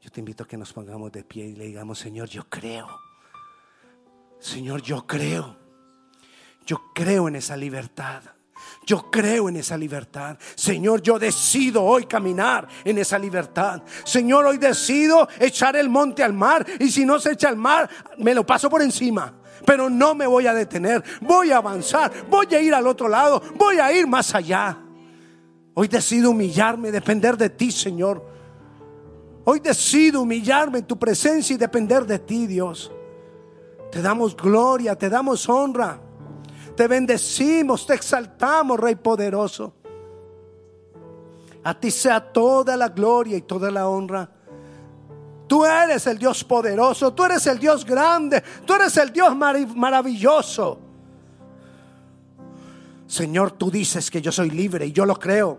Yo 0.00 0.10
te 0.10 0.20
invito 0.20 0.44
a 0.44 0.46
que 0.46 0.56
nos 0.56 0.72
pongamos 0.72 1.12
de 1.12 1.24
pie 1.24 1.46
y 1.46 1.56
le 1.56 1.66
digamos, 1.66 1.98
Señor, 1.98 2.28
yo 2.28 2.48
creo. 2.48 2.88
Señor, 4.38 4.80
yo 4.82 5.06
creo. 5.06 5.58
Yo 6.64 6.92
creo 6.94 7.28
en 7.28 7.36
esa 7.36 7.56
libertad. 7.56 8.22
Yo 8.86 9.10
creo 9.10 9.48
en 9.48 9.56
esa 9.56 9.76
libertad. 9.76 10.38
Señor, 10.54 11.02
yo 11.02 11.18
decido 11.18 11.84
hoy 11.84 12.06
caminar 12.06 12.66
en 12.84 12.98
esa 12.98 13.18
libertad. 13.18 13.82
Señor, 14.04 14.46
hoy 14.46 14.58
decido 14.58 15.28
echar 15.38 15.76
el 15.76 15.88
monte 15.88 16.22
al 16.24 16.32
mar. 16.32 16.66
Y 16.78 16.90
si 16.90 17.04
no 17.04 17.18
se 17.20 17.32
echa 17.32 17.48
al 17.48 17.56
mar, 17.56 17.88
me 18.18 18.34
lo 18.34 18.44
paso 18.44 18.70
por 18.70 18.82
encima. 18.82 19.34
Pero 19.66 19.90
no 19.90 20.14
me 20.14 20.26
voy 20.26 20.46
a 20.46 20.54
detener. 20.54 21.04
Voy 21.20 21.52
a 21.52 21.58
avanzar. 21.58 22.10
Voy 22.28 22.46
a 22.54 22.60
ir 22.60 22.74
al 22.74 22.86
otro 22.86 23.08
lado. 23.08 23.42
Voy 23.56 23.78
a 23.78 23.92
ir 23.92 24.06
más 24.06 24.34
allá. 24.34 24.78
Hoy 25.74 25.86
decido 25.86 26.30
humillarme, 26.30 26.90
depender 26.90 27.36
de 27.36 27.50
ti, 27.50 27.70
Señor. 27.70 28.26
Hoy 29.44 29.60
decido 29.60 30.22
humillarme 30.22 30.78
en 30.78 30.86
tu 30.86 30.98
presencia 30.98 31.54
y 31.54 31.58
depender 31.58 32.06
de 32.06 32.18
ti, 32.18 32.46
Dios. 32.46 32.90
Te 33.92 34.02
damos 34.02 34.36
gloria, 34.36 34.96
te 34.96 35.08
damos 35.08 35.48
honra. 35.48 36.00
Te 36.76 36.88
bendecimos, 36.88 37.86
te 37.86 37.94
exaltamos, 37.94 38.78
Rey 38.78 38.94
poderoso. 38.94 39.74
A 41.62 41.78
ti 41.78 41.90
sea 41.90 42.20
toda 42.32 42.76
la 42.76 42.88
gloria 42.88 43.36
y 43.36 43.42
toda 43.42 43.70
la 43.70 43.88
honra. 43.88 44.30
Tú 45.46 45.64
eres 45.64 46.06
el 46.06 46.16
Dios 46.16 46.44
poderoso, 46.44 47.12
tú 47.12 47.24
eres 47.24 47.46
el 47.46 47.58
Dios 47.58 47.84
grande, 47.84 48.42
tú 48.64 48.72
eres 48.72 48.96
el 48.96 49.12
Dios 49.12 49.36
maravilloso. 49.36 50.78
Señor, 53.06 53.50
tú 53.50 53.70
dices 53.70 54.08
que 54.10 54.22
yo 54.22 54.30
soy 54.30 54.50
libre 54.50 54.86
y 54.86 54.92
yo 54.92 55.04
lo 55.04 55.16
creo. 55.16 55.58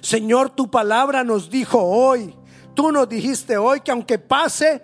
Señor, 0.00 0.50
tu 0.50 0.68
palabra 0.68 1.22
nos 1.22 1.48
dijo 1.48 1.80
hoy, 1.80 2.34
tú 2.74 2.90
nos 2.90 3.08
dijiste 3.08 3.56
hoy 3.56 3.80
que 3.80 3.92
aunque 3.92 4.18
pase 4.18 4.82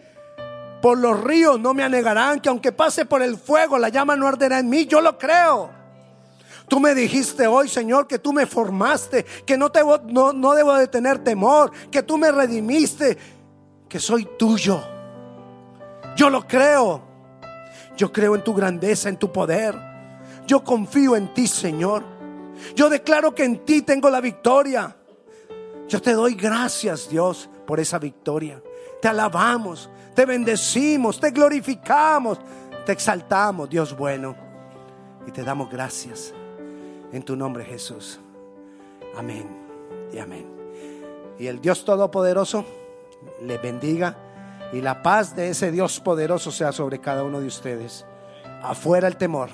por 0.80 0.98
los 0.98 1.22
ríos 1.22 1.58
no 1.58 1.74
me 1.74 1.82
anegarán, 1.82 2.40
que 2.40 2.48
aunque 2.48 2.72
pase 2.72 3.04
por 3.04 3.22
el 3.22 3.36
fuego 3.36 3.78
la 3.78 3.88
llama 3.88 4.16
no 4.16 4.26
arderá 4.26 4.58
en 4.58 4.68
mí, 4.68 4.86
yo 4.86 5.00
lo 5.00 5.18
creo. 5.18 5.70
Tú 6.68 6.80
me 6.80 6.94
dijiste 6.94 7.46
hoy, 7.46 7.68
Señor, 7.68 8.06
que 8.06 8.18
tú 8.18 8.32
me 8.32 8.46
formaste, 8.46 9.24
que 9.46 9.56
no, 9.56 9.70
te, 9.70 9.80
no, 10.06 10.32
no 10.32 10.54
debo 10.54 10.74
de 10.74 10.86
tener 10.86 11.18
temor, 11.18 11.72
que 11.90 12.02
tú 12.02 12.18
me 12.18 12.30
redimiste, 12.30 13.16
que 13.88 13.98
soy 13.98 14.28
tuyo. 14.38 14.82
Yo 16.14 16.28
lo 16.28 16.46
creo. 16.46 17.02
Yo 17.96 18.12
creo 18.12 18.34
en 18.34 18.44
tu 18.44 18.54
grandeza, 18.54 19.08
en 19.08 19.16
tu 19.16 19.32
poder. 19.32 19.74
Yo 20.46 20.62
confío 20.62 21.16
en 21.16 21.32
ti, 21.32 21.46
Señor. 21.46 22.04
Yo 22.74 22.90
declaro 22.90 23.34
que 23.34 23.44
en 23.44 23.64
ti 23.64 23.82
tengo 23.82 24.10
la 24.10 24.20
victoria. 24.20 24.94
Yo 25.88 26.02
te 26.02 26.12
doy 26.12 26.34
gracias, 26.34 27.08
Dios, 27.08 27.48
por 27.66 27.80
esa 27.80 27.98
victoria. 27.98 28.62
Te 29.00 29.08
alabamos, 29.08 29.88
te 30.18 30.26
bendecimos, 30.26 31.20
te 31.20 31.30
glorificamos, 31.30 32.40
te 32.84 32.90
exaltamos, 32.90 33.70
Dios 33.70 33.96
bueno. 33.96 34.34
Y 35.24 35.30
te 35.30 35.44
damos 35.44 35.70
gracias 35.70 36.34
en 37.12 37.22
tu 37.22 37.36
nombre, 37.36 37.64
Jesús. 37.64 38.18
Amén 39.16 39.46
y 40.12 40.18
amén. 40.18 40.44
Y 41.38 41.46
el 41.46 41.60
Dios 41.60 41.84
Todopoderoso 41.84 42.64
le 43.44 43.58
bendiga 43.58 44.16
y 44.72 44.80
la 44.80 45.04
paz 45.04 45.36
de 45.36 45.50
ese 45.50 45.70
Dios 45.70 46.00
poderoso 46.00 46.50
sea 46.50 46.72
sobre 46.72 46.98
cada 46.98 47.22
uno 47.22 47.38
de 47.38 47.46
ustedes. 47.46 48.04
Afuera 48.60 49.06
el 49.06 49.18
temor 49.18 49.50